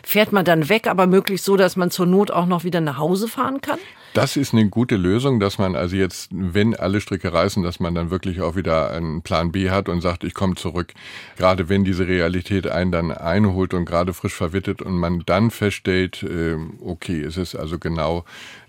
Fährt 0.03 0.33
man 0.33 0.44
dann 0.44 0.68
weg, 0.68 0.88
aber 0.88 1.07
möglichst 1.07 1.44
so, 1.44 1.57
dass 1.57 1.77
man 1.77 1.92
zur 1.92 2.07
Not 2.07 2.33
auch 2.33 2.47
noch 2.47 2.64
wieder 2.64 2.81
nach 2.81 2.99
Hause 2.99 3.29
fahren 3.29 3.61
kann? 3.61 3.79
Das 4.14 4.37
ist 4.37 4.53
eine 4.53 4.68
gute 4.68 4.94
Lösung, 4.94 5.40
dass 5.40 5.59
man 5.59 5.74
also 5.74 5.96
jetzt, 5.96 6.29
wenn 6.31 6.77
alle 6.77 7.00
Stricke 7.00 7.33
reißen, 7.33 7.64
dass 7.64 7.81
man 7.81 7.96
dann 7.96 8.11
wirklich 8.11 8.42
auch 8.42 8.55
wieder 8.55 8.92
einen 8.92 9.22
Plan 9.22 9.50
B 9.50 9.70
hat 9.70 9.88
und 9.88 10.03
sagt, 10.03 10.22
ich 10.22 10.35
komme 10.35 10.55
zurück. 10.55 10.94
Gerade 11.37 11.68
wenn 11.68 11.83
diese 11.83 12.07
Realität 12.07 12.68
einen 12.68 12.92
dann 12.92 13.11
einholt 13.11 13.74
und 13.74 13.87
gerade 13.87 14.14
frisch 14.14 14.35
verwittet 14.35 14.83
und 14.83 14.96
man 14.96 15.24
dann 15.27 15.50
feststellt, 15.50 16.22
äh, 16.22 16.55
okay, 16.81 17.22
es 17.22 17.37
ist 17.37 17.57
also 17.57 17.81
genau 17.81 18.24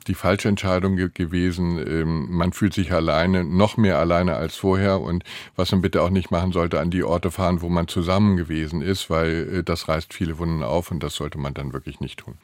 die 0.07 0.15
falsche 0.15 0.47
Entscheidung 0.47 0.95
ge 0.95 1.09
gewesen. 1.13 1.77
Ähm, 1.77 2.27
man 2.29 2.53
fühlt 2.53 2.73
sich 2.73 2.91
alleine, 2.91 3.43
noch 3.43 3.77
mehr 3.77 3.97
alleine 3.99 4.35
als 4.35 4.55
vorher. 4.55 5.01
Und 5.01 5.23
was 5.55 5.71
man 5.71 5.81
bitte 5.81 6.01
auch 6.01 6.09
nicht 6.09 6.31
machen 6.31 6.51
sollte, 6.51 6.79
an 6.79 6.91
die 6.91 7.03
Orte 7.03 7.31
fahren, 7.31 7.61
wo 7.61 7.69
man 7.69 7.87
zusammen 7.87 8.37
gewesen 8.37 8.81
ist, 8.81 9.09
weil 9.09 9.59
äh, 9.59 9.63
das 9.63 9.87
reißt 9.87 10.13
viele 10.13 10.37
Wunden 10.37 10.63
auf 10.63 10.91
und 10.91 11.01
das 11.01 11.15
sollte 11.15 11.37
man 11.37 11.53
dann 11.53 11.73
wirklich 11.73 11.99
nicht 11.99 12.19
tun. 12.19 12.35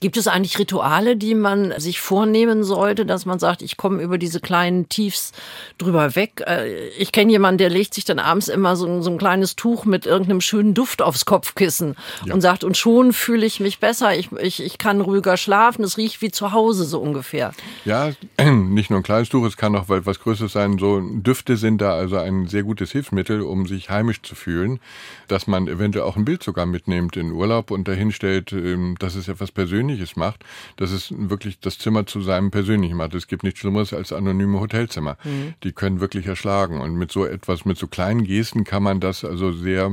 Gibt 0.00 0.16
es 0.16 0.26
eigentlich 0.26 0.58
Rituale, 0.58 1.16
die 1.16 1.34
man 1.34 1.72
sich 1.78 2.00
vornehmen 2.00 2.64
sollte, 2.64 3.06
dass 3.06 3.26
man 3.26 3.38
sagt, 3.38 3.62
ich 3.62 3.76
komme 3.76 4.02
über 4.02 4.18
diese 4.18 4.40
kleinen 4.40 4.88
Tiefs 4.88 5.32
drüber 5.78 6.14
weg? 6.16 6.42
Äh, 6.46 6.88
ich 6.90 7.12
kenne 7.12 7.32
jemanden, 7.32 7.58
der 7.58 7.70
legt 7.70 7.94
sich 7.94 8.04
dann 8.04 8.18
abends 8.18 8.48
immer 8.48 8.76
so, 8.76 9.00
so, 9.02 9.10
ein 9.10 9.18
kleines 9.18 9.56
Tuch 9.56 9.84
mit 9.84 10.06
irgendeinem 10.06 10.40
schönen 10.40 10.74
Duft 10.74 11.02
aufs 11.02 11.24
Kopfkissen 11.24 11.96
ja. 12.24 12.34
und 12.34 12.40
sagt, 12.40 12.64
und 12.64 12.76
schon 12.76 13.12
fühle 13.12 13.46
ich 13.46 13.60
mich 13.60 13.78
besser, 13.78 14.16
ich, 14.16 14.30
ich, 14.32 14.62
ich 14.62 14.78
kann 14.78 15.00
ruhiger 15.00 15.36
schlafen, 15.36 15.84
es 15.84 15.96
riecht 15.96 16.20
wie 16.22 16.30
zu 16.30 16.52
Hause 16.52 16.84
so 16.88 17.00
ungefähr. 17.00 17.52
Ja, 17.84 18.12
nicht 18.42 18.90
nur 18.90 19.00
ein 19.00 19.02
kleines 19.02 19.28
Tuch, 19.28 19.46
es 19.46 19.56
kann 19.56 19.76
auch 19.76 19.84
was 19.88 20.20
Größeres 20.20 20.52
sein. 20.52 20.78
So 20.78 21.00
Düfte 21.00 21.56
sind 21.56 21.80
da 21.80 21.94
also 21.94 22.16
ein 22.16 22.46
sehr 22.46 22.62
gutes 22.62 22.92
Hilfsmittel, 22.92 23.42
um 23.42 23.66
sich 23.66 23.90
heimisch 23.90 24.22
zu 24.22 24.34
fühlen, 24.34 24.80
dass 25.28 25.46
man 25.46 25.68
eventuell 25.68 26.04
auch 26.04 26.16
ein 26.16 26.24
Bild 26.24 26.42
sogar 26.42 26.66
mitnimmt 26.66 27.16
in 27.16 27.32
Urlaub 27.32 27.70
und 27.70 27.86
dahin 27.88 28.12
stellt, 28.12 28.52
ähm, 28.52 28.96
dass 28.98 29.14
es 29.14 29.28
etwas 29.28 29.52
Persönliches 29.52 30.16
macht, 30.16 30.44
dass 30.76 30.90
es 30.90 31.12
wirklich 31.16 31.60
das 31.60 31.78
Zimmer 31.78 32.06
zu 32.06 32.20
seinem 32.20 32.50
Persönlichen 32.50 32.96
macht. 32.96 33.14
Es 33.14 33.26
gibt 33.26 33.42
nichts 33.42 33.60
Schlimmeres 33.60 33.92
als 33.92 34.12
anonyme 34.12 34.60
Hotelzimmer. 34.60 35.16
Mhm. 35.24 35.54
Die 35.62 35.72
können 35.72 36.00
wirklich 36.00 36.26
erschlagen 36.26 36.80
und 36.80 36.94
mit 36.94 37.12
so 37.12 37.24
etwas, 37.24 37.64
mit 37.64 37.78
so 37.78 37.86
kleinen 37.86 38.24
Gesten 38.24 38.64
kann 38.64 38.82
man 38.82 39.00
das 39.00 39.24
also 39.24 39.52
sehr, 39.52 39.90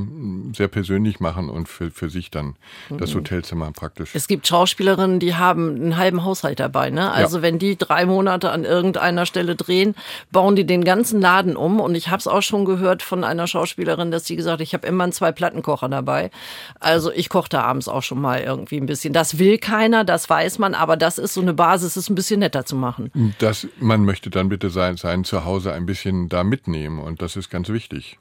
sehr 0.53 0.67
persönlich 0.67 1.19
machen 1.19 1.49
und 1.49 1.67
für, 1.67 1.91
für 1.91 2.09
sich 2.09 2.31
dann 2.31 2.55
mhm. 2.89 2.97
das 2.97 3.13
Hotelzimmer 3.13 3.71
praktisch. 3.71 4.11
Es 4.13 4.27
gibt 4.27 4.47
Schauspielerinnen, 4.47 5.19
die 5.19 5.35
haben 5.35 5.75
einen 5.75 5.97
halben 5.97 6.23
Haushalt 6.23 6.59
dabei 6.59 6.84
dabei. 6.85 6.89
Ne? 6.89 7.11
Also 7.11 7.37
ja. 7.37 7.43
wenn 7.43 7.59
die 7.59 7.77
drei 7.77 8.05
Monate 8.05 8.51
an 8.51 8.63
irgendeiner 8.63 9.25
Stelle 9.25 9.55
drehen, 9.55 9.95
bauen 10.31 10.55
die 10.55 10.65
den 10.65 10.83
ganzen 10.83 11.21
Laden 11.21 11.55
um. 11.55 11.79
Und 11.79 11.95
ich 11.95 12.09
habe 12.09 12.17
es 12.17 12.27
auch 12.27 12.41
schon 12.41 12.65
gehört 12.65 13.03
von 13.03 13.23
einer 13.23 13.47
Schauspielerin, 13.47 14.11
dass 14.11 14.25
sie 14.25 14.35
gesagt 14.35 14.53
hat, 14.53 14.61
ich 14.61 14.73
habe 14.73 14.87
immer 14.87 15.03
einen 15.03 15.13
zwei 15.13 15.31
Plattenkocher 15.31 15.89
dabei. 15.89 16.31
Also 16.79 17.11
ich 17.11 17.29
koche 17.29 17.49
da 17.49 17.61
abends 17.61 17.87
auch 17.87 18.03
schon 18.03 18.21
mal 18.21 18.41
irgendwie 18.41 18.77
ein 18.77 18.85
bisschen. 18.85 19.13
Das 19.13 19.39
will 19.39 19.57
keiner, 19.57 20.03
das 20.03 20.29
weiß 20.29 20.59
man, 20.59 20.73
aber 20.73 20.97
das 20.97 21.17
ist 21.17 21.33
so 21.33 21.41
eine 21.41 21.53
Basis, 21.53 21.95
es 21.95 22.09
ein 22.09 22.15
bisschen 22.15 22.39
netter 22.39 22.65
zu 22.65 22.75
machen. 22.75 23.11
Das, 23.39 23.67
man 23.79 24.03
möchte 24.05 24.29
dann 24.29 24.49
bitte 24.49 24.69
sein, 24.69 24.97
sein 24.97 25.23
Zuhause 25.23 25.73
ein 25.73 25.85
bisschen 25.85 26.29
da 26.29 26.43
mitnehmen 26.43 26.99
und 26.99 27.21
das 27.21 27.35
ist 27.35 27.49
ganz 27.49 27.69
wichtig, 27.69 28.17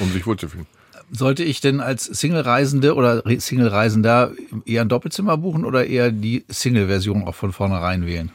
um 0.00 0.10
sich 0.12 0.26
wohlzufühlen. 0.26 0.66
Sollte 1.10 1.42
ich 1.42 1.60
denn 1.60 1.80
als 1.80 2.04
Single-Reisende 2.04 2.94
oder 2.94 3.22
Single-Reisender 3.26 4.32
eher 4.66 4.82
ein 4.82 4.88
Doppelzimmer 4.88 5.36
buchen 5.38 5.64
oder 5.64 5.86
eher 5.86 6.10
die 6.10 6.44
Single-Version 6.48 7.24
auch 7.24 7.34
von 7.34 7.52
vornherein 7.52 8.06
wählen? 8.06 8.30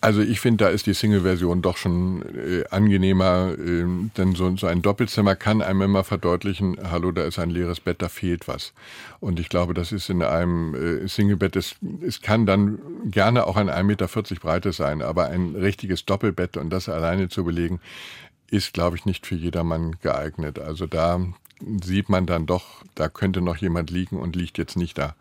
Also 0.00 0.20
ich 0.20 0.40
finde, 0.40 0.64
da 0.64 0.70
ist 0.70 0.86
die 0.86 0.94
Single-Version 0.94 1.62
doch 1.62 1.76
schon 1.76 2.22
äh, 2.22 2.64
angenehmer, 2.70 3.54
äh, 3.58 3.84
denn 4.16 4.34
so, 4.34 4.54
so, 4.56 4.66
ein 4.66 4.82
Doppelzimmer 4.82 5.34
kann 5.34 5.62
einem 5.62 5.82
immer 5.82 6.04
verdeutlichen, 6.04 6.76
hallo, 6.90 7.12
da 7.12 7.24
ist 7.24 7.38
ein 7.38 7.50
leeres 7.50 7.80
Bett, 7.80 8.02
da 8.02 8.08
fehlt 8.08 8.46
was. 8.46 8.72
Und 9.20 9.40
ich 9.40 9.48
glaube, 9.48 9.74
das 9.74 9.92
ist 9.92 10.10
in 10.10 10.22
einem 10.22 10.74
äh, 10.74 11.08
Single-Bett, 11.08 11.56
es, 11.56 11.76
es 12.02 12.20
kann 12.20 12.46
dann 12.46 12.78
gerne 13.06 13.46
auch 13.46 13.56
ein 13.56 13.70
1,40 13.70 13.82
Meter 13.84 14.06
Breite 14.40 14.72
sein, 14.72 15.02
aber 15.02 15.26
ein 15.26 15.56
richtiges 15.56 16.04
Doppelbett 16.04 16.56
und 16.56 16.70
das 16.70 16.88
alleine 16.88 17.28
zu 17.28 17.42
belegen, 17.42 17.80
ist, 18.50 18.74
glaube 18.74 18.96
ich, 18.96 19.06
nicht 19.06 19.26
für 19.26 19.34
jedermann 19.34 19.96
geeignet. 20.02 20.58
Also 20.58 20.86
da 20.86 21.20
sieht 21.60 22.08
man 22.08 22.26
dann 22.26 22.46
doch, 22.46 22.84
da 22.94 23.08
könnte 23.08 23.40
noch 23.40 23.56
jemand 23.56 23.90
liegen 23.90 24.18
und 24.18 24.36
liegt 24.36 24.58
jetzt 24.58 24.76
nicht 24.76 24.98
da. 24.98 25.14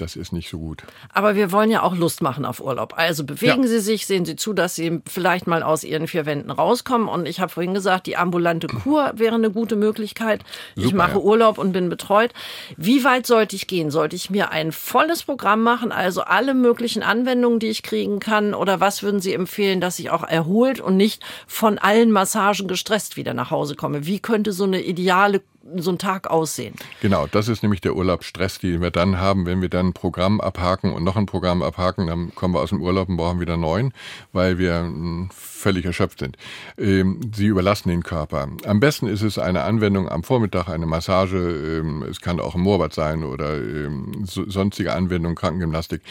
Das 0.00 0.16
ist 0.16 0.32
nicht 0.32 0.48
so 0.48 0.58
gut. 0.58 0.84
Aber 1.12 1.36
wir 1.36 1.52
wollen 1.52 1.70
ja 1.70 1.82
auch 1.82 1.94
Lust 1.94 2.22
machen 2.22 2.46
auf 2.46 2.60
Urlaub. 2.60 2.94
Also 2.96 3.24
bewegen 3.24 3.64
ja. 3.64 3.68
Sie 3.68 3.80
sich, 3.80 4.06
sehen 4.06 4.24
Sie 4.24 4.34
zu, 4.34 4.54
dass 4.54 4.74
Sie 4.74 5.02
vielleicht 5.06 5.46
mal 5.46 5.62
aus 5.62 5.84
Ihren 5.84 6.06
vier 6.06 6.24
Wänden 6.24 6.50
rauskommen. 6.50 7.06
Und 7.06 7.26
ich 7.26 7.40
habe 7.40 7.52
vorhin 7.52 7.74
gesagt, 7.74 8.06
die 8.06 8.16
ambulante 8.16 8.66
Kur 8.66 9.12
wäre 9.16 9.34
eine 9.34 9.50
gute 9.50 9.76
Möglichkeit. 9.76 10.42
Super, 10.74 10.86
ich 10.86 10.94
mache 10.94 11.12
ja. 11.12 11.18
Urlaub 11.18 11.58
und 11.58 11.72
bin 11.72 11.90
betreut. 11.90 12.32
Wie 12.78 13.04
weit 13.04 13.26
sollte 13.26 13.56
ich 13.56 13.66
gehen? 13.66 13.90
Sollte 13.90 14.16
ich 14.16 14.30
mir 14.30 14.50
ein 14.50 14.72
volles 14.72 15.24
Programm 15.24 15.62
machen, 15.62 15.92
also 15.92 16.22
alle 16.22 16.54
möglichen 16.54 17.02
Anwendungen, 17.02 17.58
die 17.58 17.68
ich 17.68 17.82
kriegen 17.82 18.20
kann? 18.20 18.54
Oder 18.54 18.80
was 18.80 19.02
würden 19.02 19.20
Sie 19.20 19.34
empfehlen, 19.34 19.82
dass 19.82 19.98
ich 19.98 20.10
auch 20.10 20.24
erholt 20.24 20.80
und 20.80 20.96
nicht 20.96 21.22
von 21.46 21.78
allen 21.78 22.10
Massagen 22.10 22.68
gestresst 22.68 23.18
wieder 23.18 23.34
nach 23.34 23.50
Hause 23.50 23.74
komme? 23.74 24.06
Wie 24.06 24.20
könnte 24.20 24.52
so 24.52 24.64
eine 24.64 24.80
ideale 24.80 25.42
so 25.76 25.90
ein 25.90 25.98
Tag 25.98 26.28
aussehen? 26.28 26.74
Genau, 27.00 27.26
das 27.26 27.48
ist 27.48 27.62
nämlich 27.62 27.80
der 27.80 27.94
Urlaubsstress, 27.94 28.58
den 28.58 28.80
wir 28.80 28.90
dann 28.90 29.18
haben, 29.18 29.46
wenn 29.46 29.60
wir 29.60 29.68
dann 29.68 29.89
ein 29.90 29.94
Programm 29.94 30.40
abhaken 30.40 30.92
und 30.92 31.04
noch 31.04 31.16
ein 31.16 31.26
Programm 31.26 31.62
abhaken, 31.62 32.06
dann 32.06 32.34
kommen 32.34 32.54
wir 32.54 32.60
aus 32.60 32.70
dem 32.70 32.80
Urlaub 32.80 33.08
und 33.08 33.16
brauchen 33.16 33.40
wieder 33.40 33.56
neun, 33.56 33.92
weil 34.32 34.58
wir 34.58 34.80
hm, 34.80 35.28
völlig 35.32 35.84
erschöpft 35.84 36.20
sind. 36.20 36.36
Ähm, 36.78 37.20
sie 37.34 37.46
überlassen 37.46 37.88
den 37.88 38.02
Körper. 38.02 38.48
Am 38.66 38.80
besten 38.80 39.06
ist 39.06 39.22
es 39.22 39.38
eine 39.38 39.62
Anwendung 39.64 40.08
am 40.08 40.22
Vormittag, 40.22 40.68
eine 40.68 40.86
Massage, 40.86 41.36
ähm, 41.36 42.02
es 42.02 42.20
kann 42.20 42.40
auch 42.40 42.54
ein 42.54 42.60
Moorbad 42.60 42.94
sein 42.94 43.24
oder 43.24 43.58
ähm, 43.58 44.24
sonstige 44.24 44.94
Anwendung, 44.94 45.34
Krankengymnastik. 45.34 46.02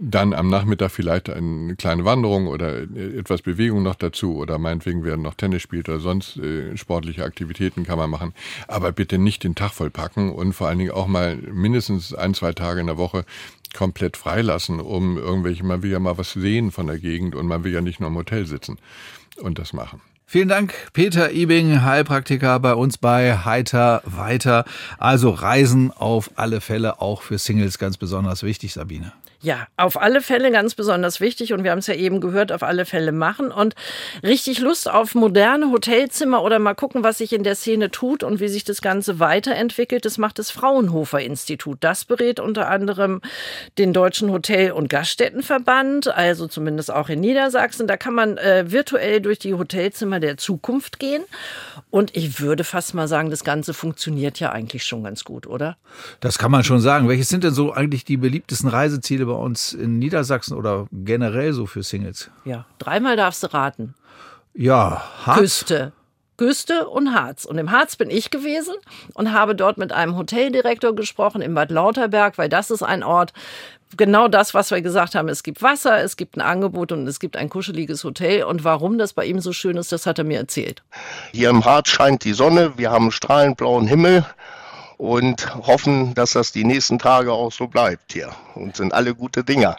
Dann 0.00 0.32
am 0.34 0.48
Nachmittag 0.48 0.90
vielleicht 0.90 1.30
eine 1.30 1.76
kleine 1.76 2.04
Wanderung 2.04 2.46
oder 2.46 2.82
äh, 2.82 3.18
etwas 3.18 3.42
Bewegung 3.42 3.82
noch 3.82 3.94
dazu 3.94 4.36
oder 4.36 4.58
meinetwegen 4.58 5.04
werden 5.04 5.22
noch 5.22 5.34
Tennis 5.34 5.62
spielt 5.62 5.88
oder 5.88 6.00
sonst 6.00 6.36
äh, 6.36 6.76
sportliche 6.76 7.24
Aktivitäten 7.24 7.84
kann 7.84 7.98
man 7.98 8.10
machen. 8.10 8.34
Aber 8.68 8.92
bitte 8.92 9.18
nicht 9.18 9.44
den 9.44 9.54
Tag 9.54 9.72
vollpacken 9.72 10.32
und 10.32 10.52
vor 10.52 10.68
allen 10.68 10.78
Dingen 10.78 10.90
auch 10.90 11.06
mal 11.06 11.36
mindestens 11.36 12.14
ein, 12.14 12.34
zwei 12.34 12.52
Tage 12.52 12.80
in 12.80 12.86
der 12.86 12.98
Woche 12.98 13.11
komplett 13.74 14.16
freilassen, 14.16 14.80
um 14.80 15.16
irgendwelche, 15.16 15.64
man 15.64 15.82
will 15.82 15.90
ja 15.90 15.98
mal 15.98 16.18
was 16.18 16.32
sehen 16.32 16.70
von 16.70 16.86
der 16.86 16.98
Gegend 16.98 17.34
und 17.34 17.46
man 17.46 17.64
will 17.64 17.72
ja 17.72 17.80
nicht 17.80 18.00
nur 18.00 18.08
im 18.08 18.16
Hotel 18.16 18.46
sitzen 18.46 18.78
und 19.38 19.58
das 19.58 19.72
machen. 19.72 20.00
Vielen 20.26 20.48
Dank, 20.48 20.72
Peter 20.94 21.30
Ibing, 21.30 21.82
Heilpraktiker 21.82 22.58
bei 22.58 22.74
uns 22.74 22.96
bei 22.96 23.36
Heiter 23.36 24.00
weiter. 24.06 24.64
Also 24.96 25.28
Reisen 25.28 25.90
auf 25.90 26.30
alle 26.36 26.62
Fälle 26.62 27.02
auch 27.02 27.20
für 27.20 27.36
Singles 27.36 27.78
ganz 27.78 27.98
besonders 27.98 28.42
wichtig, 28.42 28.72
Sabine. 28.72 29.12
Ja, 29.42 29.66
auf 29.76 30.00
alle 30.00 30.20
Fälle 30.20 30.52
ganz 30.52 30.76
besonders 30.76 31.20
wichtig 31.20 31.52
und 31.52 31.64
wir 31.64 31.72
haben 31.72 31.80
es 31.80 31.88
ja 31.88 31.94
eben 31.94 32.20
gehört, 32.20 32.52
auf 32.52 32.62
alle 32.62 32.84
Fälle 32.84 33.10
machen 33.10 33.50
und 33.50 33.74
richtig 34.22 34.60
Lust 34.60 34.88
auf 34.88 35.16
moderne 35.16 35.72
Hotelzimmer 35.72 36.44
oder 36.44 36.60
mal 36.60 36.74
gucken, 36.74 37.02
was 37.02 37.18
sich 37.18 37.32
in 37.32 37.42
der 37.42 37.56
Szene 37.56 37.90
tut 37.90 38.22
und 38.22 38.38
wie 38.38 38.46
sich 38.46 38.62
das 38.62 38.80
Ganze 38.82 39.18
weiterentwickelt. 39.18 40.04
Das 40.04 40.16
macht 40.16 40.38
das 40.38 40.52
Fraunhofer 40.52 41.20
Institut. 41.20 41.78
Das 41.80 42.04
berät 42.04 42.38
unter 42.38 42.68
anderem 42.68 43.20
den 43.78 43.92
Deutschen 43.92 44.30
Hotel- 44.30 44.70
und 44.70 44.88
Gaststättenverband, 44.88 46.06
also 46.06 46.46
zumindest 46.46 46.92
auch 46.92 47.08
in 47.08 47.18
Niedersachsen. 47.18 47.88
Da 47.88 47.96
kann 47.96 48.14
man 48.14 48.38
äh, 48.38 48.70
virtuell 48.70 49.20
durch 49.20 49.40
die 49.40 49.54
Hotelzimmer 49.54 50.20
der 50.20 50.36
Zukunft 50.36 51.00
gehen 51.00 51.24
und 51.90 52.16
ich 52.16 52.40
würde 52.40 52.62
fast 52.62 52.94
mal 52.94 53.08
sagen, 53.08 53.30
das 53.30 53.42
Ganze 53.42 53.74
funktioniert 53.74 54.38
ja 54.38 54.52
eigentlich 54.52 54.84
schon 54.84 55.02
ganz 55.02 55.24
gut, 55.24 55.48
oder? 55.48 55.76
Das 56.20 56.38
kann 56.38 56.52
man 56.52 56.62
schon 56.62 56.80
sagen. 56.80 57.08
Welches 57.08 57.28
sind 57.28 57.42
denn 57.42 57.54
so 57.54 57.72
eigentlich 57.72 58.04
die 58.04 58.16
beliebtesten 58.16 58.68
Reiseziele 58.68 59.31
bei 59.32 59.38
uns 59.38 59.72
in 59.72 59.98
Niedersachsen 59.98 60.56
oder 60.56 60.86
generell 60.92 61.52
so 61.52 61.66
für 61.66 61.82
Singles? 61.82 62.30
Ja, 62.44 62.66
dreimal 62.78 63.16
darfst 63.16 63.42
du 63.42 63.52
raten. 63.52 63.94
Ja, 64.54 65.02
Harz. 65.24 65.38
Küste. 65.38 65.92
Küste 66.36 66.88
und 66.88 67.14
Harz. 67.14 67.44
Und 67.44 67.56
im 67.58 67.70
Harz 67.70 67.96
bin 67.96 68.10
ich 68.10 68.30
gewesen 68.30 68.74
und 69.14 69.32
habe 69.32 69.54
dort 69.54 69.78
mit 69.78 69.92
einem 69.92 70.16
Hoteldirektor 70.16 70.94
gesprochen 70.94 71.40
in 71.40 71.54
Bad 71.54 71.70
Lauterberg, 71.70 72.36
weil 72.36 72.48
das 72.48 72.70
ist 72.70 72.82
ein 72.82 73.02
Ort, 73.02 73.32
genau 73.96 74.28
das, 74.28 74.52
was 74.52 74.70
wir 74.70 74.82
gesagt 74.82 75.14
haben. 75.14 75.28
Es 75.28 75.42
gibt 75.42 75.62
Wasser, 75.62 76.02
es 76.02 76.16
gibt 76.16 76.36
ein 76.36 76.42
Angebot 76.42 76.92
und 76.92 77.06
es 77.06 77.20
gibt 77.20 77.36
ein 77.36 77.48
kuscheliges 77.48 78.04
Hotel. 78.04 78.44
Und 78.44 78.64
warum 78.64 78.98
das 78.98 79.14
bei 79.14 79.24
ihm 79.24 79.40
so 79.40 79.52
schön 79.52 79.76
ist, 79.76 79.92
das 79.92 80.04
hat 80.04 80.18
er 80.18 80.24
mir 80.24 80.38
erzählt. 80.38 80.82
Hier 81.32 81.48
im 81.48 81.64
Harz 81.64 81.88
scheint 81.88 82.24
die 82.24 82.34
Sonne, 82.34 82.72
wir 82.76 82.90
haben 82.90 83.10
strahlend 83.12 83.56
blauen 83.56 83.86
Himmel 83.86 84.26
und 85.02 85.52
hoffen, 85.66 86.14
dass 86.14 86.30
das 86.30 86.52
die 86.52 86.62
nächsten 86.62 87.00
Tage 87.00 87.32
auch 87.32 87.50
so 87.50 87.66
bleibt 87.66 88.12
hier 88.12 88.30
und 88.54 88.76
sind 88.76 88.94
alle 88.94 89.16
gute 89.16 89.42
Dinger. 89.42 89.76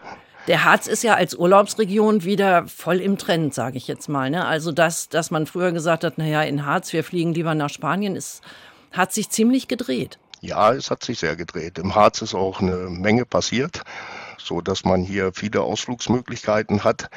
Der 0.50 0.66
Harz 0.66 0.86
ist 0.86 1.02
ja 1.02 1.14
als 1.14 1.34
Urlaubsregion 1.34 2.26
wieder 2.26 2.68
voll 2.68 2.98
im 3.00 3.18
Trend, 3.18 3.54
sage 3.54 3.78
ich 3.78 3.88
jetzt 3.88 4.10
mal. 4.10 4.30
Ne? 4.30 4.46
Also 4.46 4.74
das, 4.74 5.08
dass 5.08 5.32
man 5.32 5.46
früher 5.46 5.72
gesagt 5.72 6.04
hat, 6.04 6.18
naja, 6.18 6.42
in 6.42 6.66
Harz, 6.66 6.92
wir 6.92 7.06
fliegen 7.06 7.34
lieber 7.34 7.56
nach 7.56 7.70
Spanien, 7.70 8.18
ist, 8.18 8.42
hat 8.92 9.14
sich 9.14 9.30
ziemlich 9.30 9.70
gedreht. 9.70 10.20
Ja, 10.42 10.74
es 10.74 10.92
hat 10.92 11.06
sich 11.06 11.20
sehr 11.20 11.38
gedreht. 11.38 11.78
Im 11.78 11.96
Harz 11.96 12.22
ist 12.22 12.36
auch 12.36 12.60
eine 12.60 12.90
Menge 12.90 13.26
passiert, 13.26 13.82
so 14.38 14.60
dass 14.60 14.84
man 14.84 15.04
hier 15.04 15.32
viele 15.34 15.62
Ausflugsmöglichkeiten 15.62 16.84
hat 16.84 17.10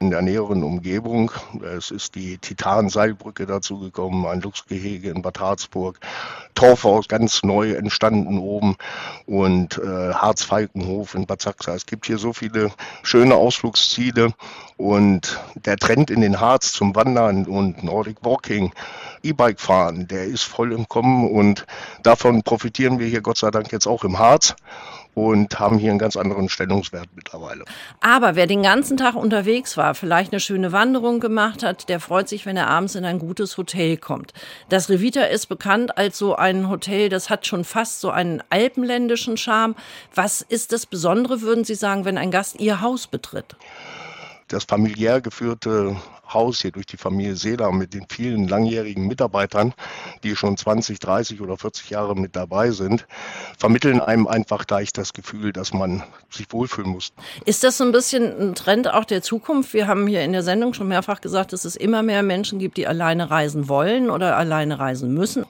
in 0.00 0.10
der 0.10 0.22
näheren 0.22 0.62
Umgebung. 0.62 1.32
Es 1.76 1.90
ist 1.90 2.14
die 2.14 2.38
Titan-Seilbrücke 2.38 3.46
dazu 3.46 3.78
gekommen, 3.80 4.26
ein 4.26 4.40
Luchsgehege 4.40 5.10
in 5.10 5.22
Bad 5.22 5.40
Harzburg, 5.40 5.98
Torfhaus 6.54 7.08
ganz 7.08 7.42
neu 7.42 7.72
entstanden 7.72 8.38
oben 8.38 8.76
und 9.26 9.78
äh, 9.78 10.12
Harzfalkenhof 10.14 11.14
in 11.14 11.26
Bad 11.26 11.42
Sachsa. 11.42 11.74
Es 11.74 11.86
gibt 11.86 12.06
hier 12.06 12.18
so 12.18 12.32
viele 12.32 12.70
schöne 13.02 13.34
Ausflugsziele 13.34 14.32
und 14.76 15.40
der 15.54 15.76
Trend 15.76 16.10
in 16.10 16.20
den 16.20 16.40
Harz 16.40 16.72
zum 16.72 16.94
Wandern 16.94 17.46
und 17.46 17.82
Nordic 17.82 18.18
Walking, 18.22 18.72
E-Bike 19.24 19.60
fahren, 19.60 20.06
der 20.06 20.24
ist 20.24 20.44
voll 20.44 20.72
im 20.72 20.88
Kommen 20.88 21.28
und 21.28 21.66
davon 22.04 22.42
profitieren 22.44 23.00
wir 23.00 23.08
hier 23.08 23.20
Gott 23.20 23.38
sei 23.38 23.50
Dank 23.50 23.72
jetzt 23.72 23.88
auch 23.88 24.04
im 24.04 24.18
Harz 24.18 24.54
und 25.14 25.58
haben 25.58 25.78
hier 25.78 25.90
einen 25.90 25.98
ganz 25.98 26.16
anderen 26.16 26.48
Stellungswert 26.48 27.08
mittlerweile. 27.14 27.64
Aber 28.00 28.36
wer 28.36 28.46
den 28.46 28.62
ganzen 28.62 28.96
Tag 28.96 29.14
unterwegs 29.14 29.76
war, 29.76 29.94
vielleicht 29.94 30.32
eine 30.32 30.40
schöne 30.40 30.72
Wanderung 30.72 31.20
gemacht 31.20 31.62
hat, 31.62 31.88
der 31.88 32.00
freut 32.00 32.28
sich, 32.28 32.46
wenn 32.46 32.56
er 32.56 32.68
abends 32.68 32.94
in 32.94 33.04
ein 33.04 33.18
gutes 33.18 33.56
Hotel 33.56 33.96
kommt. 33.96 34.32
Das 34.68 34.88
Revita 34.88 35.22
ist 35.22 35.46
bekannt 35.46 35.98
als 35.98 36.18
so 36.18 36.36
ein 36.36 36.68
Hotel, 36.68 37.08
das 37.08 37.30
hat 37.30 37.46
schon 37.46 37.64
fast 37.64 38.00
so 38.00 38.10
einen 38.10 38.42
alpenländischen 38.50 39.36
Charme. 39.36 39.74
Was 40.14 40.42
ist 40.42 40.72
das 40.72 40.86
Besondere, 40.86 41.40
würden 41.40 41.64
Sie 41.64 41.74
sagen, 41.74 42.04
wenn 42.04 42.18
ein 42.18 42.30
Gast 42.30 42.60
Ihr 42.60 42.80
Haus 42.80 43.06
betritt? 43.06 43.56
Das 44.48 44.64
familiär 44.64 45.20
geführte 45.20 45.96
Haus 46.32 46.60
hier 46.62 46.72
durch 46.72 46.86
die 46.86 46.96
Familie 46.96 47.36
Seeler 47.36 47.70
mit 47.70 47.92
den 47.92 48.06
vielen 48.08 48.48
langjährigen 48.48 49.06
Mitarbeitern, 49.06 49.74
die 50.22 50.36
schon 50.36 50.56
20, 50.56 50.98
30 50.98 51.40
oder 51.42 51.58
40 51.58 51.90
Jahre 51.90 52.14
mit 52.14 52.34
dabei 52.34 52.70
sind, 52.70 53.06
vermitteln 53.58 54.00
einem 54.00 54.26
einfach 54.26 54.66
gleich 54.66 54.92
das 54.92 55.12
Gefühl, 55.12 55.52
dass 55.52 55.74
man 55.74 56.02
sich 56.30 56.50
wohlfühlen 56.50 56.90
muss. 56.90 57.12
Ist 57.44 57.62
das 57.62 57.76
so 57.78 57.84
ein 57.84 57.92
bisschen 57.92 58.40
ein 58.40 58.54
Trend 58.54 58.88
auch 58.88 59.04
der 59.04 59.22
Zukunft? 59.22 59.74
Wir 59.74 59.86
haben 59.86 60.06
hier 60.06 60.22
in 60.22 60.32
der 60.32 60.42
Sendung 60.42 60.72
schon 60.72 60.88
mehrfach 60.88 61.20
gesagt, 61.20 61.52
dass 61.52 61.66
es 61.66 61.76
immer 61.76 62.02
mehr 62.02 62.22
Menschen 62.22 62.58
gibt, 62.58 62.78
die 62.78 62.86
alleine 62.86 63.30
reisen 63.30 63.68
wollen 63.68 64.08
oder 64.08 64.36
alleine 64.36 64.78
reisen 64.78 65.12
müssen. 65.12 65.44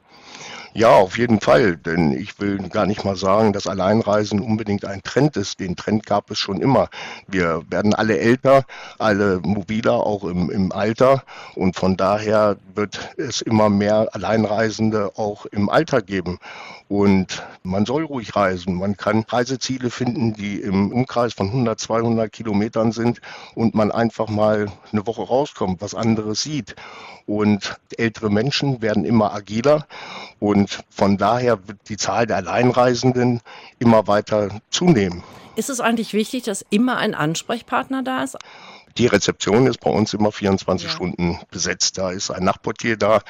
Ja, 0.75 0.91
auf 0.91 1.17
jeden 1.19 1.41
Fall. 1.41 1.77
Denn 1.77 2.13
ich 2.13 2.39
will 2.41 2.59
gar 2.69 2.87
nicht 2.87 3.05
mal 3.05 3.17
sagen, 3.17 3.53
dass 3.53 3.67
Alleinreisen 3.67 4.41
unbedingt 4.41 4.85
ein 4.85 5.03
Trend 5.03 5.37
ist. 5.37 5.61
Den 5.61 5.77
Trend 5.77 6.07
gab 6.07 6.31
es 6.31 6.39
schon 6.39 6.61
immer. 6.61 6.89
Wir 7.27 7.63
werden 7.71 7.95
alle 7.95 8.19
älter, 8.19 8.65
alle 8.99 9.41
mobiler, 9.43 9.95
auch 9.95 10.25
im, 10.25 10.51
im 10.51 10.73
Alter. 10.73 11.25
Und 11.55 11.77
von 11.77 11.97
daher 11.97 12.57
wird 12.75 13.15
es 13.17 13.41
immer 13.41 13.71
mehr 13.71 14.09
Alleinreisende 14.13 15.13
auch 15.17 15.47
im 15.47 15.69
Alter 15.69 16.03
geben. 16.03 16.39
Und 16.89 17.47
man 17.63 17.85
soll 17.85 18.05
ruhig 18.05 18.35
reisen. 18.35 18.75
Man 18.75 18.97
kann 18.97 19.25
Reiseziele 19.29 19.91
finden, 19.91 20.33
die 20.35 20.61
im 20.61 20.91
Umkreis 20.91 21.35
von 21.35 21.49
100, 21.49 21.79
200 21.79 22.33
Kilometern 22.33 22.93
sind 22.93 23.21
und 23.55 23.75
man 23.75 23.91
einfach 23.91 24.29
mal 24.29 24.67
eine 24.91 25.07
Woche 25.07 25.23
rauskommt, 25.23 25.83
was 25.83 25.95
anderes 25.95 26.43
sieht. 26.43 26.77
Und 27.27 27.77
ältere 27.99 28.31
Menschen 28.31 28.81
werden 28.81 29.05
immer 29.05 29.35
agiler 29.35 29.87
und 30.39 30.58
von 30.67 31.17
daher 31.17 31.67
wird 31.69 31.79
die 31.89 31.97
Zahl 31.97 32.27
der 32.27 32.39
Alleinreisenden 32.39 33.41
immer 33.79 34.07
weiter 34.07 34.49
zunehmen. 34.71 35.23
Ist 35.57 35.71
es 35.71 35.81
eigentlich 35.81 36.13
wichtig, 36.15 36.45
dass 36.45 36.65
immer 36.71 36.97
ein 36.99 37.15
Ansprechpartner 37.15 38.03
da 38.03 38.23
ist? 38.23 38.37
Die 38.97 39.07
Rezeption 39.07 39.69
ist 39.69 39.79
bei 39.79 39.91
uns 39.91 40.13
immer 40.13 40.33
24 40.33 40.89
ja. 40.89 40.93
Stunden 40.93 41.39
besetzt. 41.53 41.99
Da 41.99 42.11
ist 42.11 42.31
ein 42.31 42.43
Nachtportier 42.43 42.97
da, 42.97 43.21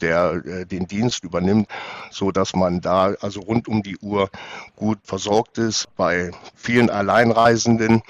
der 0.00 0.42
äh, 0.44 0.66
den 0.66 0.86
Dienst 0.86 1.24
übernimmt, 1.24 1.68
so 2.10 2.30
dass 2.32 2.54
man 2.54 2.82
da 2.82 3.14
also 3.20 3.40
rund 3.40 3.66
um 3.66 3.82
die 3.82 3.96
Uhr 3.98 4.28
gut 4.74 4.98
versorgt 5.04 5.56
ist. 5.56 5.86
Bei 5.96 6.32
vielen 6.54 6.90
Alleinreisenden 6.90 8.02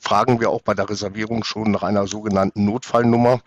fragen 0.00 0.40
wir 0.40 0.50
auch 0.50 0.62
bei 0.62 0.74
der 0.74 0.88
Reservierung 0.88 1.44
schon 1.44 1.70
nach 1.70 1.82
einer 1.82 2.06
sogenannten 2.06 2.64
Notfallnummer, 2.64 3.40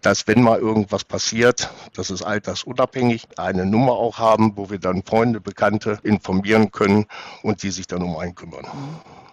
dass 0.00 0.26
wenn 0.26 0.42
mal 0.42 0.58
irgendwas 0.58 1.04
passiert, 1.04 1.70
das 1.94 2.10
ist 2.10 2.22
altersunabhängig, 2.22 3.26
eine 3.36 3.66
Nummer 3.66 3.92
auch 3.92 4.18
haben, 4.18 4.56
wo 4.56 4.70
wir 4.70 4.78
dann 4.78 5.02
Freunde, 5.02 5.40
Bekannte 5.40 5.98
informieren 6.02 6.72
können 6.72 7.06
und 7.42 7.62
die 7.62 7.70
sich 7.70 7.86
dann 7.86 8.02
um 8.02 8.16
einen 8.16 8.34
kümmern. 8.34 8.66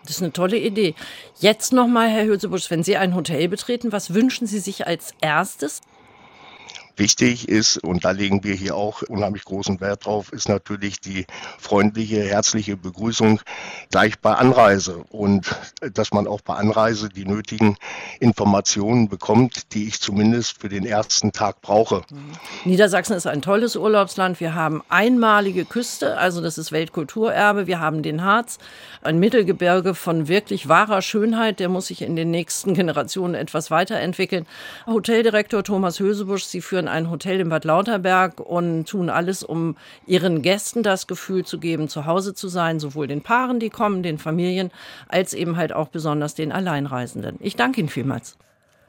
Das 0.04 0.16
ist 0.16 0.24
eine 0.24 0.34
tolle 0.34 0.58
Idee. 0.58 0.96
Jetzt 1.40 1.74
nochmal, 1.74 2.10
Herr 2.10 2.26
Hülsebusch, 2.26 2.72
wenn 2.72 2.84
Sie 2.84 2.98
ein 2.98 3.16
Hotel 3.16 3.48
betreten, 3.48 3.92
was 3.92 4.14
wünschen 4.14 4.48
Sie 4.48 4.60
sich 4.60 4.88
als 4.88 5.14
erstes? 5.22 5.82
Wichtig 7.00 7.48
ist, 7.48 7.78
und 7.78 8.04
da 8.04 8.12
legen 8.12 8.44
wir 8.44 8.54
hier 8.56 8.76
auch 8.76 9.04
unheimlich 9.04 9.46
großen 9.46 9.80
Wert 9.80 10.06
drauf, 10.06 10.34
ist 10.34 10.50
natürlich 10.50 11.00
die 11.00 11.26
freundliche, 11.58 12.22
herzliche 12.22 12.76
Begrüßung 12.76 13.40
gleich 13.90 14.20
bei 14.20 14.34
Anreise 14.34 15.06
und 15.10 15.56
dass 15.94 16.12
man 16.12 16.28
auch 16.28 16.42
bei 16.42 16.56
Anreise 16.56 17.08
die 17.08 17.24
nötigen 17.24 17.78
Informationen 18.20 19.08
bekommt, 19.08 19.74
die 19.74 19.88
ich 19.88 20.02
zumindest 20.02 20.60
für 20.60 20.68
den 20.68 20.86
ersten 20.86 21.32
Tag 21.32 21.62
brauche. 21.62 22.02
Niedersachsen 22.66 23.16
ist 23.16 23.28
ein 23.28 23.42
tolles 23.42 23.78
Urlaubsland. 23.78 24.42
Wir 24.42 24.54
haben 24.54 24.84
einmalige 24.90 25.64
Küste, 25.64 26.18
also 26.18 26.42
das 26.42 26.58
ist 26.58 26.74
Weltkulturerbe. 26.74 27.66
Wir 27.66 27.80
haben 27.80 28.04
den 28.04 28.26
Harz, 28.26 28.58
ein 29.02 29.20
Mittelgebirge 29.20 29.96
von 29.96 30.28
wirklich 30.28 30.68
wahrer 30.68 31.02
Schönheit. 31.02 31.62
Der 31.62 31.70
muss 31.70 31.88
sich 31.88 32.02
in 32.02 32.18
den 32.18 32.30
nächsten 32.30 32.74
Generationen 32.80 33.36
etwas 33.36 33.72
weiterentwickeln. 33.72 34.46
Hoteldirektor 34.86 35.64
Thomas 35.64 36.02
Hösebusch, 36.02 36.44
Sie 36.44 36.60
führen 36.60 36.89
ein 36.90 37.10
Hotel 37.10 37.40
in 37.40 37.50
Bad 37.50 37.66
Lauterberg 37.66 38.40
und 38.40 38.86
tun 38.88 39.10
alles, 39.10 39.44
um 39.44 39.78
ihren 40.06 40.42
Gästen 40.42 40.84
das 40.84 41.08
Gefühl 41.08 41.46
zu 41.46 41.60
geben, 41.60 41.88
zu 41.88 42.06
Hause 42.06 42.34
zu 42.34 42.48
sein, 42.48 42.80
sowohl 42.80 43.08
den 43.08 43.22
Paaren, 43.22 43.60
die 43.60 43.70
kommen, 43.70 44.04
den 44.04 44.18
Familien, 44.18 44.72
als 45.08 45.34
eben 45.34 45.58
halt 45.58 45.74
auch 45.74 45.90
besonders 45.90 46.36
den 46.36 46.52
Alleinreisenden. 46.52 47.38
Ich 47.40 47.56
danke 47.56 47.80
Ihnen 47.80 47.90
vielmals. 47.90 48.38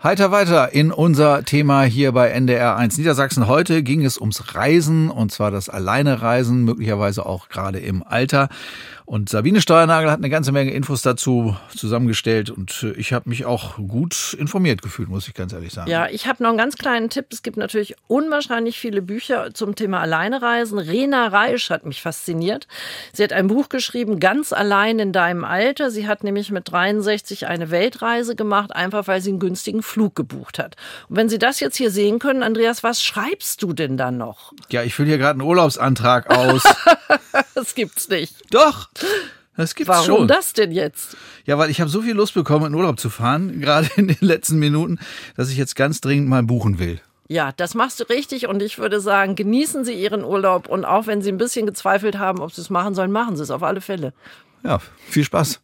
Heiter 0.03 0.31
weiter 0.31 0.73
in 0.73 0.93
unser 0.93 1.45
Thema 1.45 1.83
hier 1.83 2.13
bei 2.13 2.31
NDR 2.31 2.75
1 2.75 2.97
Niedersachsen. 2.97 3.47
Heute 3.47 3.83
ging 3.83 4.03
es 4.03 4.19
ums 4.19 4.55
Reisen 4.55 5.11
und 5.11 5.31
zwar 5.31 5.51
das 5.51 5.69
Alleinereisen, 5.69 6.65
möglicherweise 6.65 7.27
auch 7.27 7.51
gerade 7.51 7.81
im 7.81 8.03
Alter. 8.03 8.49
Und 9.11 9.29
Sabine 9.29 9.61
Steuernagel 9.61 10.09
hat 10.09 10.21
eine 10.21 10.31
ganze 10.31 10.53
Menge 10.53 10.71
Infos 10.71 11.03
dazu 11.03 11.57
zusammengestellt 11.77 12.49
und 12.49 12.85
äh, 12.85 12.93
ich 12.93 13.13
habe 13.13 13.29
mich 13.29 13.45
auch 13.45 13.75
gut 13.75 14.37
informiert 14.39 14.83
gefühlt, 14.83 15.09
muss 15.09 15.27
ich 15.27 15.35
ganz 15.35 15.53
ehrlich 15.53 15.73
sagen. 15.73 15.91
Ja, 15.91 16.07
ich 16.09 16.29
habe 16.29 16.41
noch 16.45 16.51
einen 16.51 16.59
ganz 16.59 16.77
kleinen 16.77 17.11
Tipp. 17.11 17.27
Es 17.33 17.43
gibt 17.43 17.57
natürlich 17.57 17.97
unwahrscheinlich 18.07 18.79
viele 18.79 19.03
Bücher 19.03 19.53
zum 19.53 19.75
Thema 19.75 19.99
Alleinereisen. 19.99 20.79
Rena 20.79 21.27
Reisch 21.27 21.71
hat 21.71 21.85
mich 21.87 22.03
fasziniert. 22.03 22.69
Sie 23.13 23.25
hat 23.25 23.33
ein 23.33 23.49
Buch 23.49 23.69
geschrieben, 23.69 24.21
ganz 24.21 24.53
allein 24.53 25.01
in 25.01 25.13
deinem 25.13 25.43
Alter. 25.45 25.91
Sie 25.91 26.07
hat 26.07 26.23
nämlich 26.23 26.53
mit 26.53 26.71
63 26.71 27.49
eine 27.49 27.73
Weltreise 27.73 28.37
gemacht, 28.37 28.71
einfach 28.71 29.09
weil 29.09 29.21
sie 29.21 29.31
einen 29.31 29.41
günstigen 29.41 29.83
Flug 29.83 30.15
gebucht 30.15 30.61
hat. 30.61 30.77
Und 31.09 31.17
wenn 31.17 31.29
Sie 31.29 31.39
das 31.39 31.59
jetzt 31.59 31.75
hier 31.75 31.91
sehen 31.91 32.21
können, 32.21 32.45
Andreas, 32.45 32.85
was 32.85 33.03
schreibst 33.03 33.61
du 33.65 33.73
denn 33.73 33.97
dann 33.97 34.19
noch? 34.19 34.53
Ja, 34.69 34.85
ich 34.85 34.95
fülle 34.95 35.09
hier 35.09 35.19
gerade 35.19 35.41
einen 35.41 35.49
Urlaubsantrag 35.49 36.31
aus. 36.31 36.63
das 37.57 37.75
gibt's 37.75 38.09
nicht. 38.09 38.37
Doch. 38.55 38.89
Das 39.57 39.75
gibt's 39.75 39.89
Warum 39.89 40.07
schon. 40.07 40.29
das 40.29 40.53
denn 40.53 40.73
jetzt? 40.73 41.17
Ja, 41.45 41.59
weil 41.59 41.71
ich 41.71 41.81
habe 41.81 41.91
so 41.91 42.03
viel 42.03 42.15
Lust 42.15 42.35
bekommen, 42.35 42.67
in 42.67 42.75
Urlaub 42.75 42.99
zu 42.99 43.11
fahren, 43.11 43.61
gerade 43.61 43.89
in 43.97 44.09
den 44.09 44.17
letzten 44.21 44.59
Minuten, 44.59 44.99
dass 45.37 45.51
ich 45.51 45.57
jetzt 45.57 45.77
ganz 45.77 46.01
dringend 46.01 46.29
mal 46.29 46.43
buchen 46.43 46.79
will. 46.79 47.01
Ja, 47.29 47.53
das 47.53 47.75
machst 47.75 48.01
du 48.01 48.05
richtig 48.05 48.49
und 48.49 48.61
ich 48.61 48.79
würde 48.79 49.01
sagen, 49.01 49.37
genießen 49.37 49.85
Sie 49.85 49.93
Ihren 49.93 50.25
Urlaub 50.25 50.69
und 50.69 50.85
auch 50.85 51.07
wenn 51.07 51.23
Sie 51.23 51.31
ein 51.31 51.39
bisschen 51.39 51.67
gezweifelt 51.67 52.19
haben, 52.19 52.41
ob 52.41 52.53
Sie 52.53 52.61
es 52.61 52.71
machen 52.71 52.95
sollen, 52.95 53.13
machen 53.13 53.37
Sie 53.37 53.43
es 53.43 53.51
auf 53.51 53.63
alle 53.63 53.81
Fälle. 53.81 54.13
Ja, 54.65 54.81
viel 55.09 55.25
Spaß. 55.25 55.61